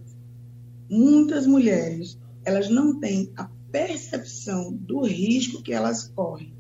muitas 0.91 1.47
mulheres 1.47 2.19
elas 2.45 2.69
não 2.69 2.99
têm 3.01 3.33
a 3.37 3.49
percepção 3.73 4.73
do 4.73 5.03
risco 5.03 5.63
que 5.63 5.73
elas 5.73 6.09
correm. 6.15 6.55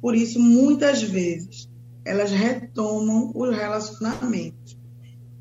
Por 0.00 0.14
isso, 0.14 0.38
muitas 0.38 1.02
vezes, 1.02 1.68
elas 2.04 2.30
retomam 2.30 3.32
os 3.34 3.56
relacionamentos. 3.56 4.78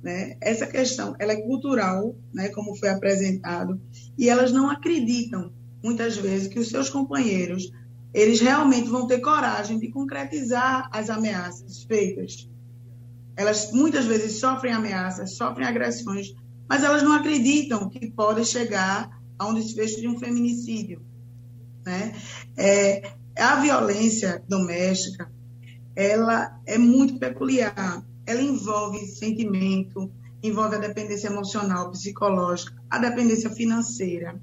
Né? 0.02 0.38
Essa 0.42 0.66
questão 0.66 1.16
ela 1.20 1.34
é 1.34 1.42
cultural, 1.42 2.16
né, 2.34 2.50
como 2.50 2.76
foi 2.76 2.90
apresentado, 2.90 3.80
e 4.18 4.30
elas 4.30 4.52
não 4.52 4.70
acreditam 4.70 5.52
muitas 5.84 6.18
vezes, 6.18 6.48
que 6.48 6.60
os 6.60 6.70
seus 6.70 6.90
companheiros 6.90 7.72
eles 8.14 8.42
realmente 8.42 8.90
vão 8.90 9.08
ter 9.08 9.20
coragem 9.20 9.80
de 9.80 9.90
concretizar 9.90 10.90
as 10.92 11.10
ameaças 11.10 11.84
feitas. 11.84 12.50
Elas 13.38 13.72
muitas 13.72 14.06
vezes 14.06 14.40
sofrem 14.40 14.74
ameaças, 14.74 15.38
sofrem 15.38 15.66
agressões, 15.66 16.36
mas 16.72 16.86
elas 16.86 17.04
não 17.04 17.12
acreditam 17.12 17.90
que 17.90 18.10
podem 18.10 18.46
chegar 18.46 19.22
a 19.38 19.46
um 19.46 19.54
desfecho 19.54 20.00
de 20.00 20.08
um 20.08 20.18
feminicídio. 20.18 21.06
Né? 21.86 22.16
É, 22.56 23.12
a 23.38 23.58
violência 23.58 24.42
doméstica, 24.48 25.30
ela 25.94 26.58
é 26.66 26.78
muito 26.78 27.20
peculiar. 27.20 28.06
Ela 28.26 28.42
envolve 28.42 29.06
sentimento, 29.06 30.10
envolve 30.42 30.78
a 30.78 30.80
dependência 30.80 31.28
emocional, 31.28 31.92
psicológica, 31.92 32.74
a 32.90 33.00
dependência 33.00 33.50
financeira 33.50 34.42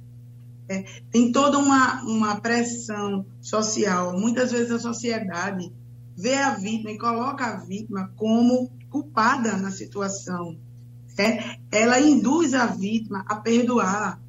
é, 0.68 0.84
tem 1.10 1.32
toda 1.32 1.58
uma, 1.58 2.02
uma 2.02 2.38
pressão 2.42 3.24
social. 3.40 4.12
Muitas 4.20 4.52
vezes 4.52 4.70
a 4.70 4.78
sociedade 4.78 5.72
vê 6.14 6.34
a 6.34 6.56
vítima 6.56 6.90
e 6.90 6.98
coloca 6.98 7.46
a 7.46 7.64
vítima 7.64 8.12
como 8.16 8.70
culpada 8.90 9.56
na 9.56 9.70
situação. 9.70 10.67
É, 11.18 11.58
ela 11.72 12.00
induz 12.00 12.54
a 12.54 12.66
vítima 12.66 13.24
a 13.28 13.36
perdoar. 13.36 14.20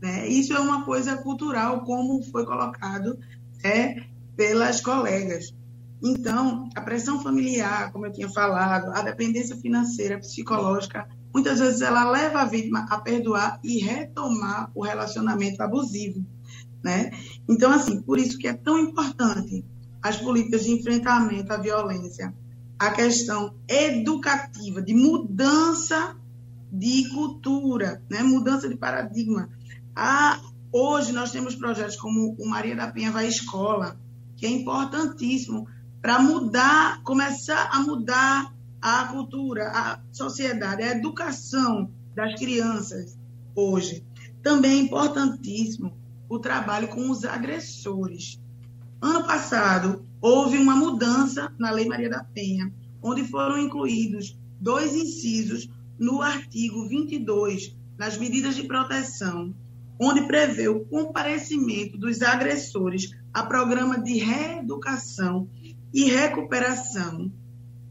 Né? 0.00 0.26
Isso 0.28 0.52
é 0.54 0.58
uma 0.58 0.84
coisa 0.84 1.16
cultural, 1.18 1.84
como 1.84 2.22
foi 2.24 2.46
colocado 2.46 3.18
é, 3.62 4.02
pelas 4.36 4.80
colegas. 4.80 5.54
Então, 6.02 6.68
a 6.74 6.80
pressão 6.80 7.22
familiar, 7.22 7.90
como 7.92 8.06
eu 8.06 8.12
tinha 8.12 8.28
falado, 8.28 8.90
a 8.92 9.02
dependência 9.02 9.56
financeira, 9.56 10.18
psicológica, 10.18 11.08
muitas 11.32 11.58
vezes 11.58 11.80
ela 11.80 12.10
leva 12.10 12.40
a 12.40 12.44
vítima 12.44 12.86
a 12.90 12.98
perdoar 12.98 13.58
e 13.64 13.78
retomar 13.78 14.70
o 14.74 14.84
relacionamento 14.84 15.62
abusivo, 15.62 16.24
né? 16.82 17.10
Então, 17.48 17.72
assim, 17.72 18.02
por 18.02 18.18
isso 18.18 18.38
que 18.38 18.46
é 18.46 18.52
tão 18.52 18.78
importante 18.78 19.64
as 20.02 20.18
políticas 20.18 20.64
de 20.64 20.72
enfrentamento 20.72 21.50
à 21.50 21.56
violência, 21.56 22.34
a 22.78 22.90
questão 22.90 23.54
educativa, 23.68 24.82
de 24.82 24.94
mudança 24.94 26.16
de 26.72 27.08
cultura, 27.10 28.02
né? 28.10 28.22
mudança 28.22 28.68
de 28.68 28.76
paradigma. 28.76 29.48
Ah, 29.94 30.40
hoje 30.72 31.12
nós 31.12 31.30
temos 31.30 31.54
projetos 31.54 31.96
como 31.96 32.34
o 32.36 32.48
Maria 32.48 32.74
da 32.74 32.90
Penha 32.90 33.12
Vai 33.12 33.28
Escola, 33.28 33.96
que 34.36 34.44
é 34.44 34.50
importantíssimo 34.50 35.68
para 36.02 36.18
mudar, 36.18 37.00
começar 37.02 37.70
a 37.72 37.80
mudar 37.80 38.52
a 38.82 39.06
cultura, 39.06 39.70
a 39.70 40.00
sociedade, 40.12 40.82
a 40.82 40.90
educação 40.90 41.90
das 42.14 42.34
crianças 42.34 43.16
hoje. 43.54 44.04
Também 44.42 44.72
é 44.72 44.82
importantíssimo 44.82 45.96
o 46.28 46.38
trabalho 46.38 46.88
com 46.88 47.08
os 47.08 47.24
agressores. 47.24 48.38
Ano 49.00 49.24
passado, 49.24 50.04
houve 50.24 50.56
uma 50.56 50.74
mudança 50.74 51.52
na 51.58 51.70
Lei 51.70 51.84
Maria 51.84 52.08
da 52.08 52.24
Penha, 52.24 52.72
onde 53.02 53.24
foram 53.24 53.58
incluídos 53.58 54.34
dois 54.58 54.94
incisos 54.94 55.68
no 55.98 56.22
artigo 56.22 56.88
22 56.88 57.76
das 57.94 58.16
medidas 58.16 58.56
de 58.56 58.62
proteção, 58.62 59.54
onde 60.00 60.26
prevê 60.26 60.66
o 60.66 60.82
comparecimento 60.86 61.98
dos 61.98 62.22
agressores 62.22 63.10
a 63.34 63.42
programa 63.42 64.02
de 64.02 64.16
reeducação 64.16 65.46
e 65.92 66.04
recuperação 66.04 67.30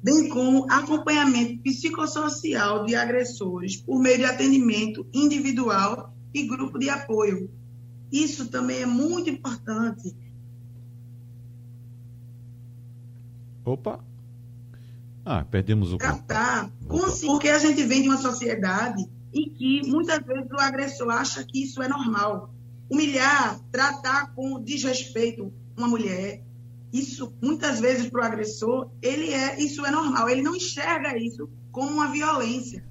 bem 0.01 0.27
como 0.27 0.65
acompanhamento 0.71 1.61
psicossocial 1.61 2.83
de 2.83 2.95
agressores 2.95 3.77
por 3.77 3.99
meio 4.01 4.17
de 4.17 4.25
atendimento 4.25 5.05
individual 5.13 6.11
e 6.33 6.47
grupo 6.47 6.79
de 6.79 6.89
apoio. 6.89 7.47
Isso 8.11 8.49
também 8.49 8.81
é 8.81 8.87
muito 8.87 9.29
importante. 9.29 10.15
Opa! 13.65 13.99
Ah, 15.25 15.45
perdemos 15.45 15.93
o 15.93 15.97
Tratar, 15.97 16.69
porque 17.25 17.47
a 17.49 17.59
gente 17.59 17.83
vem 17.83 18.01
de 18.01 18.09
uma 18.09 18.17
sociedade 18.17 19.07
em 19.33 19.49
que 19.49 19.81
muitas 19.87 20.19
vezes 20.25 20.51
o 20.51 20.59
agressor 20.59 21.09
acha 21.09 21.43
que 21.43 21.63
isso 21.63 21.81
é 21.81 21.87
normal. 21.87 22.53
Humilhar, 22.89 23.59
tratar 23.71 24.33
com 24.35 24.61
desrespeito 24.61 25.51
uma 25.77 25.87
mulher, 25.87 26.43
isso 26.91 27.33
muitas 27.41 27.79
vezes 27.79 28.07
para 28.09 28.21
o 28.21 28.23
agressor, 28.23 28.91
ele 29.01 29.33
é, 29.33 29.59
isso 29.59 29.83
é 29.85 29.89
normal, 29.89 30.29
ele 30.29 30.43
não 30.43 30.55
enxerga 30.55 31.17
isso 31.17 31.49
como 31.71 31.89
uma 31.89 32.11
violência. 32.11 32.85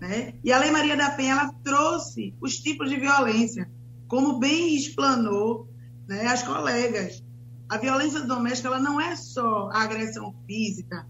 Né? 0.00 0.34
E 0.42 0.50
a 0.50 0.58
Lei 0.58 0.70
Maria 0.70 0.96
da 0.96 1.10
Penha 1.10 1.32
ela 1.32 1.52
trouxe 1.62 2.34
os 2.40 2.56
tipos 2.56 2.88
de 2.88 2.96
violência, 2.96 3.70
como 4.08 4.38
bem 4.38 4.74
explanou 4.74 5.68
né, 6.08 6.26
as 6.26 6.42
colegas. 6.42 7.22
A 7.68 7.78
violência 7.78 8.20
doméstica 8.20 8.68
ela 8.68 8.80
não 8.80 9.00
é 9.00 9.16
só 9.16 9.68
a 9.72 9.82
agressão 9.82 10.34
física. 10.46 11.06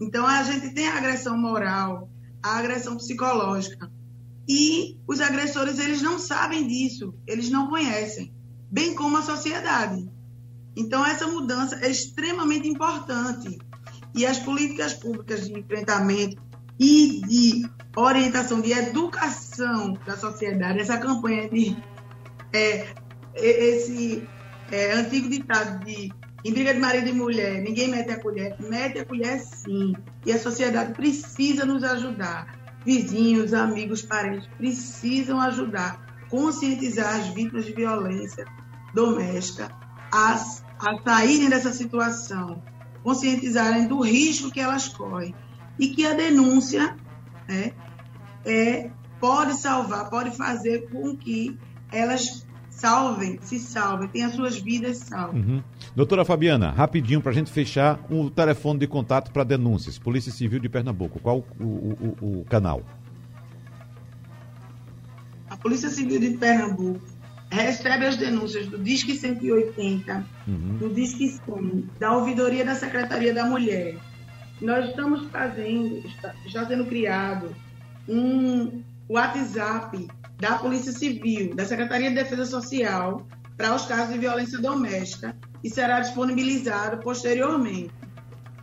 Então 0.00 0.26
a 0.26 0.42
gente 0.42 0.74
tem 0.74 0.88
a 0.88 0.96
agressão 0.96 1.36
moral, 1.36 2.08
a 2.42 2.58
agressão 2.58 2.96
psicológica. 2.96 3.90
E 4.48 4.98
os 5.06 5.20
agressores 5.20 5.78
eles 5.78 6.00
não 6.00 6.18
sabem 6.18 6.66
disso, 6.66 7.14
eles 7.26 7.50
não 7.50 7.68
conhecem, 7.68 8.32
bem 8.70 8.94
como 8.94 9.18
a 9.18 9.22
sociedade. 9.22 10.08
Então, 10.78 11.04
essa 11.04 11.26
mudança 11.26 11.76
é 11.82 11.90
extremamente 11.90 12.68
importante. 12.68 13.58
E 14.14 14.24
as 14.24 14.38
políticas 14.38 14.94
públicas 14.94 15.44
de 15.46 15.58
enfrentamento 15.58 16.40
e 16.78 17.20
de 17.26 17.68
orientação, 17.96 18.60
de 18.60 18.72
educação 18.72 19.94
da 20.06 20.16
sociedade, 20.16 20.78
essa 20.78 20.96
campanha 20.96 21.48
de 21.48 21.76
é, 22.52 22.94
esse 23.34 24.26
é, 24.70 24.92
antigo 24.92 25.28
ditado 25.28 25.84
de 25.84 26.12
em 26.44 26.52
briga 26.52 26.72
de 26.72 26.78
marido 26.78 27.08
e 27.08 27.12
mulher, 27.12 27.60
ninguém 27.60 27.88
mete 27.88 28.12
a 28.12 28.20
colher, 28.20 28.56
mete 28.60 29.00
a 29.00 29.04
colher 29.04 29.40
sim. 29.40 29.92
E 30.24 30.32
a 30.32 30.38
sociedade 30.38 30.94
precisa 30.94 31.66
nos 31.66 31.82
ajudar. 31.82 32.56
Vizinhos, 32.84 33.52
amigos, 33.52 34.02
parentes 34.02 34.48
precisam 34.56 35.40
ajudar, 35.40 36.24
conscientizar 36.30 37.16
as 37.16 37.26
vítimas 37.28 37.66
de 37.66 37.72
violência 37.72 38.46
doméstica 38.94 39.68
a, 40.12 40.34
a 40.78 41.02
saírem 41.02 41.48
dessa 41.48 41.72
situação, 41.72 42.62
conscientizarem 43.02 43.86
do 43.86 44.00
risco 44.00 44.50
que 44.50 44.60
elas 44.60 44.88
correm 44.88 45.34
e 45.78 45.88
que 45.88 46.06
a 46.06 46.14
denúncia 46.14 46.96
né, 47.48 47.72
é, 48.44 48.90
pode 49.20 49.54
salvar, 49.54 50.08
pode 50.08 50.36
fazer 50.36 50.88
com 50.90 51.16
que 51.16 51.58
elas 51.92 52.46
salvem, 52.78 53.38
se 53.42 53.58
salvem, 53.58 54.08
tenham 54.08 54.28
as 54.28 54.34
suas 54.34 54.56
vidas 54.56 54.98
salvas. 54.98 55.34
Uhum. 55.34 55.62
Doutora 55.96 56.24
Fabiana, 56.24 56.70
rapidinho 56.70 57.20
para 57.20 57.32
a 57.32 57.34
gente 57.34 57.50
fechar 57.50 57.98
o 58.08 58.22
um 58.22 58.30
telefone 58.30 58.78
de 58.78 58.86
contato 58.86 59.32
para 59.32 59.42
denúncias. 59.42 59.98
Polícia 59.98 60.30
Civil 60.30 60.60
de 60.60 60.68
Pernambuco, 60.68 61.18
qual 61.18 61.44
o, 61.58 61.64
o, 61.64 62.16
o, 62.20 62.40
o 62.40 62.44
canal? 62.44 62.82
A 65.50 65.56
Polícia 65.56 65.88
Civil 65.88 66.20
de 66.20 66.30
Pernambuco 66.36 67.00
recebe 67.50 68.06
as 68.06 68.16
denúncias 68.16 68.68
do 68.68 68.78
Disque 68.78 69.16
180, 69.16 70.24
uhum. 70.46 70.76
do 70.78 70.88
Disque 70.90 71.28
100, 71.28 71.90
da 71.98 72.12
Ouvidoria 72.12 72.64
da 72.64 72.76
Secretaria 72.76 73.34
da 73.34 73.44
Mulher. 73.44 73.96
Nós 74.60 74.88
estamos 74.88 75.28
fazendo, 75.30 75.98
está, 76.06 76.34
está 76.46 76.66
sendo 76.66 76.84
criado 76.86 77.54
um 78.08 78.82
WhatsApp 79.08 80.06
da 80.38 80.56
Polícia 80.56 80.92
Civil, 80.92 81.54
da 81.54 81.64
Secretaria 81.64 82.10
de 82.10 82.14
Defesa 82.14 82.44
Social, 82.44 83.26
para 83.56 83.74
os 83.74 83.86
casos 83.86 84.14
de 84.14 84.20
violência 84.20 84.58
doméstica 84.60 85.36
e 85.64 85.68
será 85.68 86.00
disponibilizado 86.00 86.98
posteriormente. 86.98 87.90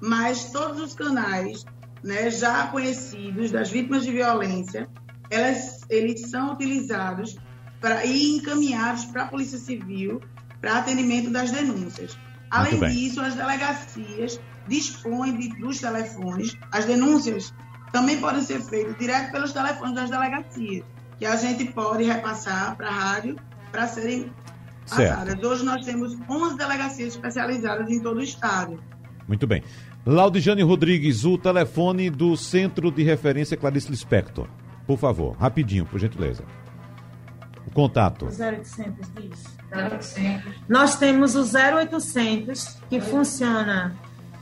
Mas 0.01 0.51
todos 0.51 0.81
os 0.81 0.93
canais 0.93 1.65
né, 2.01 2.29
já 2.31 2.67
conhecidos 2.67 3.51
das 3.51 3.69
vítimas 3.69 4.03
de 4.03 4.11
violência, 4.11 4.87
elas, 5.29 5.81
eles 5.89 6.29
são 6.29 6.53
utilizados 6.53 7.35
para 7.81 8.05
e 8.05 8.37
encaminhados 8.37 9.05
para 9.05 9.23
a 9.23 9.27
Polícia 9.27 9.57
Civil 9.57 10.21
para 10.61 10.77
atendimento 10.77 11.29
das 11.29 11.51
denúncias. 11.51 12.17
Além 12.49 12.79
disso, 12.79 13.19
as 13.19 13.35
delegacias 13.35 14.39
dispõem 14.65 15.35
de, 15.35 15.49
dos 15.59 15.79
telefones, 15.79 16.55
as 16.71 16.85
denúncias 16.85 17.53
também 17.91 18.19
podem 18.19 18.41
ser 18.41 18.61
feitas 18.61 18.97
direto 18.97 19.31
pelos 19.31 19.51
telefones 19.51 19.95
das 19.95 20.09
delegacias 20.09 20.94
que 21.17 21.25
a 21.25 21.35
gente 21.35 21.65
pode 21.65 22.03
repassar 22.03 22.75
para 22.75 22.87
a 22.87 22.91
rádio 22.91 23.35
para 23.71 23.87
serem 23.87 24.31
passadas. 24.89 25.41
Hoje 25.43 25.63
nós 25.63 25.85
temos 25.85 26.17
11 26.29 26.57
delegacias 26.57 27.15
especializadas 27.15 27.89
em 27.89 27.99
todo 27.99 28.17
o 28.17 28.23
estado. 28.23 28.81
Muito 29.27 29.47
bem. 29.47 29.63
Laudijane 30.05 30.61
Rodrigues, 30.61 31.25
o 31.25 31.37
telefone 31.37 32.09
do 32.09 32.37
Centro 32.37 32.91
de 32.91 33.03
Referência 33.03 33.57
Clarice 33.57 33.89
Lispector. 33.89 34.47
Por 34.85 34.99
favor, 34.99 35.35
rapidinho, 35.35 35.85
por 35.85 35.99
gentileza. 35.99 36.43
O 37.65 37.71
contato. 37.71 38.25
0800 38.25 39.09
diz. 39.15 39.43
0800. 39.73 40.53
Nós 40.69 40.95
temos 40.95 41.35
o 41.35 41.41
0800 41.41 42.77
que 42.87 43.01
funciona 43.01 43.95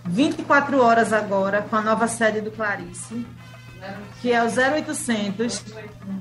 24 0.06 0.82
horas 0.82 1.14
agora 1.14 1.62
com 1.62 1.78
a 1.78 1.82
nova 1.82 2.08
sede 2.10 2.42
do 2.42 2.52
Clarice 2.52 3.26
que 4.22 4.32
é 4.32 4.44
o 4.44 4.48
0800 4.48 5.64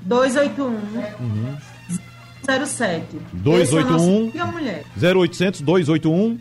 281 0.03 0.67
uhum. 0.67 1.57
07. 2.67 3.19
281 3.35 4.33
é 4.35 4.45
mulher. 4.45 4.85
0800 5.01 5.61
281 5.61 6.39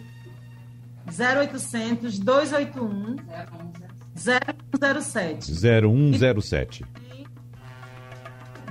0800 1.08 2.20
281 2.20 3.16
0107. 4.16 5.52
0107. 5.52 6.86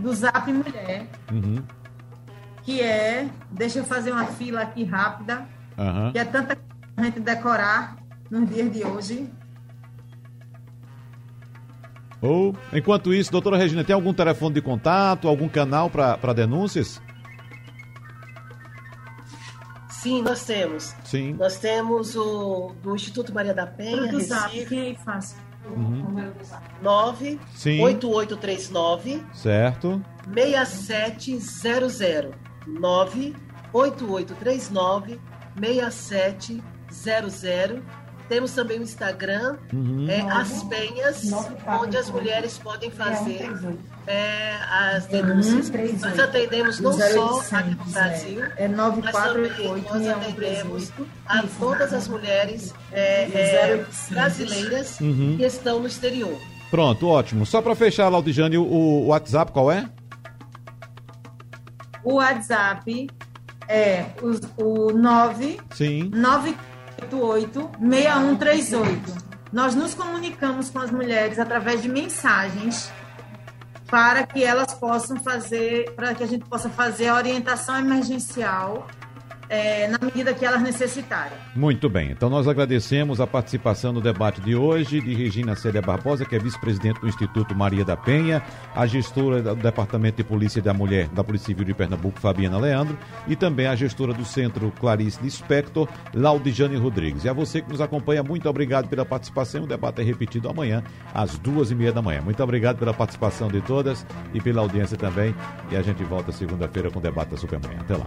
Do 0.01 0.13
Zap 0.15 0.53
Mulher. 0.53 1.07
Uhum. 1.31 1.63
Que 2.63 2.81
é. 2.81 3.29
Deixa 3.51 3.81
eu 3.81 3.85
fazer 3.85 4.13
uma 4.13 4.27
fila 4.27 4.63
aqui 4.63 4.85
rápida. 4.85 5.47
Uhum. 5.77 6.13
Que 6.13 6.19
é 6.19 6.25
tanta 6.25 6.59
gente 6.99 7.21
decorar 7.21 7.97
nos 8.31 8.49
dias 8.49 8.73
de 8.73 8.85
hoje. 8.85 9.31
Ou, 12.23 12.55
enquanto 12.73 13.15
isso, 13.15 13.33
doutora 13.33 13.57
Regina, 13.57 13.83
tem 13.83 13.95
algum 13.95 14.13
telefone 14.13 14.55
de 14.55 14.61
contato, 14.61 15.27
algum 15.27 15.49
canal 15.49 15.89
para 15.89 16.33
denúncias? 16.35 17.01
Sim, 19.89 20.23
nós 20.23 20.45
temos. 20.45 20.95
Sim. 21.05 21.35
Nós 21.35 21.59
temos 21.59 22.17
o 22.17 22.73
do 22.83 22.95
Instituto 22.95 23.35
Maria 23.35 23.53
da 23.53 23.67
Penha, 23.67 24.11
Recife. 24.11 24.65
Quem 24.67 24.93
é 24.93 24.95
fácil? 24.95 25.37
Uhum. 25.77 26.33
9 26.83 27.39
Sim. 27.55 27.83
8839 27.83 29.23
certo 29.35 30.03
6700 30.33 32.35
9 32.67 33.37
8839 33.73 35.21
6700 35.61 37.83
temos 38.31 38.53
também 38.53 38.79
o 38.79 38.83
Instagram, 38.85 39.57
uhum. 39.73 40.07
é, 40.09 40.21
As 40.21 40.63
Penhas, 40.63 41.33
onde 41.67 41.97
as 41.97 42.09
mulheres 42.09 42.57
podem 42.59 42.89
fazer 42.89 43.51
é, 44.07 44.55
as 44.71 45.07
denúncias. 45.07 45.69
Nós 46.01 46.17
atendemos 46.17 46.79
não 46.79 46.93
só 46.93 47.41
aqui 47.57 47.71
no 47.71 47.85
Brasil, 47.87 48.45
é 48.57 48.69
mas 48.69 49.13
também 49.13 49.83
nós 49.83 50.07
atendemos 50.07 50.93
a 51.27 51.43
todas 51.59 51.93
as 51.93 52.07
mulheres 52.07 52.73
é, 52.93 53.25
é 53.25 53.85
brasileiras 54.11 55.01
uhum. 55.01 55.35
que 55.37 55.45
estão 55.45 55.81
no 55.81 55.89
exterior. 55.89 56.41
Pronto, 56.71 57.09
ótimo. 57.09 57.45
Só 57.45 57.61
para 57.61 57.75
fechar, 57.75 58.09
Laudijane, 58.09 58.57
o, 58.57 58.63
o 58.63 59.07
WhatsApp 59.09 59.51
qual 59.51 59.73
é? 59.73 59.91
O 62.05 62.15
WhatsApp 62.15 63.09
é 63.67 64.07
o, 64.57 64.89
o 64.89 64.93
9 64.93 65.59
Sim. 65.73 66.11
9 66.15 66.55
6138. 67.01 69.31
Nós 69.53 69.75
nos 69.75 69.95
comunicamos 69.95 70.71
com 70.71 70.79
as 70.79 70.91
mulheres 70.91 71.39
através 71.39 71.83
de 71.83 71.89
mensagens 71.89 72.91
para 73.91 74.25
que 74.25 74.45
elas 74.45 74.73
possam 74.75 75.17
fazer, 75.17 75.93
para 75.97 76.15
que 76.15 76.23
a 76.23 76.27
gente 76.27 76.45
possa 76.45 76.71
fazer 76.71 77.09
a 77.09 77.17
orientação 77.17 77.77
emergencial 77.77 78.87
é, 79.51 79.89
na 79.89 79.99
medida 80.01 80.33
que 80.33 80.47
elas 80.47 80.63
necessitarem. 80.63 81.37
Muito 81.57 81.89
bem. 81.89 82.13
Então 82.13 82.31
nós 82.31 82.47
agradecemos 82.47 83.21
a 83.21 83.27
participação 83.27 83.93
no 83.93 84.01
debate 84.01 84.41
de 84.41 84.55
hoje 84.55 85.01
de 85.01 85.13
Regina 85.13 85.57
Célia 85.57 85.83
Barbosa, 85.83 86.25
que 86.25 86.37
é 86.37 86.39
vice-presidente 86.39 87.01
do 87.01 87.09
Instituto 87.09 87.53
Maria 87.55 87.85
da 87.85 87.97
Penha, 87.97 88.41
a 88.75 88.87
gestora 88.87 89.43
do 89.43 89.57
Departamento 89.57 90.19
de 90.19 90.25
Polícia 90.25 90.63
da 90.63 90.73
Mulher 90.73 91.09
da 91.09 91.25
Polícia 91.25 91.47
Civil 91.47 91.65
de 91.65 91.75
Pernambuco, 91.75 92.21
Fabiana 92.21 92.59
Leandro, 92.59 92.97
e 93.27 93.35
também 93.35 93.67
a 93.67 93.75
gestora 93.75 94.15
do 94.15 94.25
Centro 94.25 94.73
Clarice 94.79 95.21
Lispector, 95.21 95.89
Laudijane 96.15 96.77
Rodrigues. 96.77 97.25
E 97.25 97.29
a 97.29 97.33
você 97.33 97.61
que 97.61 97.71
nos 97.71 97.81
acompanha, 97.81 98.23
muito 98.23 98.49
obrigado 98.49 98.89
pela 98.89 99.05
participação. 99.05 99.65
O 99.65 99.67
debate 99.67 100.01
é 100.01 100.05
repetido 100.05 100.49
amanhã, 100.49 100.85
às 101.13 101.37
duas 101.39 101.73
e 101.73 101.75
meia 101.75 101.93
da 101.93 102.01
manhã. 102.01 102.21
Muito 102.23 102.41
obrigado 102.41 102.79
pela 102.79 102.95
participação 102.95 103.49
de 103.49 103.61
todas 103.63 104.07
e 104.33 104.41
pela 104.41 104.63
audiência 104.63 104.97
também. 104.97 105.35
E 105.73 105.77
a 105.77 105.83
gente 105.83 106.05
volta 106.05 106.31
segunda-feira 106.31 106.89
com 106.89 107.01
o 107.01 107.03
debate 107.03 107.31
da 107.31 107.37
Supermanhã. 107.37 107.81
Até 107.81 107.97
lá. 107.97 108.07